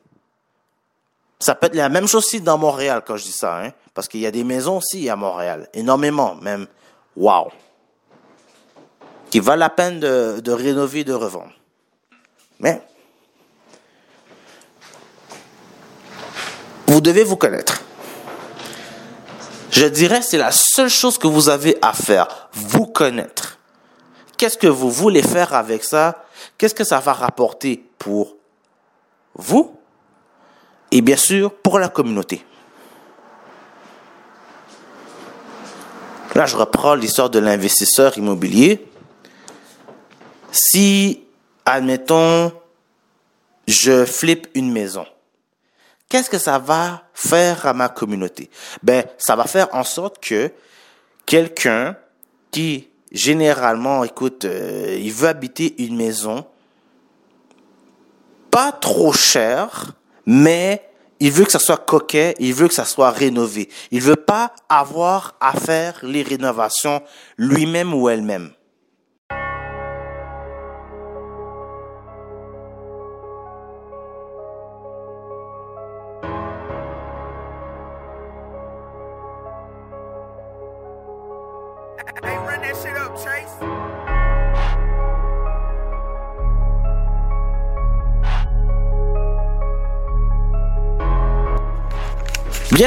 Ça 1.40 1.56
peut 1.56 1.68
être 1.68 1.76
la 1.76 1.90
même 1.90 2.08
chose 2.08 2.26
aussi 2.26 2.42
dans 2.42 2.58
Montréal 2.58 3.04
quand 3.06 3.16
je 3.16 3.24
dis 3.24 3.32
ça, 3.32 3.62
hein, 3.62 3.72
parce 3.94 4.08
qu'il 4.08 4.20
y 4.20 4.26
a 4.26 4.32
des 4.32 4.44
maisons 4.44 4.78
aussi 4.78 5.10
à 5.10 5.16
Montréal, 5.16 5.70
énormément 5.74 6.36
même. 6.36 6.68
Wow. 7.16 7.52
Qui 9.30 9.40
valent 9.40 9.60
la 9.60 9.70
peine 9.70 10.00
de, 10.00 10.40
de 10.40 10.52
rénover, 10.52 11.04
de 11.04 11.14
revendre. 11.14 11.54
Mais 12.60 12.82
vous 16.88 17.02
devez 17.02 17.24
vous 17.24 17.38
connaître. 17.38 17.82
Je 19.70 19.86
dirais 19.86 20.22
c'est 20.22 20.38
la 20.38 20.52
seule 20.52 20.90
chose 20.90 21.18
que 21.18 21.28
vous 21.28 21.50
avez 21.50 21.78
à 21.82 21.94
faire, 21.94 22.50
vous 22.54 22.88
connaître. 22.88 23.60
Qu'est-ce 24.38 24.58
que 24.58 24.68
vous 24.68 24.90
voulez 24.90 25.22
faire 25.22 25.54
avec 25.54 25.84
ça? 25.84 26.24
Qu'est-ce 26.58 26.74
que 26.74 26.84
ça 26.84 27.00
va 27.00 27.14
rapporter 27.14 27.84
pour 28.00 28.36
vous? 29.36 29.76
Et 30.92 31.02
bien 31.02 31.18
sûr 31.18 31.54
pour 31.54 31.80
la 31.80 31.90
communauté. 31.90 32.46
Là, 36.34 36.46
je 36.46 36.56
reprends 36.56 36.94
l'histoire 36.94 37.30
de 37.30 37.40
l'investisseur 37.40 38.18
immobilier. 38.18 38.87
Si, 40.52 41.24
admettons, 41.66 42.52
je 43.68 44.06
flippe 44.06 44.48
une 44.54 44.72
maison, 44.72 45.06
qu'est-ce 46.10 46.30
que 46.30 46.40
ça 46.40 46.58
va 46.58 47.04
faire 47.14 47.66
à 47.66 47.74
ma 47.74 47.90
communauté? 47.90 48.50
Ben, 48.84 49.06
ça 49.18 49.36
va 49.36 49.46
faire 49.46 49.68
en 49.74 49.84
sorte 49.84 50.24
que 50.24 50.52
quelqu'un 51.26 51.98
qui, 52.52 52.90
généralement, 53.12 54.04
écoute, 54.04 54.46
euh, 54.46 54.98
il 55.00 55.12
veut 55.12 55.28
habiter 55.28 55.76
une 55.84 55.98
maison, 55.98 56.46
pas 58.50 58.72
trop 58.72 59.14
cher, 59.14 59.94
mais 60.26 60.88
il 61.20 61.32
veut 61.32 61.46
que 61.46 61.52
ça 61.52 61.60
soit 61.60 61.78
coquet, 61.78 62.36
il 62.40 62.54
veut 62.54 62.68
que 62.68 62.74
ça 62.74 62.86
soit 62.86 63.12
rénové. 63.12 63.70
Il 63.92 64.02
veut 64.02 64.16
pas 64.16 64.54
avoir 64.70 65.36
à 65.40 65.54
faire 65.54 66.00
les 66.04 66.24
rénovations 66.24 67.02
lui-même 67.38 67.94
ou 67.94 68.10
elle-même. 68.10 68.52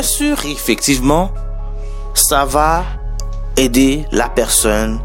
Bien 0.00 0.08
sûr, 0.08 0.46
effectivement, 0.46 1.30
ça 2.14 2.46
va 2.46 2.84
aider 3.58 4.06
la 4.10 4.30
personne 4.30 4.98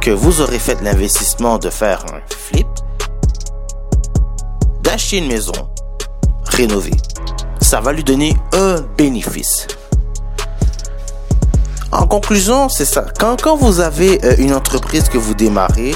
que 0.00 0.10
vous 0.10 0.40
aurez 0.40 0.58
fait 0.58 0.82
l'investissement 0.82 1.58
de 1.58 1.70
faire 1.70 2.04
un 2.12 2.18
flip, 2.34 2.66
d'acheter 4.82 5.18
une 5.18 5.28
maison 5.28 5.52
rénovée. 6.46 6.96
Ça 7.60 7.80
va 7.80 7.92
lui 7.92 8.02
donner 8.02 8.34
un 8.52 8.80
bénéfice. 8.98 9.68
En 11.92 12.08
conclusion, 12.08 12.68
c'est 12.68 12.84
ça. 12.84 13.04
Quand, 13.20 13.40
quand 13.40 13.54
vous 13.54 13.78
avez 13.78 14.18
euh, 14.24 14.34
une 14.38 14.54
entreprise 14.54 15.08
que 15.08 15.18
vous 15.18 15.34
démarrez, 15.34 15.94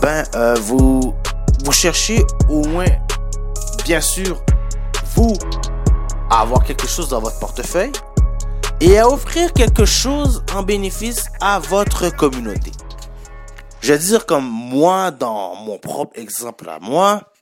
ben 0.00 0.22
euh, 0.36 0.54
vous 0.62 1.12
vous 1.64 1.72
cherchez 1.72 2.24
au 2.48 2.64
moins, 2.68 2.86
bien 3.84 4.00
sûr, 4.00 4.40
vous 5.16 5.32
à 6.30 6.40
avoir 6.40 6.64
quelque 6.64 6.86
chose 6.86 7.08
dans 7.08 7.20
votre 7.20 7.38
portefeuille 7.38 7.92
et 8.80 8.98
à 8.98 9.08
offrir 9.08 9.52
quelque 9.52 9.84
chose 9.84 10.44
en 10.54 10.62
bénéfice 10.62 11.26
à 11.40 11.58
votre 11.58 12.10
communauté. 12.10 12.72
Je 13.80 13.92
vais 13.92 13.98
dire 13.98 14.26
comme 14.26 14.48
moi, 14.48 15.10
dans 15.10 15.54
mon 15.56 15.78
propre 15.78 16.18
exemple 16.18 16.68
à 16.68 16.78
moi, 16.80 17.32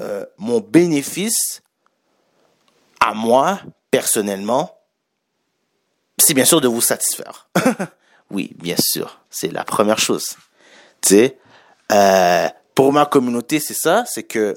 euh, 0.00 0.26
mon 0.38 0.60
bénéfice 0.60 1.62
à 3.00 3.14
moi, 3.14 3.60
personnellement, 3.90 4.78
c'est 6.18 6.34
bien 6.34 6.44
sûr 6.44 6.60
de 6.60 6.68
vous 6.68 6.80
satisfaire. 6.80 7.48
oui, 8.30 8.52
bien 8.56 8.76
sûr, 8.78 9.20
c'est 9.30 9.52
la 9.52 9.64
première 9.64 9.98
chose. 9.98 10.36
Tu 11.00 11.08
sais, 11.08 11.38
euh, 11.92 12.48
pour 12.74 12.92
ma 12.92 13.06
communauté, 13.06 13.60
c'est 13.60 13.74
ça, 13.74 14.04
c'est 14.06 14.24
que 14.24 14.56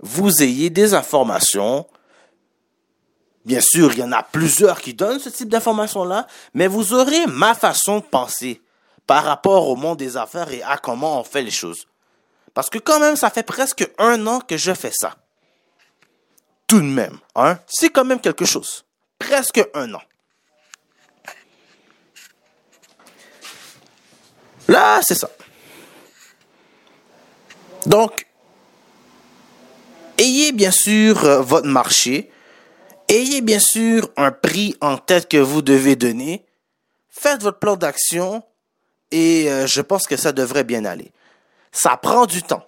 vous 0.00 0.42
ayez 0.42 0.70
des 0.70 0.94
informations. 0.94 1.86
Bien 3.44 3.60
sûr, 3.60 3.92
il 3.92 3.98
y 4.00 4.02
en 4.02 4.12
a 4.12 4.22
plusieurs 4.22 4.80
qui 4.80 4.92
donnent 4.92 5.20
ce 5.20 5.28
type 5.28 5.48
d'informations-là, 5.48 6.26
mais 6.54 6.66
vous 6.66 6.92
aurez 6.94 7.26
ma 7.26 7.54
façon 7.54 7.98
de 7.98 8.04
penser 8.04 8.60
par 9.06 9.24
rapport 9.24 9.68
au 9.68 9.76
monde 9.76 9.98
des 9.98 10.16
affaires 10.16 10.50
et 10.50 10.62
à 10.62 10.78
comment 10.78 11.20
on 11.20 11.24
fait 11.24 11.42
les 11.42 11.50
choses. 11.50 11.86
Parce 12.54 12.68
que 12.68 12.78
quand 12.78 12.98
même, 12.98 13.16
ça 13.16 13.30
fait 13.30 13.42
presque 13.42 13.88
un 13.98 14.26
an 14.26 14.40
que 14.40 14.56
je 14.56 14.74
fais 14.74 14.90
ça. 14.92 15.16
Tout 16.66 16.80
de 16.80 16.86
même, 16.86 17.18
hein? 17.36 17.58
C'est 17.66 17.90
quand 17.90 18.04
même 18.04 18.20
quelque 18.20 18.44
chose. 18.44 18.84
Presque 19.18 19.62
un 19.74 19.94
an. 19.94 20.02
Là, 24.66 25.00
c'est 25.02 25.14
ça. 25.14 25.30
Donc, 27.86 28.25
ayez 30.46 30.52
bien 30.52 30.70
sûr 30.70 31.24
euh, 31.24 31.40
votre 31.42 31.66
marché, 31.66 32.30
ayez 33.08 33.40
bien 33.40 33.58
sûr 33.58 34.08
un 34.16 34.30
prix 34.30 34.76
en 34.80 34.96
tête 34.96 35.28
que 35.28 35.38
vous 35.38 35.60
devez 35.60 35.96
donner, 35.96 36.46
faites 37.08 37.42
votre 37.42 37.58
plan 37.58 37.76
d'action 37.76 38.44
et 39.10 39.50
euh, 39.50 39.66
je 39.66 39.80
pense 39.80 40.06
que 40.06 40.16
ça 40.16 40.30
devrait 40.32 40.62
bien 40.62 40.84
aller. 40.84 41.10
Ça 41.72 41.96
prend 41.96 42.26
du 42.26 42.42
temps. 42.42 42.64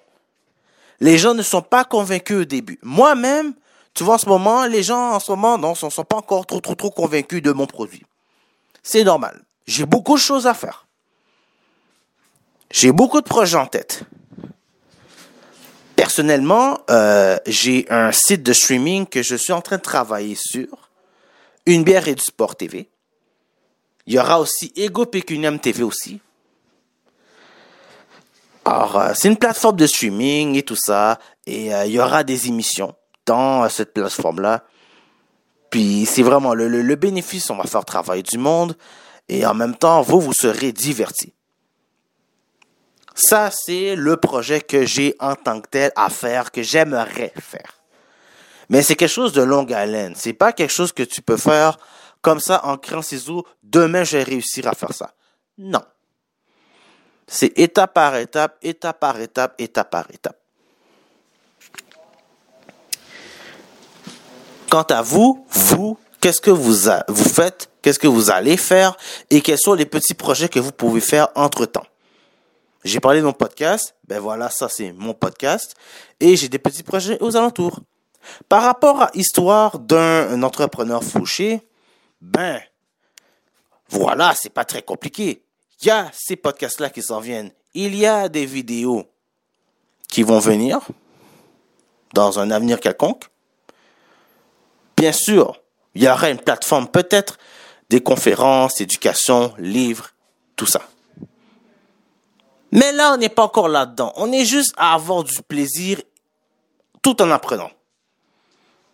Les 1.01 1.19
gens 1.19 1.35
ne 1.35 1.43
sont 1.43 1.63
pas 1.63 1.85
convaincus 1.85 2.39
au 2.39 2.45
début. 2.45 2.81
Moi-même, 2.83 3.55
tu 3.95 4.03
vois, 4.03 4.17
en 4.17 4.19
ce 4.19 4.29
moment, 4.29 4.67
les 4.67 4.83
gens 4.83 5.13
en 5.13 5.21
ce 5.21 5.31
moment 5.31 5.57
ne 5.57 5.75
sont, 5.75 5.91
sont 5.91 6.05
pas 6.05 6.17
encore 6.17 6.47
trop, 6.47 6.61
trop, 6.61 6.75
trop 6.75 6.91
convaincus 6.91 7.43
de 7.43 7.53
mon 7.53 7.67
produit. 7.67 8.05
C'est 8.83 9.05
normal. 9.05 9.45
J'ai 9.69 9.87
beaucoup 9.87 10.15
de 10.15 10.21
choses 10.21 10.49
à 10.49 10.55
faire. 10.55 10.89
J'ai 12.73 12.91
beaucoup 12.91 13.21
de 13.21 13.27
projets 13.27 13.57
en 13.57 13.67
tête. 13.67 14.03
Personnellement, 15.99 16.79
euh, 16.91 17.39
j'ai 17.45 17.85
un 17.91 18.13
site 18.13 18.45
de 18.45 18.53
streaming 18.53 19.05
que 19.05 19.21
je 19.21 19.35
suis 19.35 19.53
en 19.53 19.61
train 19.61 19.79
de 19.79 19.83
travailler 19.83 20.37
sur. 20.37 20.69
Une 21.67 21.83
bière 21.83 22.07
et 22.07 22.15
du 22.15 22.23
sport 22.23 22.55
TV. 22.55 22.89
Il 24.07 24.15
y 24.15 24.19
aura 24.21 24.39
aussi 24.39 24.73
Ego 24.77 25.07
Pecunium 25.07 25.59
TV 25.59 25.83
aussi. 25.83 26.21
Alors, 28.65 28.97
euh, 28.97 29.11
c'est 29.17 29.27
une 29.27 29.37
plateforme 29.37 29.75
de 29.75 29.89
streaming 29.89 30.55
et 30.55 30.63
tout 30.63 30.77
ça. 30.77 31.19
Et 31.49 31.75
euh, 31.75 31.85
il 31.87 31.91
y 31.91 31.99
aura 31.99 32.23
des 32.23 32.47
émissions 32.47 32.95
dans 33.27 33.69
cette 33.69 33.93
plateforme-là. 33.93 34.63
Puis 35.69 36.07
c'est 36.07 36.23
vraiment 36.23 36.55
le, 36.55 36.69
le, 36.69 36.81
le 36.81 36.95
bénéfice, 36.95 37.51
on 37.51 37.57
va 37.57 37.65
faire 37.65 37.85
travailler 37.85 38.23
du 38.23 38.39
monde. 38.39 38.77
Et 39.29 39.45
en 39.45 39.53
même 39.53 39.75
temps, 39.75 40.03
vous, 40.03 40.21
vous 40.21 40.33
serez 40.33 40.71
divertis. 40.71 41.35
Ça, 43.21 43.51
c'est 43.51 43.97
le 43.97 44.17
projet 44.17 44.61
que 44.61 44.87
j'ai 44.87 45.17
en 45.19 45.35
tant 45.35 45.61
que 45.61 45.67
tel 45.69 45.93
à 45.97 46.09
faire, 46.09 46.53
que 46.53 46.63
j'aimerais 46.63 47.33
faire. 47.41 47.75
Mais 48.69 48.81
c'est 48.81 48.95
quelque 48.95 49.11
chose 49.11 49.33
de 49.33 49.43
longue 49.43 49.73
haleine. 49.73 50.15
C'est 50.17 50.33
pas 50.33 50.53
quelque 50.53 50.71
chose 50.71 50.93
que 50.93 51.03
tu 51.03 51.21
peux 51.21 51.37
faire 51.37 51.79
comme 52.23 52.39
ça 52.39 52.65
en 52.65 52.77
créant 52.77 53.03
ciseaux. 53.03 53.45
Demain, 53.65 54.05
je 54.05 54.19
vais 54.19 54.23
réussir 54.23 54.69
à 54.69 54.73
faire 54.73 54.93
ça. 54.93 55.15
Non. 55.59 55.83
C'est 57.27 57.59
étape 57.59 57.93
par 57.93 58.15
étape, 58.15 58.57
étape 58.63 59.01
par 59.01 59.21
étape, 59.21 59.55
étape 59.59 59.91
par 59.91 60.07
étape. 60.13 60.39
Quant 64.71 64.83
à 64.83 65.03
vous, 65.03 65.45
vous, 65.51 65.99
qu'est-ce 66.21 66.41
que 66.41 66.53
vous, 66.53 66.77
vous 67.09 67.29
faites, 67.29 67.69
qu'est-ce 67.83 67.99
que 67.99 68.07
vous 68.07 68.31
allez 68.31 68.57
faire 68.57 68.97
et 69.31 69.41
quels 69.41 69.59
sont 69.59 69.75
les 69.75 69.87
petits 69.87 70.15
projets 70.15 70.49
que 70.49 70.61
vous 70.61 70.73
pouvez 70.73 71.01
faire 71.01 71.29
entre 71.35 71.67
temps. 71.67 71.87
J'ai 72.89 73.01
parlé 73.01 73.21
de 73.21 73.27
mon 73.27 73.35
podcast, 73.35 73.95
ben 74.07 74.19
voilà, 74.19 74.49
ça 74.49 74.71
c'est 74.71 74.93
mon 74.93 75.13
podcast, 75.13 75.75
et 76.21 76.37
j'ai 76.37 76.49
des 76.49 76.59
petits 76.59 76.83
projets 76.83 77.19
aux 77.21 77.37
alentours. 77.37 77.81
Par 78.49 78.63
rapport 78.63 79.03
à 79.03 79.11
l'histoire 79.15 79.79
d'un 79.79 80.43
entrepreneur 80.43 81.05
fauché, 81.05 81.61
ben 82.23 82.63
voilà, 83.91 84.35
c'est 84.35 84.49
pas 84.49 84.65
très 84.65 84.81
compliqué. 84.81 85.43
Il 85.83 85.89
y 85.89 85.91
a 85.91 86.11
ces 86.15 86.37
podcasts-là 86.37 86.89
qui 86.89 87.03
s'en 87.03 87.21
viennent. 87.21 87.51
Il 87.75 87.95
y 87.95 88.07
a 88.07 88.31
des 88.31 88.47
vidéos 88.47 89.05
qui 90.09 90.23
vont 90.23 90.39
venir 90.39 90.81
dans 92.15 92.39
un 92.39 92.51
avenir 92.51 92.81
quelconque. 92.81 93.29
Bien 94.97 95.13
sûr, 95.13 95.61
il 95.95 96.05
y 96.05 96.09
aura 96.09 96.31
une 96.31 96.41
plateforme 96.41 96.89
peut-être 96.89 97.37
des 97.91 98.01
conférences, 98.01 98.81
éducation, 98.81 99.53
livres, 99.59 100.09
tout 100.57 100.65
ça. 100.65 100.89
Mais 102.73 102.93
là, 102.93 103.15
on 103.15 103.17
n'est 103.17 103.29
pas 103.29 103.45
encore 103.45 103.69
là-dedans. 103.69 104.13
On 104.17 104.31
est 104.33 104.45
juste 104.45 104.75
à 104.77 104.95
avoir 104.95 105.25
du 105.25 105.43
plaisir 105.43 106.01
tout 107.03 107.21
en 107.23 107.31
apprenant. 107.31 107.71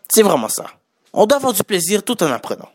C'est 0.09 0.23
vraiment 0.23 0.49
ça. 0.49 0.67
On 1.13 1.27
doit 1.27 1.39
avoir 1.39 1.53
du 1.53 1.65
plaisir 1.65 2.03
tout 2.03 2.23
en 2.23 2.31
apprenant. 2.31 2.69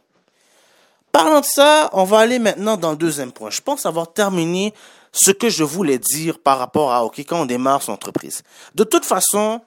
Parlant 1.11 1.39
de 1.39 1.45
ça, 1.45 1.89
on 1.93 2.03
va 2.03 2.19
aller 2.19 2.39
maintenant 2.39 2.77
dans 2.77 2.91
le 2.91 2.97
deuxième 2.97 3.31
point. 3.31 3.49
Je 3.49 3.61
pense 3.61 3.85
avoir 3.85 4.13
terminé 4.13 4.73
ce 5.11 5.31
que 5.31 5.49
je 5.49 5.63
voulais 5.63 5.97
dire 5.97 6.39
par 6.39 6.59
rapport 6.59 6.91
à 6.91 7.03
OK 7.03 7.19
quand 7.19 7.41
on 7.41 7.45
démarre 7.45 7.81
son 7.81 7.93
entreprise. 7.93 8.43
De 8.75 8.83
toute 8.83 9.05
façon, 9.05 9.61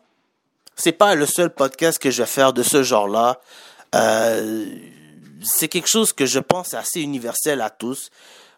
c'est 0.76 0.92
pas 0.92 1.14
le 1.14 1.26
seul 1.26 1.50
podcast 1.50 1.98
que 1.98 2.10
je 2.10 2.22
vais 2.22 2.28
faire 2.28 2.52
de 2.52 2.62
ce 2.62 2.82
genre-là. 2.82 3.40
Euh, 3.94 4.66
c'est 5.42 5.68
quelque 5.68 5.88
chose 5.88 6.12
que 6.12 6.26
je 6.26 6.38
pense 6.38 6.74
assez 6.74 7.00
universel 7.00 7.60
à 7.60 7.70
tous. 7.70 8.10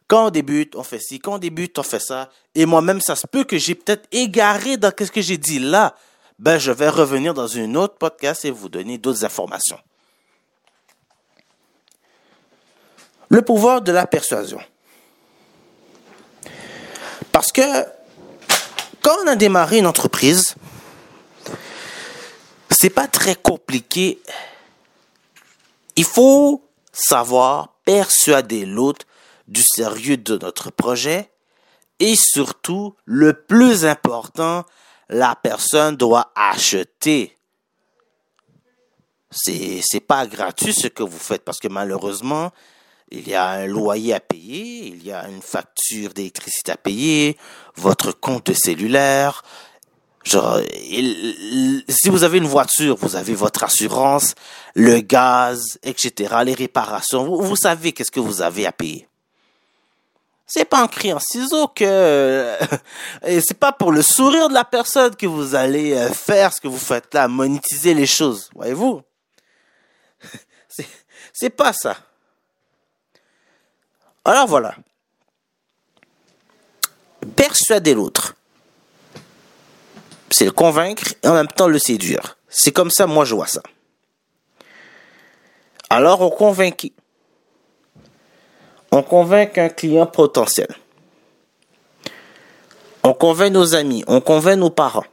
Quand 0.06 0.26
on 0.26 0.30
débute, 0.30 0.76
on 0.76 0.82
fait 0.82 0.98
ci. 0.98 1.18
Quand 1.18 1.34
on 1.34 1.38
débute, 1.38 1.78
on 1.78 1.82
fait 1.82 2.00
ça. 2.00 2.30
Et 2.54 2.66
moi-même, 2.66 3.00
ça 3.00 3.16
se 3.16 3.26
peut 3.26 3.44
que 3.44 3.58
j'ai 3.58 3.74
peut-être 3.74 4.06
égaré 4.12 4.76
dans 4.76 4.92
ce 4.98 5.10
que 5.10 5.22
j'ai 5.22 5.38
dit 5.38 5.58
là. 5.58 5.94
Ben, 6.38 6.58
je 6.58 6.72
vais 6.72 6.88
revenir 6.88 7.32
dans 7.32 7.46
une 7.46 7.76
autre 7.76 7.94
podcast 7.96 8.44
et 8.44 8.50
vous 8.50 8.68
donner 8.68 8.98
d'autres 8.98 9.24
informations. 9.24 9.78
Le 13.28 13.40
pouvoir 13.42 13.80
de 13.82 13.92
la 13.92 14.06
persuasion. 14.06 14.60
Parce 17.32 17.50
que 17.50 17.62
quand 19.00 19.16
on 19.24 19.28
a 19.28 19.36
démarré 19.36 19.78
une 19.78 19.86
entreprise, 19.86 20.54
c'est 22.70 22.90
pas 22.90 23.06
très 23.06 23.34
compliqué. 23.34 24.20
Il 25.96 26.04
faut 26.04 26.62
savoir 26.92 27.74
persuader 27.84 28.66
l'autre 28.66 29.06
du 29.48 29.62
sérieux 29.62 30.16
de 30.16 30.38
notre 30.38 30.70
projet 30.70 31.30
et 32.00 32.16
surtout, 32.16 32.96
le 33.04 33.32
plus 33.32 33.84
important, 33.84 34.64
la 35.08 35.36
personne 35.36 35.96
doit 35.96 36.32
acheter. 36.34 37.36
C'est, 39.30 39.80
c'est 39.82 40.00
pas 40.00 40.26
gratuit 40.26 40.74
ce 40.74 40.88
que 40.88 41.02
vous 41.02 41.18
faites 41.18 41.44
parce 41.44 41.60
que 41.60 41.68
malheureusement, 41.68 42.52
il 43.10 43.28
y 43.28 43.34
a 43.34 43.48
un 43.48 43.66
loyer 43.66 44.14
à 44.14 44.20
payer, 44.20 44.86
il 44.86 45.04
y 45.04 45.12
a 45.12 45.28
une 45.28 45.42
facture 45.42 46.12
d'électricité 46.12 46.72
à 46.72 46.76
payer, 46.76 47.36
votre 47.76 48.12
compte 48.12 48.52
cellulaire. 48.52 49.42
Si 50.24 52.08
vous 52.08 52.24
avez 52.24 52.38
une 52.38 52.46
voiture, 52.46 52.96
vous 52.96 53.14
avez 53.14 53.34
votre 53.34 53.62
assurance, 53.62 54.34
le 54.74 55.00
gaz, 55.00 55.78
etc., 55.82 56.34
les 56.44 56.54
réparations. 56.54 57.24
Vous 57.24 57.56
savez 57.56 57.92
qu'est-ce 57.92 58.10
que 58.10 58.20
vous 58.20 58.40
avez 58.40 58.66
à 58.66 58.72
payer. 58.72 59.06
C'est 60.46 60.66
pas 60.66 60.82
en 60.82 60.88
criant 60.88 61.20
ciseaux 61.20 61.68
que 61.68 62.56
et 63.26 63.40
c'est 63.40 63.58
pas 63.58 63.72
pour 63.72 63.92
le 63.92 64.02
sourire 64.02 64.48
de 64.48 64.54
la 64.54 64.64
personne 64.64 65.16
que 65.16 65.26
vous 65.26 65.54
allez 65.54 65.94
euh, 65.94 66.10
faire 66.10 66.52
ce 66.52 66.60
que 66.60 66.68
vous 66.68 66.78
faites 66.78 67.14
là, 67.14 67.28
monétiser 67.28 67.94
les 67.94 68.06
choses, 68.06 68.50
voyez-vous? 68.54 69.02
C'est 71.32 71.50
pas 71.50 71.72
ça. 71.72 71.96
Alors 74.24 74.46
voilà. 74.46 74.76
Persuader 77.36 77.94
l'autre. 77.94 78.34
C'est 80.30 80.44
le 80.44 80.52
convaincre 80.52 81.14
et 81.22 81.28
en 81.28 81.34
même 81.34 81.48
temps 81.48 81.68
le 81.68 81.78
séduire. 81.78 82.38
C'est 82.48 82.72
comme 82.72 82.90
ça, 82.90 83.06
moi, 83.06 83.24
je 83.24 83.34
vois 83.34 83.46
ça. 83.46 83.62
Alors, 85.90 86.20
on 86.22 86.30
convainc 86.30 86.90
On 88.94 89.02
convainc 89.02 89.58
un 89.58 89.68
client 89.68 90.06
potentiel. 90.06 90.68
On 93.02 93.12
convainc 93.12 93.52
nos 93.52 93.74
amis. 93.74 94.04
On 94.06 94.20
convainc 94.20 94.56
nos 94.56 94.70
parents. 94.70 95.04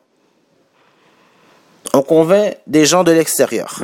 On 1.94 2.02
convainc 2.02 2.58
des 2.68 2.86
gens 2.86 3.04
de 3.04 3.12
l'extérieur. 3.12 3.84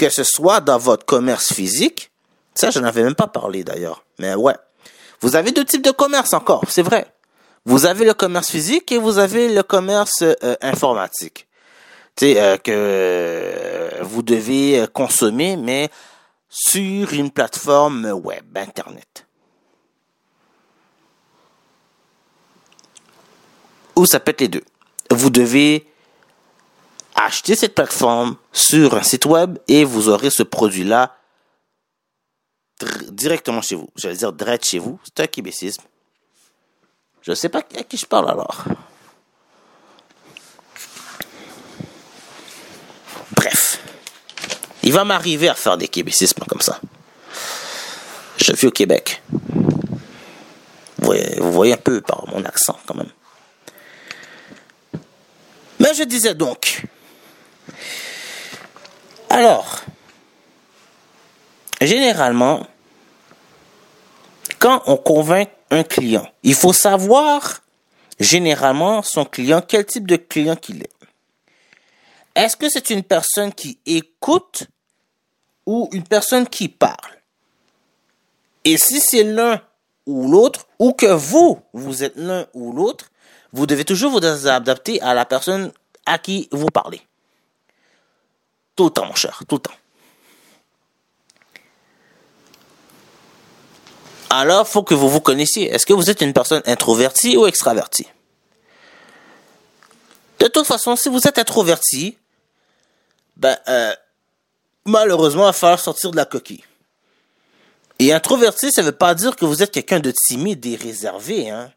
que 0.00 0.08
ce 0.08 0.24
soit 0.24 0.60
dans 0.60 0.78
votre 0.78 1.04
commerce 1.04 1.52
physique, 1.52 2.10
ça, 2.54 2.70
je 2.70 2.78
n'avais 2.78 3.02
même 3.02 3.14
pas 3.14 3.26
parlé 3.26 3.64
d'ailleurs, 3.64 4.02
mais 4.18 4.34
ouais. 4.34 4.54
Vous 5.20 5.36
avez 5.36 5.52
deux 5.52 5.66
types 5.66 5.84
de 5.84 5.90
commerce 5.90 6.32
encore, 6.32 6.64
c'est 6.70 6.80
vrai. 6.80 7.04
Vous 7.66 7.84
avez 7.84 8.06
le 8.06 8.14
commerce 8.14 8.48
physique 8.48 8.90
et 8.92 8.96
vous 8.96 9.18
avez 9.18 9.52
le 9.52 9.62
commerce 9.62 10.22
euh, 10.22 10.56
informatique. 10.62 11.46
Tu 12.16 12.32
sais, 12.32 12.40
euh, 12.40 12.56
que 12.56 14.02
vous 14.02 14.22
devez 14.22 14.86
consommer, 14.94 15.58
mais 15.58 15.90
sur 16.50 17.12
une 17.12 17.30
plateforme 17.30 18.04
web, 18.06 18.58
Internet. 18.58 19.26
Ou 23.96 24.04
ça 24.04 24.20
peut 24.20 24.32
être 24.32 24.40
les 24.42 24.48
deux. 24.48 24.64
Vous 25.10 25.30
devez 25.30 25.90
Achetez 27.22 27.54
cette 27.54 27.74
plateforme 27.74 28.36
sur 28.50 28.94
un 28.94 29.02
site 29.02 29.26
web 29.26 29.58
et 29.68 29.84
vous 29.84 30.08
aurez 30.08 30.30
ce 30.30 30.42
produit-là 30.42 31.14
directement 33.10 33.60
chez 33.60 33.74
vous. 33.74 33.90
J'allais 33.94 34.16
dire 34.16 34.32
direct 34.32 34.64
chez 34.64 34.78
vous. 34.78 34.98
C'est 35.04 35.20
un 35.20 35.26
québécisme. 35.26 35.82
Je 37.20 37.32
ne 37.32 37.34
sais 37.34 37.50
pas 37.50 37.58
à 37.58 37.82
qui 37.82 37.98
je 37.98 38.06
parle 38.06 38.30
alors. 38.30 38.64
Bref. 43.32 43.79
Il 44.90 44.94
va 44.94 45.04
m'arriver 45.04 45.48
à 45.48 45.54
faire 45.54 45.78
des 45.78 45.86
québécismes 45.86 46.42
comme 46.48 46.60
ça. 46.60 46.80
Je 48.38 48.52
vis 48.54 48.66
au 48.66 48.72
Québec. 48.72 49.22
Vous 49.30 49.38
voyez, 50.98 51.36
vous 51.38 51.52
voyez 51.52 51.74
un 51.74 51.76
peu 51.76 52.00
par 52.00 52.26
mon 52.26 52.44
accent 52.44 52.76
quand 52.86 52.96
même. 52.96 53.12
Mais 55.78 55.94
je 55.94 56.02
disais 56.02 56.34
donc, 56.34 56.86
alors, 59.28 59.82
généralement, 61.80 62.66
quand 64.58 64.82
on 64.86 64.96
convainc 64.96 65.50
un 65.70 65.84
client, 65.84 66.28
il 66.42 66.56
faut 66.56 66.72
savoir 66.72 67.60
généralement 68.18 69.04
son 69.04 69.24
client, 69.24 69.62
quel 69.62 69.86
type 69.86 70.08
de 70.08 70.16
client 70.16 70.56
qu'il 70.56 70.82
est. 70.82 70.90
Est-ce 72.34 72.56
que 72.56 72.68
c'est 72.68 72.90
une 72.90 73.04
personne 73.04 73.52
qui 73.52 73.78
écoute 73.86 74.66
ou 75.70 75.88
une 75.92 76.02
personne 76.02 76.48
qui 76.48 76.68
parle? 76.68 77.14
Et 78.64 78.76
si 78.76 78.98
c'est 78.98 79.22
l'un 79.22 79.62
ou 80.04 80.28
l'autre, 80.28 80.66
ou 80.80 80.92
que 80.92 81.06
vous, 81.06 81.60
vous 81.72 82.02
êtes 82.02 82.16
l'un 82.16 82.48
ou 82.54 82.72
l'autre, 82.72 83.12
vous 83.52 83.66
devez 83.66 83.84
toujours 83.84 84.10
vous 84.10 84.26
adapter 84.48 85.00
à 85.00 85.14
la 85.14 85.24
personne 85.24 85.72
à 86.06 86.18
qui 86.18 86.48
vous 86.50 86.66
parlez. 86.66 87.00
Tout 88.74 88.86
le 88.86 88.90
temps, 88.90 89.06
mon 89.06 89.14
cher, 89.14 89.44
tout 89.46 89.56
le 89.56 89.60
temps. 89.60 89.78
Alors, 94.28 94.66
faut 94.66 94.82
que 94.82 94.94
vous 94.94 95.08
vous 95.08 95.20
connaissiez. 95.20 95.68
Est-ce 95.70 95.86
que 95.86 95.92
vous 95.92 96.10
êtes 96.10 96.20
une 96.20 96.32
personne 96.32 96.62
introvertie 96.66 97.36
ou 97.36 97.46
extravertie? 97.46 98.08
De 100.40 100.48
toute 100.48 100.66
façon, 100.66 100.96
si 100.96 101.08
vous 101.08 101.28
êtes 101.28 101.38
introverti, 101.38 102.18
ben, 103.36 103.56
euh, 103.68 103.94
malheureusement, 104.86 105.44
il 105.44 105.46
va 105.46 105.52
falloir 105.52 105.80
sortir 105.80 106.10
de 106.10 106.16
la 106.16 106.24
coquille. 106.24 106.64
Et 107.98 108.12
introverti, 108.12 108.72
ça 108.72 108.80
ne 108.80 108.86
veut 108.86 108.92
pas 108.92 109.14
dire 109.14 109.36
que 109.36 109.44
vous 109.44 109.62
êtes 109.62 109.70
quelqu'un 109.70 110.00
de 110.00 110.10
timide 110.10 110.64
et 110.64 110.76
réservé, 110.76 111.50
hein. 111.50 111.70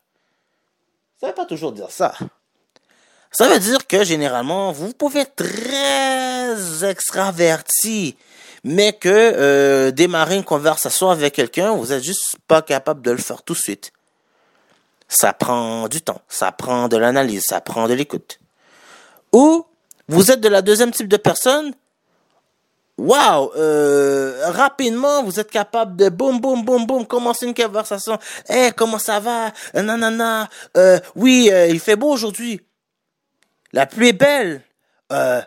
Ça 1.19 1.27
ne 1.27 1.31
veut 1.31 1.35
pas 1.35 1.45
toujours 1.45 1.71
dire 1.71 1.89
ça. 1.89 2.13
Ça 3.31 3.47
veut 3.47 3.59
dire 3.59 3.87
que 3.87 4.03
généralement, 4.03 4.71
vous 4.71 4.93
pouvez 4.93 5.21
être 5.21 5.35
très 5.35 6.85
extraverti, 6.87 8.15
mais 8.63 8.93
que 8.93 9.09
euh, 9.09 9.91
démarrer 9.91 10.35
une 10.35 10.43
conversation 10.43 11.09
avec 11.09 11.33
quelqu'un, 11.33 11.73
vous 11.73 11.91
êtes 11.91 12.03
juste 12.03 12.37
pas 12.47 12.61
capable 12.61 13.01
de 13.01 13.11
le 13.11 13.17
faire 13.17 13.41
tout 13.41 13.53
de 13.53 13.59
suite. 13.59 13.91
Ça 15.07 15.33
prend 15.33 15.87
du 15.87 16.01
temps, 16.01 16.21
ça 16.29 16.51
prend 16.51 16.87
de 16.87 16.97
l'analyse, 16.97 17.43
ça 17.47 17.59
prend 17.59 17.87
de 17.87 17.93
l'écoute. 17.93 18.39
Ou 19.31 19.65
vous 20.07 20.31
êtes 20.31 20.41
de 20.41 20.49
la 20.49 20.61
deuxième 20.61 20.91
type 20.91 21.07
de 21.07 21.17
personne, 21.17 21.73
Wow, 22.99 23.53
euh, 23.55 24.51
rapidement, 24.51 25.23
vous 25.23 25.39
êtes 25.39 25.49
capable 25.49 25.95
de 25.95 26.09
boum, 26.09 26.39
boum, 26.39 26.63
boum, 26.63 26.85
boum, 26.85 27.07
commencer 27.07 27.47
une 27.47 27.55
conversation. 27.55 28.19
Eh, 28.49 28.71
comment 28.75 28.99
ça 28.99 29.19
va? 29.19 29.51
Nanana. 29.73 30.47
Euh, 30.77 30.99
oui, 31.15 31.49
euh, 31.51 31.67
il 31.67 31.79
fait 31.79 31.95
beau 31.95 32.11
aujourd'hui. 32.11 32.61
La 33.71 33.87
pluie 33.87 34.09
est 34.09 34.13
belle. 34.13 34.61
Euh, 35.11 35.41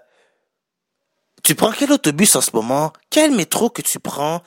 tu 1.45 1.55
prends 1.55 1.71
quel 1.71 1.93
autobus 1.93 2.35
en 2.35 2.41
ce 2.41 2.51
moment? 2.53 2.93
Quel 3.11 3.31
métro 3.31 3.71
que 3.71 3.83
tu 3.83 4.01
prends? 4.01 4.43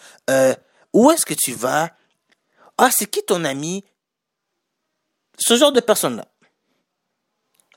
Où 0.92 1.10
est-ce 1.12 1.26
que 1.26 1.34
tu 1.34 1.54
vas? 1.54 1.92
Ah, 2.78 2.90
c'est 2.92 3.06
qui 3.06 3.24
ton 3.24 3.46
ami? 3.46 3.86
Ce 5.38 5.56
genre 5.56 5.72
de 5.72 5.80
personne-là. 5.80 6.26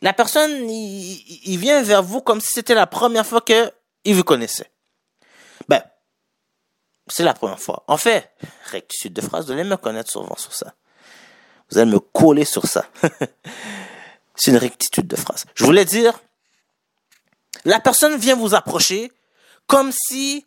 La 0.00 0.12
personne, 0.12 0.68
il, 0.68 1.42
il 1.44 1.58
vient 1.58 1.80
vers 1.82 2.02
vous 2.02 2.20
comme 2.20 2.40
si 2.40 2.48
c'était 2.52 2.74
la 2.74 2.88
première 2.88 3.24
fois 3.24 3.40
qu'il 3.40 4.14
vous 4.16 4.24
connaissait. 4.24 4.72
Ben, 5.68 5.82
c'est 7.08 7.24
la 7.24 7.34
première 7.34 7.60
fois. 7.60 7.84
En 7.88 7.96
fait, 7.96 8.30
rectitude 8.70 9.12
de 9.12 9.20
phrase, 9.20 9.46
vous 9.46 9.52
allez 9.52 9.64
me 9.64 9.76
connaître 9.76 10.10
souvent 10.10 10.36
sur 10.36 10.54
ça. 10.54 10.74
Vous 11.70 11.78
allez 11.78 11.90
me 11.90 11.98
coller 11.98 12.44
sur 12.44 12.66
ça. 12.66 12.86
c'est 14.34 14.50
une 14.50 14.56
rectitude 14.56 15.06
de 15.06 15.16
phrase. 15.16 15.44
Je 15.54 15.64
voulais 15.64 15.84
dire, 15.84 16.18
la 17.64 17.80
personne 17.80 18.16
vient 18.16 18.36
vous 18.36 18.54
approcher 18.54 19.10
comme 19.66 19.92
si 19.92 20.46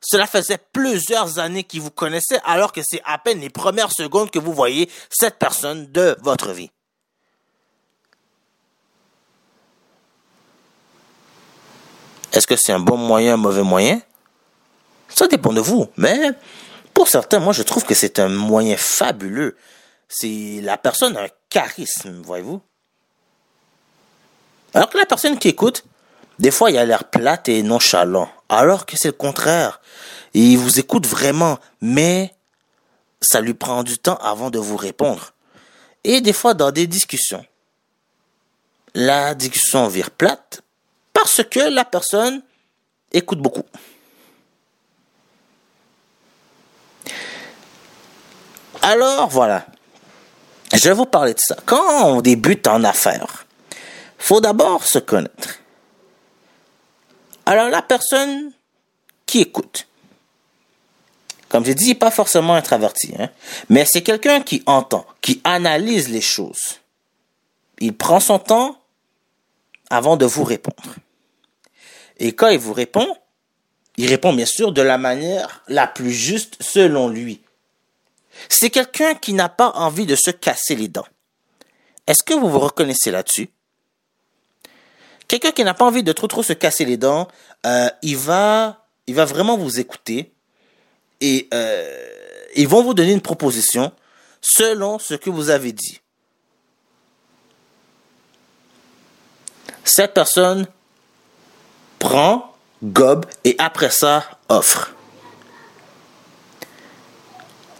cela 0.00 0.26
faisait 0.26 0.58
plusieurs 0.58 1.38
années 1.38 1.64
qu'il 1.64 1.80
vous 1.80 1.90
connaissait 1.90 2.40
alors 2.44 2.72
que 2.72 2.80
c'est 2.84 3.00
à 3.04 3.18
peine 3.18 3.40
les 3.40 3.50
premières 3.50 3.92
secondes 3.92 4.30
que 4.30 4.38
vous 4.38 4.52
voyez 4.52 4.90
cette 5.10 5.38
personne 5.38 5.90
de 5.90 6.16
votre 6.22 6.52
vie. 6.52 6.70
Est-ce 12.32 12.46
que 12.46 12.56
c'est 12.56 12.72
un 12.72 12.80
bon 12.80 12.98
moyen, 12.98 13.34
un 13.34 13.38
mauvais 13.38 13.62
moyen? 13.62 14.00
Ça 15.08 15.28
dépend 15.28 15.52
de 15.52 15.60
vous. 15.60 15.88
Mais 15.96 16.30
pour 16.94 17.08
certains, 17.08 17.38
moi, 17.38 17.52
je 17.52 17.62
trouve 17.62 17.84
que 17.84 17.94
c'est 17.94 18.18
un 18.18 18.28
moyen 18.28 18.76
fabuleux. 18.76 19.56
C'est 20.08 20.60
la 20.62 20.76
personne 20.76 21.16
a 21.16 21.24
un 21.24 21.28
charisme, 21.48 22.22
voyez-vous. 22.22 22.60
Alors 24.74 24.90
que 24.90 24.98
la 24.98 25.06
personne 25.06 25.38
qui 25.38 25.48
écoute, 25.48 25.84
des 26.38 26.50
fois, 26.50 26.70
il 26.70 26.78
a 26.78 26.84
l'air 26.84 27.04
plate 27.04 27.48
et 27.48 27.62
nonchalant. 27.62 28.30
Alors 28.48 28.86
que 28.86 28.96
c'est 28.96 29.08
le 29.08 29.12
contraire. 29.12 29.80
Il 30.34 30.58
vous 30.58 30.78
écoute 30.78 31.06
vraiment, 31.06 31.58
mais 31.80 32.34
ça 33.20 33.40
lui 33.40 33.54
prend 33.54 33.82
du 33.82 33.98
temps 33.98 34.16
avant 34.16 34.50
de 34.50 34.58
vous 34.58 34.76
répondre. 34.76 35.32
Et 36.04 36.20
des 36.20 36.32
fois, 36.32 36.54
dans 36.54 36.70
des 36.70 36.86
discussions, 36.86 37.44
la 38.94 39.34
discussion 39.34 39.88
vire 39.88 40.10
plate 40.10 40.62
parce 41.12 41.42
que 41.42 41.60
la 41.60 41.84
personne 41.84 42.42
écoute 43.12 43.40
beaucoup. 43.40 43.64
Alors 48.88 49.26
voilà, 49.26 49.66
je 50.72 50.88
vais 50.88 50.94
vous 50.94 51.06
parler 51.06 51.34
de 51.34 51.40
ça. 51.40 51.56
Quand 51.66 52.04
on 52.04 52.20
débute 52.20 52.68
en 52.68 52.84
affaires, 52.84 53.44
faut 54.16 54.40
d'abord 54.40 54.84
se 54.84 55.00
connaître. 55.00 55.58
Alors 57.46 57.68
la 57.68 57.82
personne 57.82 58.52
qui 59.26 59.40
écoute, 59.40 59.88
comme 61.48 61.64
j'ai 61.64 61.74
dit, 61.74 61.96
pas 61.96 62.12
forcément 62.12 62.54
introverti, 62.54 63.12
hein, 63.18 63.28
mais 63.68 63.84
c'est 63.84 64.02
quelqu'un 64.02 64.40
qui 64.40 64.62
entend, 64.66 65.04
qui 65.20 65.40
analyse 65.42 66.08
les 66.08 66.20
choses. 66.20 66.78
Il 67.80 67.92
prend 67.92 68.20
son 68.20 68.38
temps 68.38 68.80
avant 69.90 70.16
de 70.16 70.26
vous 70.26 70.44
répondre. 70.44 70.94
Et 72.18 72.36
quand 72.36 72.50
il 72.50 72.60
vous 72.60 72.72
répond, 72.72 73.16
il 73.96 74.06
répond 74.06 74.32
bien 74.32 74.46
sûr 74.46 74.70
de 74.70 74.82
la 74.82 74.96
manière 74.96 75.64
la 75.66 75.88
plus 75.88 76.12
juste 76.12 76.56
selon 76.60 77.08
lui. 77.08 77.40
C'est 78.48 78.70
quelqu'un 78.70 79.14
qui 79.14 79.32
n'a 79.32 79.48
pas 79.48 79.70
envie 79.70 80.06
de 80.06 80.16
se 80.16 80.30
casser 80.30 80.76
les 80.76 80.88
dents. 80.88 81.06
Est-ce 82.06 82.22
que 82.22 82.34
vous 82.34 82.48
vous 82.48 82.58
reconnaissez 82.58 83.10
là-dessus? 83.10 83.50
Quelqu'un 85.28 85.50
qui 85.50 85.64
n'a 85.64 85.74
pas 85.74 85.84
envie 85.84 86.02
de 86.02 86.12
trop 86.12 86.28
trop 86.28 86.42
se 86.42 86.52
casser 86.52 86.84
les 86.84 86.96
dents, 86.96 87.26
euh, 87.66 87.90
il 88.02 88.16
va, 88.16 88.86
il 89.06 89.14
va 89.14 89.24
vraiment 89.24 89.56
vous 89.56 89.80
écouter 89.80 90.32
et 91.20 91.48
euh, 91.52 92.08
ils 92.54 92.68
vont 92.68 92.82
vous 92.82 92.94
donner 92.94 93.12
une 93.12 93.20
proposition 93.20 93.92
selon 94.40 94.98
ce 94.98 95.14
que 95.14 95.30
vous 95.30 95.50
avez 95.50 95.72
dit. 95.72 96.00
Cette 99.82 100.14
personne 100.14 100.66
prend, 101.98 102.54
gobe 102.82 103.26
et 103.44 103.56
après 103.58 103.90
ça 103.90 104.24
offre. 104.48 104.95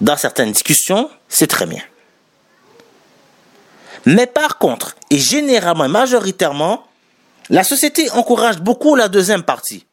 Dans 0.01 0.16
certaines 0.16 0.53
discussions, 0.53 1.11
c'est 1.28 1.47
très 1.47 1.66
bien. 1.66 1.82
Mais 4.05 4.26
par 4.26 4.59
contre, 4.59 4.97
et 5.11 5.18
généralement, 5.18 5.88
majoritairement, 5.88 6.86
la 7.51 7.64
société 7.64 8.11
encourage 8.11 8.61
beaucoup 8.61 8.94
la 8.94 9.09
deuxième 9.09 9.42
partie. 9.42 9.86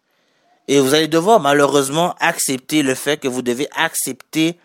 Et 0.67 0.79
vous 0.79 0.93
allez 0.93 1.07
devoir 1.07 1.39
malheureusement 1.39 2.15
accepter 2.19 2.83
le 2.83 2.95
fait 2.95 3.17
que 3.17 3.27
vous 3.27 3.41
devez 3.41 3.67
accepter 3.75 4.57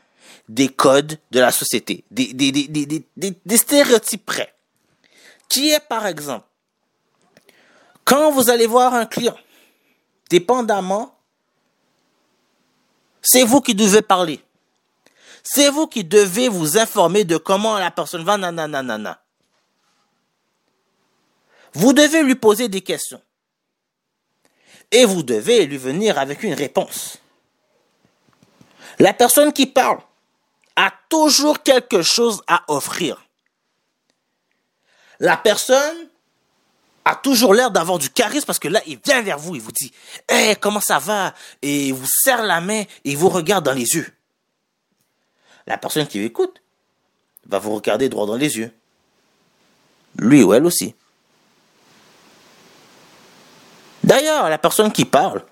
des 0.49 0.69
codes 0.69 1.19
de 1.31 1.41
la 1.41 1.53
société, 1.53 2.05
des, 2.11 2.33
des, 2.33 3.57
stéréotypes 3.57 4.25
prêts. 4.25 4.55
Qui 5.49 5.71
est 5.71 5.81
par 5.81 6.07
exemple, 6.07 6.47
quand 8.05 8.31
vous 8.31 8.49
allez 8.49 8.67
voir 8.67 8.95
un 8.95 9.07
client, 9.07 9.37
dépendamment, 10.31 11.15
c'est 13.21 13.43
vous 13.45 13.61
qui 13.61 13.75
devez 13.75 14.03
parler. 14.03 14.41
C'est 15.43 15.71
vous 15.71 15.87
qui 15.87 16.05
devez 16.05 16.49
vous 16.49 16.79
informer 16.79 17.25
de 17.25 17.37
comment 17.37 17.79
la 17.79 17.91
personne 17.91 18.25
va, 18.25 18.37
nanana. 18.37 19.23
Vous 21.73 21.93
devez 21.93 22.23
lui 22.23 22.35
poser 22.35 22.69
des 22.69 22.81
questions. 22.81 23.21
Et 24.91 25.05
vous 25.05 25.23
devez 25.23 25.67
lui 25.67 25.77
venir 25.77 26.19
avec 26.19 26.43
une 26.43 26.55
réponse. 26.55 27.19
La 28.99 29.13
personne 29.13 29.53
qui 29.53 29.67
parle 29.67 30.01
a 30.77 30.93
toujours 31.09 31.63
quelque 31.63 32.03
chose 32.03 32.43
à 32.47 32.65
offrir. 32.69 33.25
La 35.21 35.37
personne 35.37 36.09
a 37.05 37.15
toujours 37.15 37.55
l'air 37.55 37.71
d'avoir 37.71 37.99
du 37.99 38.11
charisme 38.11 38.47
parce 38.47 38.59
que 38.59 38.69
là, 38.69 38.81
il 38.87 38.99
vient 39.05 39.23
vers 39.23 39.39
vous, 39.39 39.55
il 39.55 39.61
vous 39.61 39.73
dit, 39.73 39.93
hé, 40.29 40.57
comment 40.61 40.81
ça 40.81 40.99
va? 40.99 41.35
Et 41.63 41.89
il 41.89 41.95
vous 41.95 42.07
serre 42.07 42.43
la 42.43 42.61
main 42.61 42.81
et 42.81 42.89
il 43.05 43.17
vous 43.17 43.29
regarde 43.29 43.65
dans 43.65 43.73
les 43.73 43.95
yeux. 43.95 44.13
La 45.69 45.77
personne 45.77 46.07
qui 46.07 46.21
écoute 46.23 46.63
va 47.47 47.59
vous 47.59 47.75
regarder 47.75 48.09
droit 48.09 48.27
dans 48.27 48.37
les 48.37 48.59
yeux. 48.59 48.73
Lui 50.19 50.43
ou 50.43 50.55
elle 50.55 50.65
aussi. 50.65 50.95
D'ailleurs, 54.03 54.49
la 54.49 54.59
personne 54.59 54.91
qui 54.91 55.05
parle 55.05 55.45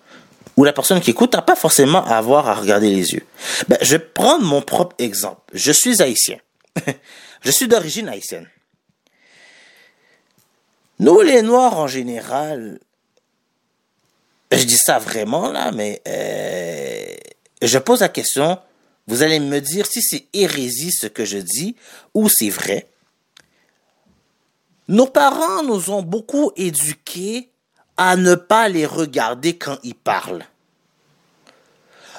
ou 0.57 0.65
la 0.65 0.73
personne 0.73 1.01
qui 1.01 1.11
écoute 1.11 1.35
n'a 1.35 1.43
pas 1.43 1.55
forcément 1.55 2.03
à 2.07 2.17
avoir 2.17 2.49
à 2.49 2.55
regarder 2.55 2.89
les 2.89 3.13
yeux. 3.13 3.27
Ben, 3.69 3.77
je 3.83 3.97
vais 3.97 3.99
prendre 3.99 4.45
mon 4.45 4.63
propre 4.63 4.97
exemple. 4.99 5.43
Je 5.53 5.71
suis 5.71 6.01
haïtien. 6.01 6.39
je 7.43 7.51
suis 7.51 7.69
d'origine 7.69 8.09
haïtienne. 8.09 8.49
Nous, 10.99 11.21
les 11.21 11.43
Noirs, 11.43 11.79
en 11.79 11.87
général, 11.87 12.79
je 14.51 14.65
dis 14.65 14.79
ça 14.79 14.99
vraiment 14.99 15.53
là, 15.53 15.73
mais 15.73 16.01
euh, 16.09 17.15
je 17.61 17.79
pose 17.79 18.01
la 18.01 18.09
question, 18.09 18.59
vous 19.07 19.23
allez 19.23 19.39
me 19.39 19.61
dire 19.61 19.87
si 19.87 20.03
c'est 20.03 20.27
hérésie 20.33 20.93
ce 20.93 21.07
que 21.07 21.25
je 21.25 21.39
dis 21.39 21.77
ou 22.15 22.29
c'est 22.29 22.51
vrai. 22.51 22.89
Nos 24.89 25.07
parents 25.07 25.63
nous 25.63 25.91
ont 25.91 26.03
beaucoup 26.03 26.53
éduqués 26.57 27.51
à 27.97 28.17
ne 28.17 28.35
pas 28.35 28.69
les 28.69 28.87
regarder 28.87 29.57
quand 29.57 29.79
ils 29.83 29.95
parlent. 29.95 30.45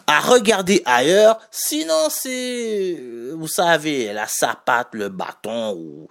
À 0.06 0.22
regarder 0.22 0.82
ailleurs, 0.86 1.40
sinon 1.52 2.08
c'est, 2.10 2.98
vous 3.34 3.48
savez, 3.48 4.14
la 4.14 4.28
sapate, 4.28 4.90
le 4.94 5.10
bâton, 5.10 5.74
ou 5.74 6.08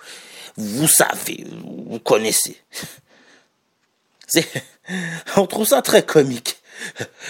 vous 0.57 0.89
savez, 0.89 1.47
vous 1.89 1.99
connaissez. 2.01 2.61
on 5.37 5.47
trouve 5.47 5.67
ça 5.67 5.81
très 5.81 6.05
comique. 6.05 6.59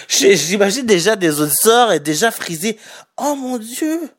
J'imagine 0.07 0.85
déjà 0.85 1.15
des 1.15 1.39
auditeurs 1.41 1.91
et 1.91 1.99
déjà 1.99 2.31
frisés. 2.31 2.77
Oh 3.17 3.35
mon 3.35 3.57
Dieu, 3.57 4.09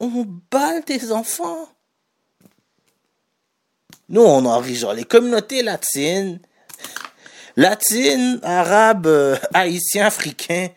on 0.00 0.24
balle 0.50 0.84
des 0.84 1.12
enfants. 1.12 1.68
Nous, 4.08 4.22
on 4.22 4.44
en 4.44 4.58
rit, 4.58 4.76
genre 4.76 4.92
les 4.92 5.04
communautés 5.04 5.62
latines, 5.62 6.38
latines, 7.56 8.38
arabes, 8.42 9.06
euh, 9.06 9.36
haïtiens, 9.54 10.06
africains, 10.06 10.68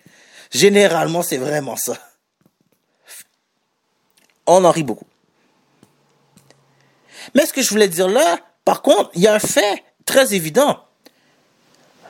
généralement, 0.52 1.22
c'est 1.22 1.38
vraiment 1.38 1.76
ça. 1.76 1.98
On 4.46 4.64
en 4.64 4.72
rit 4.72 4.84
beaucoup. 4.84 5.08
Mais 7.36 7.46
ce 7.46 7.52
que 7.52 7.62
je 7.62 7.70
voulais 7.70 7.90
dire 7.90 8.08
là, 8.08 8.40
par 8.64 8.82
contre, 8.82 9.12
il 9.14 9.22
y 9.22 9.28
a 9.28 9.34
un 9.34 9.40
fait 9.40 9.84
très 10.06 10.34
évident. 10.34 10.87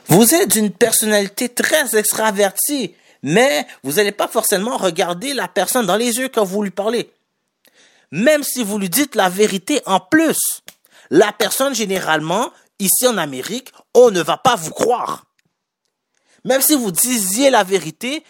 Vous 0.08 0.34
êtes 0.34 0.50
d'une 0.52 0.70
personnalité 0.70 1.50
très 1.50 1.96
extravertie, 1.96 2.94
mais 3.22 3.66
vous 3.82 3.92
n'allez 3.92 4.12
pas 4.12 4.28
forcément 4.28 4.78
regarder 4.78 5.34
la 5.34 5.48
personne 5.48 5.86
dans 5.86 5.96
les 5.96 6.16
yeux 6.16 6.28
quand 6.28 6.44
vous 6.44 6.62
lui 6.62 6.70
parlez. 6.70 7.10
Même 8.10 8.42
si 8.42 8.64
vous 8.64 8.78
lui 8.78 8.88
dites 8.88 9.14
la 9.14 9.28
vérité 9.28 9.82
en 9.84 10.00
plus, 10.00 10.62
la 11.10 11.30
personne 11.32 11.74
généralement, 11.74 12.50
ici 12.78 13.06
en 13.06 13.18
Amérique, 13.18 13.70
on 13.94 14.10
ne 14.10 14.22
va 14.22 14.38
pas 14.38 14.56
vous 14.56 14.70
croire. 14.70 15.26
Même 16.44 16.62
si 16.62 16.74
vous 16.74 16.90
disiez 16.90 17.50
la 17.50 17.64
vérité, 17.64 18.24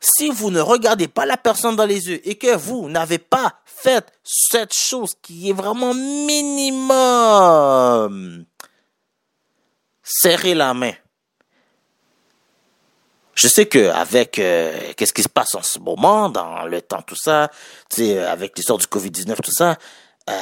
si 0.00 0.28
vous 0.30 0.50
ne 0.50 0.60
regardez 0.60 1.06
pas 1.06 1.24
la 1.24 1.36
personne 1.36 1.76
dans 1.76 1.86
les 1.86 2.08
yeux 2.08 2.20
et 2.28 2.34
que 2.34 2.56
vous 2.56 2.88
n'avez 2.88 3.18
pas 3.18 3.60
fait 3.64 4.04
cette 4.24 4.74
chose 4.74 5.14
qui 5.22 5.50
est 5.50 5.52
vraiment 5.52 5.94
minimum, 5.94 7.24
serrez 10.02 10.54
la 10.54 10.74
main. 10.74 10.94
Je 13.34 13.48
sais 13.48 13.66
que 13.66 13.88
avec 13.90 14.38
euh, 14.38 14.92
qu'est-ce 14.96 15.12
qui 15.12 15.22
se 15.22 15.28
passe 15.28 15.54
en 15.54 15.62
ce 15.62 15.78
moment, 15.78 16.28
dans 16.28 16.66
le 16.66 16.82
temps, 16.82 17.02
tout 17.02 17.16
ça, 17.16 17.50
tu 17.88 17.96
sais, 17.96 18.18
avec 18.18 18.56
l'histoire 18.56 18.78
du 18.78 18.86
Covid-19, 18.86 19.36
tout 19.36 19.52
ça, 19.52 19.78
euh, 20.28 20.34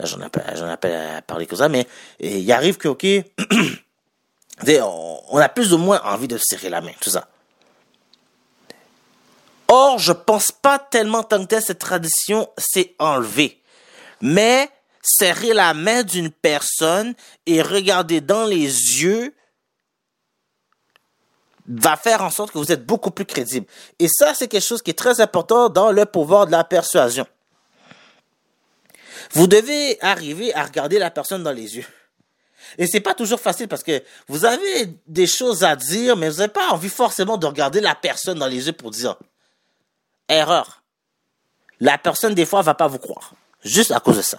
j'en 0.00 0.20
ai, 0.20 0.28
j'en 0.54 0.72
ai 0.72 0.76
parlé 1.26 1.46
que 1.46 1.56
ça, 1.56 1.68
mais 1.68 1.86
il 2.20 2.50
arrive 2.52 2.78
que, 2.78 2.88
ok, 2.88 3.06
on 4.90 5.38
a 5.38 5.48
plus 5.48 5.72
ou 5.74 5.78
moins 5.78 6.00
envie 6.04 6.28
de 6.28 6.38
serrer 6.38 6.70
la 6.70 6.80
main, 6.80 6.92
tout 7.00 7.10
ça. 7.10 7.28
Or, 9.68 9.98
je 9.98 10.12
pense 10.12 10.50
pas 10.50 10.78
tellement 10.78 11.22
tant 11.22 11.44
que 11.44 11.60
cette 11.60 11.80
tradition 11.80 12.48
s'est 12.56 12.94
enlevée. 12.98 13.60
Mais 14.20 14.70
serrer 15.02 15.54
la 15.54 15.74
main 15.74 16.02
d'une 16.02 16.30
personne 16.30 17.14
et 17.46 17.62
regarder 17.62 18.20
dans 18.20 18.44
les 18.44 19.02
yeux 19.02 19.34
va 21.68 21.96
faire 21.96 22.22
en 22.22 22.30
sorte 22.30 22.52
que 22.52 22.58
vous 22.58 22.72
êtes 22.72 22.86
beaucoup 22.86 23.10
plus 23.10 23.24
crédible. 23.24 23.66
Et 23.98 24.08
ça, 24.08 24.34
c'est 24.34 24.48
quelque 24.48 24.64
chose 24.64 24.82
qui 24.82 24.90
est 24.90 24.98
très 24.98 25.20
important 25.20 25.68
dans 25.68 25.90
le 25.90 26.06
pouvoir 26.06 26.46
de 26.46 26.52
la 26.52 26.64
persuasion. 26.64 27.26
Vous 29.32 29.46
devez 29.46 29.98
arriver 30.02 30.54
à 30.54 30.64
regarder 30.64 30.98
la 30.98 31.10
personne 31.10 31.42
dans 31.42 31.52
les 31.52 31.76
yeux. 31.76 31.86
Et 32.78 32.86
c'est 32.86 33.00
pas 33.00 33.14
toujours 33.14 33.40
facile 33.40 33.68
parce 33.68 33.82
que 33.82 34.02
vous 34.28 34.44
avez 34.44 34.92
des 35.06 35.26
choses 35.26 35.64
à 35.64 35.76
dire, 35.76 36.16
mais 36.16 36.28
vous 36.28 36.38
n'avez 36.38 36.52
pas 36.52 36.68
envie 36.70 36.88
forcément 36.88 37.36
de 37.36 37.46
regarder 37.46 37.80
la 37.80 37.94
personne 37.94 38.38
dans 38.38 38.46
les 38.46 38.66
yeux 38.66 38.72
pour 38.72 38.90
dire 38.90 39.16
erreur. 40.28 40.82
La 41.80 41.98
personne, 41.98 42.34
des 42.34 42.46
fois, 42.46 42.62
va 42.62 42.74
pas 42.74 42.86
vous 42.86 42.98
croire. 42.98 43.32
Juste 43.62 43.90
à 43.90 44.00
cause 44.00 44.16
de 44.16 44.22
ça. 44.22 44.38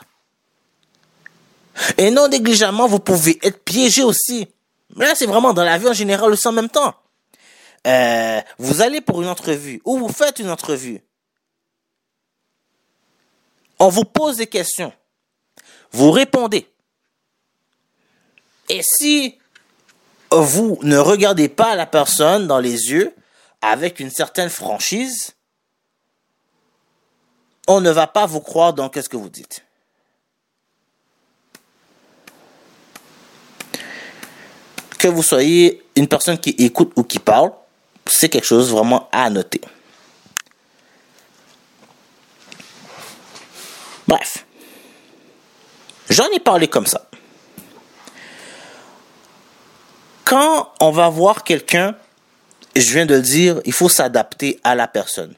Et 1.98 2.10
non 2.12 2.28
négligemment, 2.28 2.88
vous 2.88 3.00
pouvez 3.00 3.38
être 3.44 3.64
piégé 3.64 4.04
aussi. 4.04 4.48
Mais 4.96 5.06
là, 5.06 5.16
c'est 5.16 5.26
vraiment 5.26 5.54
dans 5.54 5.64
la 5.64 5.78
vie 5.78 5.88
en 5.88 5.94
général 5.94 6.32
aussi 6.32 6.48
en 6.48 6.52
même 6.52 6.70
temps. 6.70 6.96
Euh, 7.86 8.42
vous 8.58 8.82
allez 8.82 9.02
pour 9.02 9.22
une 9.22 9.28
entrevue 9.28 9.82
ou 9.86 9.98
vous 9.98 10.10
faites 10.10 10.40
une 10.40 10.50
entrevue. 10.50 11.02
On 13.80 13.90
vous 13.90 14.06
pose 14.06 14.38
des 14.38 14.48
questions. 14.48 14.92
Vous 15.92 16.12
répondez. 16.12 16.68
Et 18.70 18.82
si 18.84 19.38
vous 20.32 20.80
ne 20.82 20.98
regardez 20.98 21.48
pas 21.48 21.76
la 21.76 21.86
personne 21.86 22.48
dans 22.48 22.60
les 22.60 22.92
yeux 22.92 23.16
avec 23.62 24.00
une 24.00 24.10
certaine 24.10 24.50
franchise, 24.50 25.36
on 27.68 27.82
ne 27.82 27.92
va 27.92 28.08
pas 28.08 28.26
vous 28.26 28.42
croire 28.42 28.74
dans 28.74 28.90
qu'est-ce 28.90 29.10
que 29.10 29.18
vous 29.18 29.30
dites. 29.30 29.64
Que 35.00 35.08
vous 35.08 35.24
soyez 35.24 35.84
une 35.96 36.08
personne 36.08 36.40
qui 36.40 36.50
écoute 36.58 36.92
ou 36.96 37.04
qui 37.04 37.20
parle, 37.20 37.52
c'est 38.10 38.30
quelque 38.30 38.45
chose 38.45 38.72
vraiment 38.72 39.10
à 39.12 39.30
noter. 39.30 39.62
Bref, 44.08 44.45
j'en 46.10 46.28
ai 46.32 46.39
parlé 46.39 46.68
comme 46.68 46.86
ça. 46.86 47.10
Quand 50.24 50.74
on 50.80 50.91
va 50.91 51.10
voir 51.10 51.43
quelqu'un, 51.43 51.95
je 52.76 52.91
viens 52.91 53.05
de 53.05 53.16
le 53.16 53.22
dire, 53.22 53.62
il 53.66 53.74
faut 53.74 53.89
s'adapter 53.89 54.60
à 54.64 54.76
la 54.76 54.88
personne. 54.88 55.36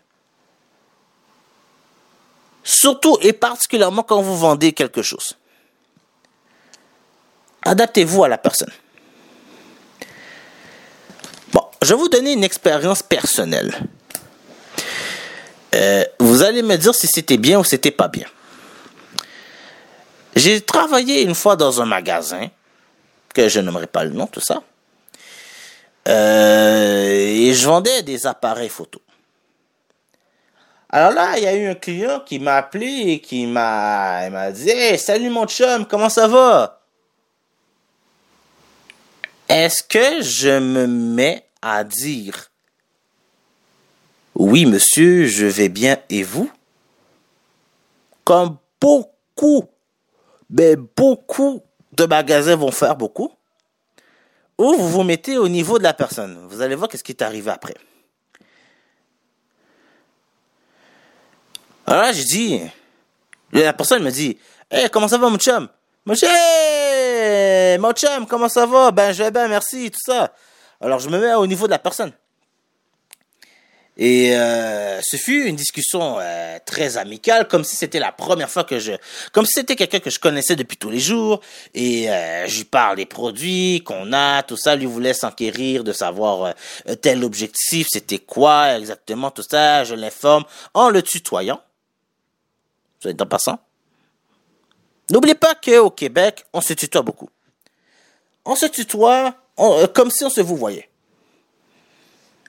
Surtout 2.63 3.17
et 3.22 3.34
particulièrement 3.34 4.03
quand 4.03 4.22
vous 4.22 4.38
vendez 4.38 4.74
quelque 4.74 5.01
chose. 5.01 5.38
Adaptez-vous 7.63 8.24
à 8.24 8.28
la 8.28 8.38
personne. 8.38 8.72
Je 11.82 11.93
vais 11.93 11.99
vous 11.99 12.09
donner 12.09 12.34
une 12.34 12.43
expérience 12.43 13.01
personnelle. 13.01 13.73
Euh, 15.75 16.03
vous 16.19 16.43
allez 16.43 16.61
me 16.61 16.75
dire 16.75 16.93
si 16.93 17.07
c'était 17.07 17.38
bien 17.38 17.59
ou 17.59 17.63
c'était 17.63 17.91
pas 17.91 18.07
bien. 18.07 18.27
J'ai 20.36 20.61
travaillé 20.61 21.21
une 21.23 21.36
fois 21.36 21.55
dans 21.55 21.82
un 21.82 21.86
magasin, 21.86 22.49
que 23.34 23.47
je 23.47 23.59
n'aimerais 23.59 23.88
pas 23.88 24.03
le 24.03 24.11
nom, 24.11 24.27
tout 24.27 24.41
ça. 24.41 24.61
Euh, 26.07 27.11
et 27.11 27.53
je 27.53 27.65
vendais 27.65 28.03
des 28.03 28.25
appareils 28.25 28.69
photo. 28.69 29.01
Alors 30.89 31.11
là, 31.11 31.38
il 31.38 31.43
y 31.43 31.47
a 31.47 31.55
eu 31.55 31.67
un 31.67 31.75
client 31.75 32.21
qui 32.21 32.39
m'a 32.39 32.55
appelé 32.55 32.88
et 32.88 33.19
qui 33.21 33.45
m'a, 33.45 34.30
m'a 34.30 34.51
dit, 34.51 34.69
hey, 34.69 34.97
salut 34.97 35.30
mon 35.30 35.45
chum, 35.45 35.86
comment 35.86 36.09
ça 36.09 36.27
va? 36.27 36.82
Est-ce 39.47 39.84
que 39.84 40.21
je 40.21 40.59
me 40.59 40.88
mets 40.88 41.49
à 41.62 41.84
dire, 41.84 42.51
oui 44.36 44.66
monsieur, 44.66 45.26
je 45.26 45.45
vais 45.45 45.70
bien 45.70 45.97
et 46.10 46.24
vous? 46.24 46.51
Comme 48.24 48.57
beaucoup, 48.80 49.66
mais 50.49 50.76
ben, 50.76 50.88
beaucoup 50.95 51.62
de 51.91 52.05
magasins 52.05 52.55
vont 52.55 52.72
faire 52.72 52.95
beaucoup. 52.95 53.32
Ou 54.57 54.74
vous 54.74 54.89
vous 54.89 55.03
mettez 55.03 55.38
au 55.38 55.47
niveau 55.47 55.78
de 55.78 55.84
la 55.84 55.93
personne. 55.93 56.45
Vous 56.49 56.62
allez 56.62 56.76
voir 56.76 56.89
qu'est-ce 56.89 57.03
qui 57.03 57.14
est 57.14 57.22
arrivé 57.22 57.49
après. 57.49 57.76
Alors 61.86 62.03
là, 62.03 62.12
j'ai 62.12 62.26
dit, 62.26 62.62
la 63.51 63.74
personne 63.74 64.03
me 64.03 64.12
dit, 64.12 64.38
hey, 64.70 64.89
comment 64.89 65.07
ça 65.07 65.18
va, 65.18 65.30
mon 65.30 65.38
chum? 65.38 65.68
Moi, 66.05 66.16
hey, 66.22 67.78
mon 67.80 67.93
chum, 67.93 68.28
comment 68.28 68.49
ça 68.49 68.66
va? 68.66 68.91
Ben, 68.91 69.12
je 69.12 69.24
vais 69.24 69.32
bien, 69.32 69.47
merci, 69.47 69.89
tout 69.89 69.99
ça. 70.05 70.32
Alors, 70.82 70.99
je 70.99 71.09
me 71.09 71.19
mets 71.19 71.34
au 71.34 71.47
niveau 71.47 71.65
de 71.65 71.71
la 71.71 71.80
personne. 71.80 72.13
Et 74.01 74.34
euh, 74.34 75.01
ce 75.01 75.17
fut 75.17 75.43
une 75.43 75.57
discussion 75.57 76.19
euh, 76.21 76.57
très 76.65 76.95
amicale, 76.95 77.49
comme 77.49 77.65
si 77.65 77.75
c'était 77.75 77.99
la 77.99 78.13
première 78.13 78.49
fois 78.49 78.63
que 78.63 78.80
je, 78.80 78.93
comme 79.34 79.45
si 79.45 79.51
c'était 79.55 79.75
quelqu'un 79.75 79.99
que 79.99 80.09
je 80.09 80.21
connaissais 80.21 80.55
depuis 80.55 80.77
tous 80.77 80.89
les 80.89 81.01
jours. 81.01 81.41
Et 81.73 82.09
euh, 82.09 82.47
je 82.47 82.59
lui 82.59 82.63
parle 82.63 82.95
des 82.95 83.05
produits 83.05 83.84
qu'on 83.86 84.13
a, 84.13 84.41
tout 84.43 84.55
ça. 84.55 84.77
Lui 84.77 84.86
voulait 84.86 85.13
s'enquérir 85.13 85.84
de 85.84 85.91
savoir 85.91 86.53
tel 87.01 87.25
objectif, 87.25 87.88
c'était 87.91 88.19
quoi 88.19 88.77
exactement, 88.77 89.32
tout 89.32 89.43
ça. 89.43 89.84
Je 89.84 89.95
l'informe 89.95 90.45
en 90.73 90.89
le 90.89 91.01
tutoyant. 91.01 91.61
Vous 93.01 93.09
êtes 93.09 93.21
en 93.21 93.25
passant. 93.25 93.59
N'oubliez 95.11 95.36
pas 95.36 95.55
qu'au 95.55 95.89
Québec, 95.89 96.45
on 96.53 96.61
se 96.61 96.71
tutoie 96.71 97.01
beaucoup. 97.01 97.30
On 98.45 98.55
se 98.55 98.67
tutoie 98.67 99.36
euh, 99.60 99.88
comme 99.88 100.12
si 100.12 100.24
on 100.24 100.30
se 100.30 100.41
vous 100.41 100.55
voyait. 100.55 100.89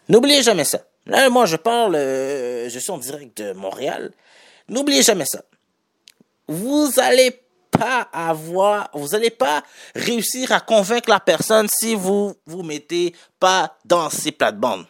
N'oubliez 0.09 0.43
jamais 0.43 0.65
ça. 0.65 0.81
Là, 1.07 1.29
moi, 1.31 1.47
je 1.47 1.57
parle, 1.57 1.97
euh, 1.97 2.69
je 2.69 2.79
suis 2.79 2.91
en 2.91 2.99
direct 2.99 3.37
de 3.37 3.53
Montréal. 3.53 4.13
N'oubliez 4.69 5.03
jamais 5.03 5.25
ça. 5.25 5.43
Vous 6.47 6.91
allez 6.99 7.43
pas 7.71 8.09
avoir, 8.13 8.91
vous 8.93 9.15
allez 9.15 9.31
pas 9.31 9.63
réussir 9.95 10.53
à 10.53 10.61
convaincre 10.61 11.09
la 11.09 11.21
personne 11.21 11.69
si 11.69 11.95
vous 11.95 12.35
vous 12.47 12.63
mettez 12.63 13.15
pas 13.39 13.77
dans 13.85 14.11
ces 14.11 14.33
plates-bandes. 14.33 14.87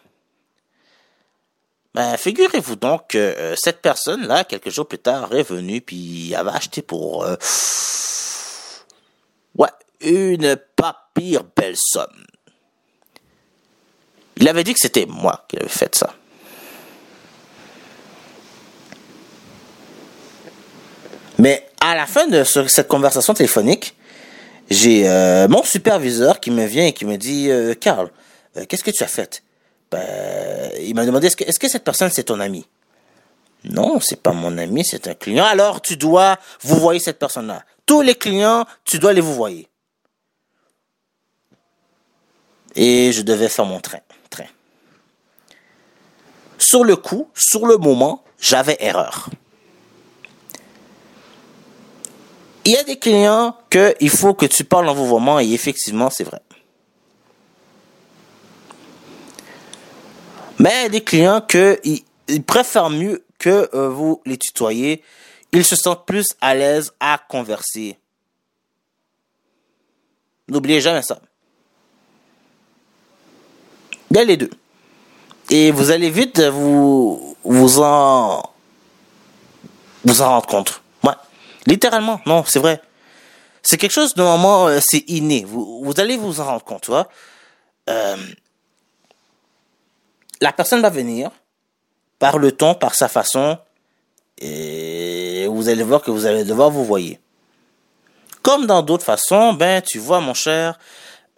Ben, 1.93 2.17
figurez-vous 2.17 2.77
donc 2.77 3.09
que 3.09 3.17
euh, 3.17 3.55
cette 3.57 3.81
personne-là, 3.81 4.43
quelques 4.45 4.69
jours 4.69 4.87
plus 4.87 4.99
tard, 4.99 5.33
est 5.35 5.43
venue 5.43 5.81
puis 5.81 6.33
avait 6.35 6.51
acheté 6.51 6.81
pour 6.81 7.25
ouais 9.55 9.69
une 10.03 10.57
pas 10.75 11.09
pire 11.13 11.43
belle 11.55 11.75
somme. 11.77 12.25
Il 14.37 14.47
avait 14.47 14.63
dit 14.63 14.73
que 14.73 14.79
c'était 14.79 15.05
moi 15.05 15.45
qui 15.47 15.57
avais 15.57 15.69
fait 15.69 15.93
ça. 15.95 16.13
Mais 21.37 21.67
à 21.79 21.95
la 21.95 22.05
fin 22.05 22.27
de 22.27 22.43
cette 22.43 22.87
conversation 22.87 23.33
téléphonique, 23.33 23.95
j'ai 24.69 25.09
euh, 25.09 25.47
mon 25.47 25.63
superviseur 25.63 26.39
qui 26.39 26.51
me 26.51 26.65
vient 26.65 26.85
et 26.85 26.93
qui 26.93 27.05
me 27.05 27.17
dit 27.17 27.49
Carl, 27.79 28.09
qu'est-ce 28.67 28.83
que 28.83 28.91
tu 28.91 29.03
as 29.03 29.07
fait? 29.07 29.43
Ben, 29.91 30.71
il 30.79 30.95
m'a 30.95 31.05
demandé 31.05 31.27
est-ce 31.27 31.35
que, 31.35 31.43
est-ce 31.43 31.59
que 31.59 31.67
cette 31.67 31.83
personne 31.83 32.09
c'est 32.09 32.23
ton 32.23 32.39
ami? 32.39 32.65
Non, 33.63 33.99
c'est 33.99 34.21
pas 34.21 34.31
mon 34.31 34.57
ami, 34.57 34.85
c'est 34.85 35.07
un 35.07 35.13
client. 35.13 35.45
Alors 35.45 35.81
tu 35.81 35.97
dois 35.97 36.37
vous 36.61 36.77
voyez 36.77 36.99
cette 36.99 37.19
personne-là. 37.19 37.63
Tous 37.85 38.01
les 38.01 38.15
clients, 38.15 38.65
tu 38.85 38.99
dois 38.99 39.11
les 39.11 39.21
vous 39.21 39.33
voyer. 39.33 39.67
Et 42.75 43.11
je 43.11 43.21
devais 43.21 43.49
faire 43.49 43.65
mon 43.65 43.79
train. 43.79 43.99
Sur 46.61 46.83
le 46.83 46.95
coup, 46.95 47.27
sur 47.33 47.65
le 47.65 47.77
moment, 47.77 48.23
j'avais 48.39 48.77
erreur. 48.79 49.29
Il 52.63 52.71
y 52.71 52.77
a 52.77 52.83
des 52.83 52.97
clients 52.99 53.57
que 53.71 53.95
il 53.99 54.11
faut 54.11 54.35
que 54.35 54.45
tu 54.45 54.63
parles 54.63 54.87
en 54.87 54.93
vouvoiement 54.93 55.39
et 55.39 55.51
effectivement, 55.51 56.11
c'est 56.11 56.23
vrai. 56.23 56.39
Mais 60.59 60.69
il 60.69 60.81
y 60.83 60.85
a 60.85 60.89
des 60.89 61.03
clients 61.03 61.41
que 61.41 61.79
ils, 61.83 62.43
préfèrent 62.43 62.91
mieux 62.91 63.25
que 63.39 63.67
euh, 63.73 63.89
vous 63.89 64.21
les 64.25 64.37
tutoyez. 64.37 65.03
Ils 65.51 65.65
se 65.65 65.75
sentent 65.75 66.05
plus 66.05 66.35
à 66.39 66.53
l'aise 66.53 66.93
à 66.99 67.19
converser. 67.27 67.97
N'oubliez 70.47 70.79
jamais 70.79 71.01
ça. 71.01 71.19
Il 74.11 74.17
y 74.17 74.19
a 74.19 74.25
les 74.25 74.35
deux. 74.35 74.49
Et 75.49 75.71
vous 75.71 75.89
allez 75.89 76.09
vite 76.09 76.41
vous, 76.41 77.37
vous 77.45 77.79
en, 77.79 78.43
vous 80.03 80.21
en 80.21 80.29
rendre 80.29 80.47
compte. 80.47 80.81
Ouais. 81.01 81.13
Littéralement. 81.65 82.19
Non, 82.25 82.43
c'est 82.45 82.59
vrai. 82.59 82.81
C'est 83.63 83.77
quelque 83.77 83.93
chose, 83.93 84.17
normalement, 84.17 84.67
euh, 84.67 84.79
c'est 84.85 85.05
inné. 85.07 85.45
Vous, 85.45 85.81
vous 85.81 85.99
allez 86.01 86.17
vous 86.17 86.41
en 86.41 86.45
rendre 86.45 86.63
compte, 86.65 86.81
tu 86.81 86.91
vois. 86.91 87.07
Euh, 87.89 88.17
la 90.41 90.51
personne 90.51 90.81
va 90.81 90.89
venir 90.89 91.31
par 92.19 92.37
le 92.37 92.51
ton, 92.51 92.75
par 92.75 92.95
sa 92.95 93.07
façon, 93.07 93.57
et 94.39 95.47
vous 95.47 95.69
allez 95.69 95.83
voir 95.83 96.01
que 96.01 96.11
vous 96.11 96.25
allez 96.25 96.43
devoir 96.43 96.69
vous 96.69 96.83
voyer. 96.83 97.19
Comme 98.41 98.65
dans 98.65 98.81
d'autres 98.81 99.05
façons, 99.05 99.53
ben 99.53 99.81
tu 99.81 99.99
vois 99.99 100.19
mon 100.19 100.33
cher, 100.33 100.77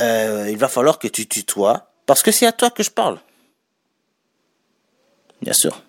euh, 0.02 0.48
il 0.50 0.58
va 0.58 0.70
falloir 0.70 0.98
que 0.98 1.08
tu 1.08 1.28
tutoies 1.28 1.93
parce 2.06 2.22
que 2.22 2.32
c'est 2.32 2.46
à 2.46 2.52
toi 2.52 2.70
que 2.70 2.84
je 2.84 2.92
parle. 2.92 3.20
Bien 5.42 5.54
sûr. 5.54 5.82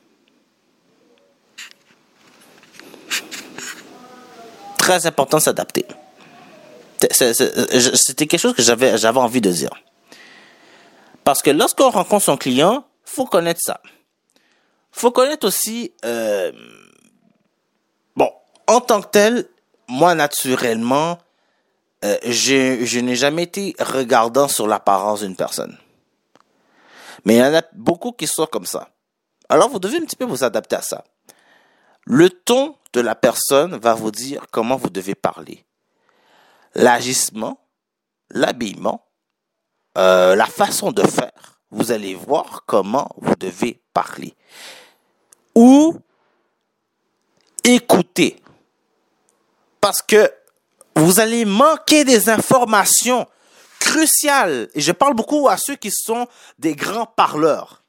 Très 4.78 5.06
important 5.06 5.40
s'adapter. 5.40 5.86
C'était 7.10 8.26
quelque 8.26 8.40
chose 8.40 8.54
que 8.54 8.62
j'avais 8.62 8.98
j'avais 8.98 9.20
envie 9.20 9.40
de 9.40 9.50
dire. 9.50 9.70
Parce 11.22 11.40
que 11.42 11.50
lorsqu'on 11.50 11.90
rencontre 11.90 12.24
son 12.24 12.36
client, 12.36 12.84
faut 13.04 13.26
connaître 13.26 13.60
ça. 13.62 13.80
Faut 14.92 15.10
connaître 15.10 15.46
aussi 15.46 15.92
euh, 16.04 16.52
bon 18.16 18.30
en 18.66 18.80
tant 18.80 19.00
que 19.00 19.08
tel, 19.08 19.48
moi 19.88 20.14
naturellement, 20.14 21.18
euh, 22.04 22.16
je, 22.24 22.84
je 22.84 23.00
n'ai 23.00 23.16
jamais 23.16 23.44
été 23.44 23.74
regardant 23.78 24.48
sur 24.48 24.66
l'apparence 24.66 25.20
d'une 25.20 25.36
personne. 25.36 25.78
Mais 27.24 27.36
il 27.36 27.38
y 27.38 27.42
en 27.42 27.54
a 27.54 27.62
beaucoup 27.72 28.12
qui 28.12 28.26
sont 28.26 28.46
comme 28.46 28.66
ça. 28.66 28.90
Alors 29.48 29.68
vous 29.68 29.78
devez 29.78 29.98
un 29.98 30.04
petit 30.04 30.16
peu 30.16 30.24
vous 30.24 30.44
adapter 30.44 30.76
à 30.76 30.82
ça. 30.82 31.04
Le 32.04 32.30
ton 32.30 32.76
de 32.92 33.00
la 33.00 33.14
personne 33.14 33.76
va 33.76 33.94
vous 33.94 34.10
dire 34.10 34.46
comment 34.50 34.76
vous 34.76 34.90
devez 34.90 35.14
parler. 35.14 35.64
L'agissement, 36.74 37.58
l'habillement, 38.30 39.06
euh, 39.96 40.34
la 40.36 40.46
façon 40.46 40.92
de 40.92 41.02
faire. 41.02 41.60
Vous 41.70 41.92
allez 41.92 42.14
voir 42.14 42.64
comment 42.66 43.10
vous 43.16 43.34
devez 43.36 43.80
parler. 43.92 44.34
Ou 45.54 45.96
écouter. 47.64 48.42
Parce 49.80 50.02
que 50.02 50.32
vous 50.96 51.20
allez 51.20 51.44
manquer 51.44 52.04
des 52.04 52.28
informations 52.28 53.26
crucial. 53.94 54.68
Et 54.74 54.80
je 54.80 54.92
parle 54.92 55.14
beaucoup 55.14 55.48
à 55.48 55.56
ceux 55.56 55.76
qui 55.76 55.90
sont 55.92 56.26
des 56.58 56.74
grands 56.74 57.06
parleurs. 57.06 57.84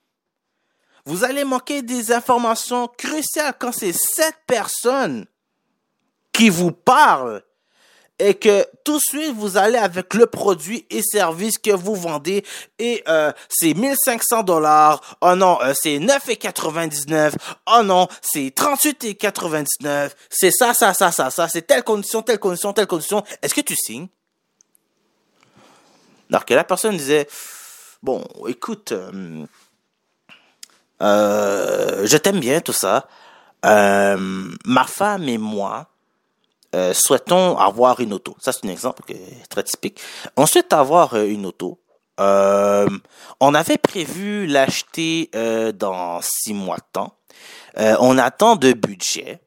Vous 1.06 1.24
allez 1.24 1.43
manquer 1.43 1.82
des 1.82 2.12
informations 2.12 2.88
cruciales 2.88 3.56
quand 3.60 3.72
c'est 3.72 3.93
cette 3.93 4.38
personne 4.47 5.26
qui 6.32 6.49
vous 6.49 6.72
parle 6.72 7.43
et 8.18 8.34
que 8.36 8.66
tout 8.84 8.97
de 8.97 9.01
suite 9.01 9.36
vous 9.36 9.58
allez 9.58 9.78
avec 9.78 10.14
le 10.14 10.26
produit 10.26 10.86
et 10.89 11.01
service 11.03 11.58
que 11.58 11.72
vous 11.72 11.95
vendez 11.95 12.45
et 12.80 13.03
euh, 13.08 13.32
c'est 13.49 13.74
1500 13.74 14.43
dollars. 14.43 15.18
Oh 15.22 15.36
non, 15.36 15.60
euh, 15.62 15.74
c'est 15.76 15.97
9,99. 15.97 17.34
Oh 17.68 17.84
non, 17.84 18.08
c'est 18.22 18.53
38,99. 18.56 20.12
C'est 20.30 20.51
ça, 20.51 20.74
ça, 20.74 20.93
ça, 20.93 21.12
ça, 21.12 21.30
ça. 21.30 21.47
C'est 21.47 21.64
telle 21.64 21.84
condition, 21.84 22.22
telle 22.22 22.39
condition, 22.39 22.74
telle 22.74 22.88
condition. 22.88 23.24
Est-ce 23.41 23.53
que 23.53 23.62
tu 23.62 23.76
signes? 23.76 24.08
Alors 26.30 26.45
que 26.45 26.53
la 26.53 26.63
personne 26.63 26.97
disait, 26.97 27.28
bon, 28.01 28.23
écoute, 28.47 28.91
euh, 28.91 29.45
euh, 31.01 32.05
je 32.05 32.17
t'aime 32.17 32.39
bien 32.39 32.61
tout 32.61 32.73
ça. 32.73 33.07
Euh, 33.65 34.17
ma 34.65 34.84
femme 34.86 35.28
et 35.28 35.38
moi 35.38 35.88
souhaitons 36.91 37.57
avoir 37.57 38.01
une 38.01 38.11
auto. 38.11 38.36
Ça 38.41 38.51
c'est 38.51 38.65
un 38.65 38.69
exemple 38.69 39.01
très 39.49 39.63
typique. 39.63 40.01
On 40.36 40.45
souhaite 40.45 40.73
avoir 40.73 41.15
une 41.15 41.45
auto. 41.45 41.80
on 42.17 43.53
avait 43.53 43.78
prévu 43.78 44.45
l'acheter 44.45 45.30
dans 45.73 46.19
six 46.21 46.53
mois 46.53 46.76
de 46.76 46.84
temps. 46.91 47.15
on 47.78 48.17
attend 48.17 48.57
de 48.57 48.73
budget 48.73 49.39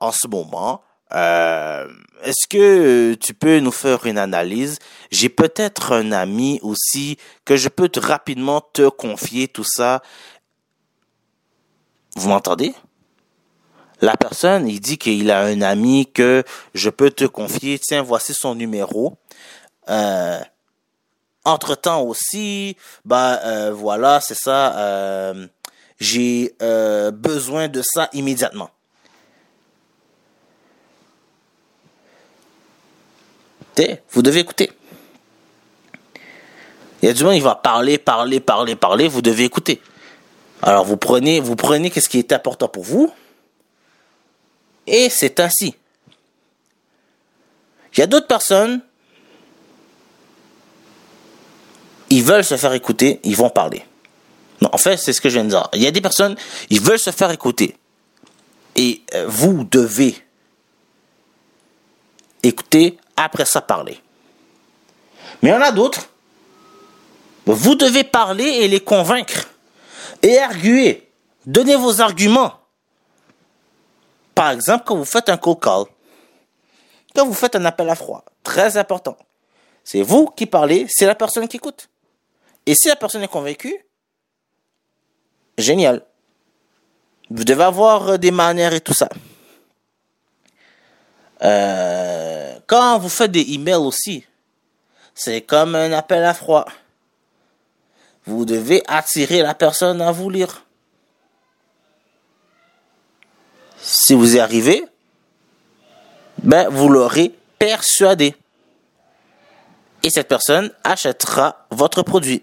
en 0.00 0.12
ce 0.12 0.28
moment. 0.28 0.82
Euh, 1.14 1.88
est-ce 2.24 2.46
que 2.48 3.14
tu 3.14 3.34
peux 3.34 3.60
nous 3.60 3.70
faire 3.72 4.06
une 4.06 4.18
analyse? 4.18 4.78
J'ai 5.10 5.28
peut-être 5.28 5.92
un 5.92 6.12
ami 6.12 6.58
aussi 6.62 7.16
que 7.44 7.56
je 7.56 7.68
peux 7.68 7.88
rapidement 7.96 8.60
te 8.60 8.88
confier 8.88 9.48
tout 9.48 9.64
ça. 9.64 10.02
Vous 12.16 12.28
m'entendez? 12.28 12.74
La 14.00 14.16
personne, 14.16 14.68
il 14.68 14.80
dit 14.80 14.98
qu'il 14.98 15.30
a 15.30 15.42
un 15.42 15.62
ami 15.62 16.10
que 16.12 16.44
je 16.74 16.90
peux 16.90 17.10
te 17.10 17.24
confier. 17.24 17.78
Tiens, 17.78 18.02
voici 18.02 18.34
son 18.34 18.54
numéro. 18.54 19.16
Euh, 19.88 20.40
entre 21.44 21.76
temps 21.76 22.02
aussi, 22.02 22.76
bah 23.04 23.40
euh, 23.44 23.72
voilà, 23.72 24.20
c'est 24.20 24.36
ça. 24.36 24.76
Euh, 24.78 25.46
j'ai 25.98 26.54
euh, 26.60 27.10
besoin 27.10 27.68
de 27.68 27.82
ça 27.82 28.08
immédiatement. 28.12 28.70
Vous 34.10 34.22
devez 34.22 34.40
écouter. 34.40 34.70
Il 37.02 37.06
y 37.06 37.08
a 37.10 37.12
du 37.12 37.24
monde 37.24 37.34
qui 37.34 37.40
va 37.40 37.54
parler, 37.54 37.98
parler, 37.98 38.40
parler, 38.40 38.76
parler, 38.76 39.08
vous 39.08 39.22
devez 39.22 39.44
écouter. 39.44 39.80
Alors 40.62 40.84
vous 40.84 40.96
prenez, 40.96 41.40
vous 41.40 41.56
prenez 41.56 41.90
qu'est-ce 41.90 42.08
qui 42.08 42.18
est 42.18 42.32
important 42.32 42.68
pour 42.68 42.82
vous, 42.82 43.12
et 44.86 45.10
c'est 45.10 45.40
ainsi. 45.40 45.74
Il 47.92 48.00
y 48.00 48.02
a 48.02 48.06
d'autres 48.06 48.26
personnes, 48.26 48.80
ils 52.10 52.22
veulent 52.22 52.44
se 52.44 52.56
faire 52.56 52.72
écouter, 52.72 53.20
ils 53.24 53.36
vont 53.36 53.50
parler. 53.50 53.84
Non, 54.62 54.70
en 54.72 54.78
fait, 54.78 54.96
c'est 54.96 55.12
ce 55.12 55.20
que 55.20 55.28
je 55.28 55.34
viens 55.34 55.44
de 55.44 55.50
dire. 55.50 55.68
Il 55.74 55.82
y 55.82 55.86
a 55.86 55.90
des 55.90 56.00
personnes, 56.00 56.36
ils 56.70 56.80
veulent 56.80 56.98
se 56.98 57.10
faire 57.10 57.30
écouter. 57.30 57.76
Et 58.74 59.02
euh, 59.14 59.26
vous 59.28 59.64
devez 59.64 60.16
écouter 62.42 62.98
après 63.16 63.44
ça 63.44 63.60
parler. 63.60 64.00
Mais 65.42 65.50
il 65.50 65.52
y 65.52 65.56
en 65.56 65.62
a 65.62 65.72
d'autres. 65.72 66.08
Vous 67.46 67.74
devez 67.74 68.04
parler 68.04 68.44
et 68.44 68.68
les 68.68 68.80
convaincre. 68.80 69.48
Et 70.22 70.38
arguer. 70.38 71.08
Donnez 71.44 71.76
vos 71.76 72.00
arguments. 72.00 72.54
Par 74.34 74.50
exemple, 74.50 74.84
quand 74.86 74.96
vous 74.96 75.04
faites 75.04 75.28
un 75.28 75.36
call 75.36 75.56
call, 75.56 75.84
quand 77.14 77.26
vous 77.26 77.34
faites 77.34 77.56
un 77.56 77.64
appel 77.64 77.88
à 77.88 77.94
froid, 77.94 78.24
très 78.42 78.76
important. 78.76 79.16
C'est 79.82 80.02
vous 80.02 80.26
qui 80.26 80.46
parlez, 80.46 80.86
c'est 80.88 81.06
la 81.06 81.14
personne 81.14 81.48
qui 81.48 81.56
écoute. 81.56 81.88
Et 82.66 82.74
si 82.74 82.88
la 82.88 82.96
personne 82.96 83.22
est 83.22 83.28
convaincue, 83.28 83.86
génial. 85.56 86.04
Vous 87.30 87.44
devez 87.44 87.64
avoir 87.64 88.18
des 88.18 88.30
manières 88.30 88.74
et 88.74 88.80
tout 88.80 88.92
ça. 88.92 89.08
Euh, 91.42 92.45
quand 92.66 92.98
vous 92.98 93.08
faites 93.08 93.30
des 93.30 93.52
emails 93.52 93.74
aussi, 93.74 94.24
c'est 95.14 95.42
comme 95.42 95.74
un 95.74 95.92
appel 95.92 96.24
à 96.24 96.34
froid. 96.34 96.66
Vous 98.26 98.44
devez 98.44 98.82
attirer 98.88 99.42
la 99.42 99.54
personne 99.54 100.00
à 100.02 100.10
vous 100.12 100.30
lire. 100.30 100.64
Si 103.78 104.14
vous 104.14 104.36
y 104.36 104.40
arrivez, 104.40 104.84
ben 106.42 106.68
vous 106.68 106.88
l'aurez 106.88 107.32
persuadé. 107.58 108.34
Et 110.02 110.10
cette 110.10 110.28
personne 110.28 110.72
achètera 110.84 111.66
votre 111.70 112.02
produit. 112.02 112.42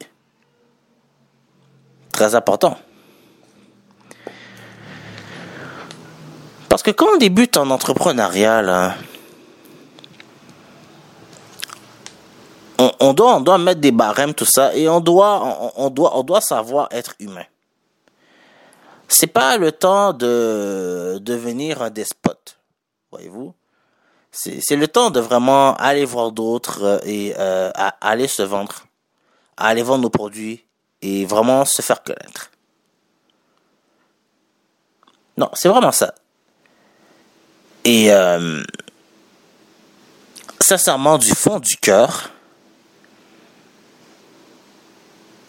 Très 2.11 2.35
important. 2.35 2.77
Parce 6.69 6.81
que 6.81 6.91
quand 6.91 7.07
on 7.13 7.17
débute 7.17 7.57
en 7.57 7.69
entrepreneuriat, 7.69 8.95
on 12.99 13.13
doit, 13.13 13.35
on 13.35 13.41
doit 13.41 13.57
mettre 13.57 13.81
des 13.81 13.91
barèmes, 13.91 14.33
tout 14.33 14.45
ça, 14.45 14.75
et 14.75 14.87
on 14.87 14.99
doit, 14.99 15.71
on, 15.75 15.89
doit, 15.89 16.17
on 16.17 16.23
doit 16.23 16.41
savoir 16.41 16.87
être 16.91 17.13
humain. 17.19 17.45
C'est 19.07 19.27
pas 19.27 19.57
le 19.57 19.71
temps 19.71 20.13
de 20.13 21.19
devenir 21.21 21.81
un 21.81 21.89
despote, 21.89 22.57
voyez-vous. 23.11 23.53
C'est 24.31 24.75
le 24.75 24.87
temps 24.87 25.11
de 25.11 25.19
vraiment 25.19 25.75
aller 25.75 26.05
voir 26.05 26.31
d'autres 26.31 26.81
euh, 26.81 26.99
et 27.05 27.35
euh, 27.37 27.71
aller 28.01 28.27
se 28.27 28.41
vendre, 28.41 28.87
aller 29.57 29.83
vendre 29.83 30.01
nos 30.01 30.09
produits 30.09 30.65
et 31.03 31.25
vraiment 31.25 31.65
se 31.65 31.83
faire 31.83 32.01
connaître. 32.01 32.49
Non, 35.37 35.49
c'est 35.53 35.69
vraiment 35.69 35.91
ça. 35.91 36.15
Et 37.85 38.11
euh, 38.11 38.63
sincèrement, 40.59 41.19
du 41.19 41.35
fond 41.35 41.59
du 41.59 41.77
cœur, 41.77 42.31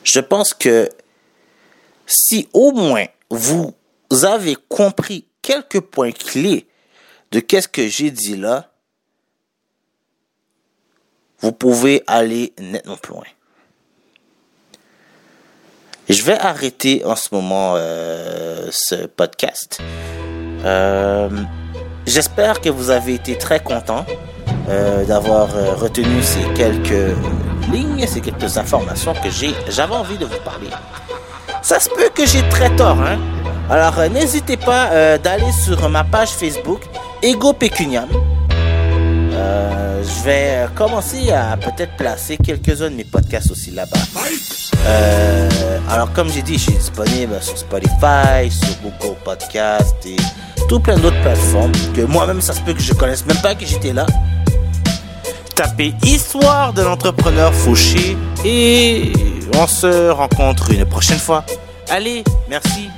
je 0.04 0.20
pense 0.20 0.54
que 0.54 0.88
si 2.06 2.48
au 2.52 2.72
moins 2.72 3.06
vous 3.30 3.74
avez 4.22 4.56
compris 4.68 5.26
quelques 5.42 5.80
points 5.80 6.12
clés 6.12 6.66
de 7.32 7.40
qu'est-ce 7.40 7.68
que 7.68 7.88
j'ai 7.88 8.10
dit 8.10 8.36
là, 8.36 8.70
vous 11.40 11.52
pouvez 11.52 12.02
aller 12.06 12.52
nettement 12.58 12.96
plus 12.96 13.12
loin. 13.14 13.24
Je 16.08 16.22
vais 16.22 16.38
arrêter 16.38 17.04
en 17.04 17.16
ce 17.16 17.28
moment 17.32 17.74
euh, 17.76 18.68
ce 18.70 19.06
podcast. 19.06 19.80
Euh, 20.64 21.28
J'espère 22.06 22.60
que 22.60 22.68
vous 22.68 22.90
avez 22.90 23.14
été 23.14 23.38
très 23.38 23.60
content 23.60 24.04
euh, 24.68 25.04
d'avoir 25.04 25.48
euh, 25.54 25.74
retenu 25.74 26.22
ces 26.22 26.42
quelques 26.54 27.14
lignes, 27.70 28.06
ces 28.06 28.22
quelques 28.22 28.56
informations 28.56 29.12
que 29.12 29.30
j'ai, 29.30 29.54
j'avais 29.68 29.94
envie 29.94 30.16
de 30.16 30.24
vous 30.24 30.40
parler. 30.44 30.68
Ça 31.62 31.78
se 31.78 31.90
peut 31.90 32.08
que 32.14 32.24
j'ai 32.26 32.42
très 32.48 32.74
tort, 32.74 32.96
hein. 33.00 33.18
Alors 33.68 33.98
euh, 33.98 34.08
n'hésitez 34.08 34.56
pas 34.56 35.18
d'aller 35.18 35.52
sur 35.52 35.88
ma 35.88 36.04
page 36.04 36.30
Facebook 36.30 36.80
Ego 37.22 37.52
Pecuniam. 37.52 38.08
je 39.30 40.24
vais 40.24 40.66
commencer 40.74 41.30
à 41.30 41.56
peut-être 41.56 41.96
placer 41.96 42.36
quelques-uns 42.36 42.90
de 42.90 42.96
mes 42.96 43.04
podcasts 43.04 43.50
aussi 43.50 43.70
là-bas. 43.70 43.98
alors 45.90 46.12
comme 46.12 46.30
j'ai 46.30 46.42
dit, 46.42 46.54
je 46.54 46.70
suis 46.70 46.72
disponible 46.72 47.36
sur 47.40 47.58
Spotify, 47.58 48.50
sur 48.50 48.76
Google 48.82 49.16
Podcast 49.24 49.96
et 50.06 50.16
tout 50.68 50.80
plein 50.80 50.96
d'autres 50.96 51.20
plateformes 51.22 51.72
que 51.94 52.02
moi-même 52.02 52.40
ça 52.40 52.52
se 52.52 52.60
peut 52.60 52.72
que 52.72 52.82
je 52.82 52.92
connaisse 52.94 53.24
même 53.26 53.40
pas 53.42 53.54
que 53.54 53.64
j'étais 53.64 53.92
là. 53.92 54.06
Tapez 55.54 55.94
Histoire 56.02 56.72
de 56.72 56.82
l'entrepreneur 56.82 57.54
fauché 57.54 58.16
et 58.44 59.12
on 59.56 59.66
se 59.66 60.10
rencontre 60.10 60.72
une 60.72 60.84
prochaine 60.84 61.18
fois. 61.18 61.44
Allez, 61.88 62.24
merci. 62.48 62.88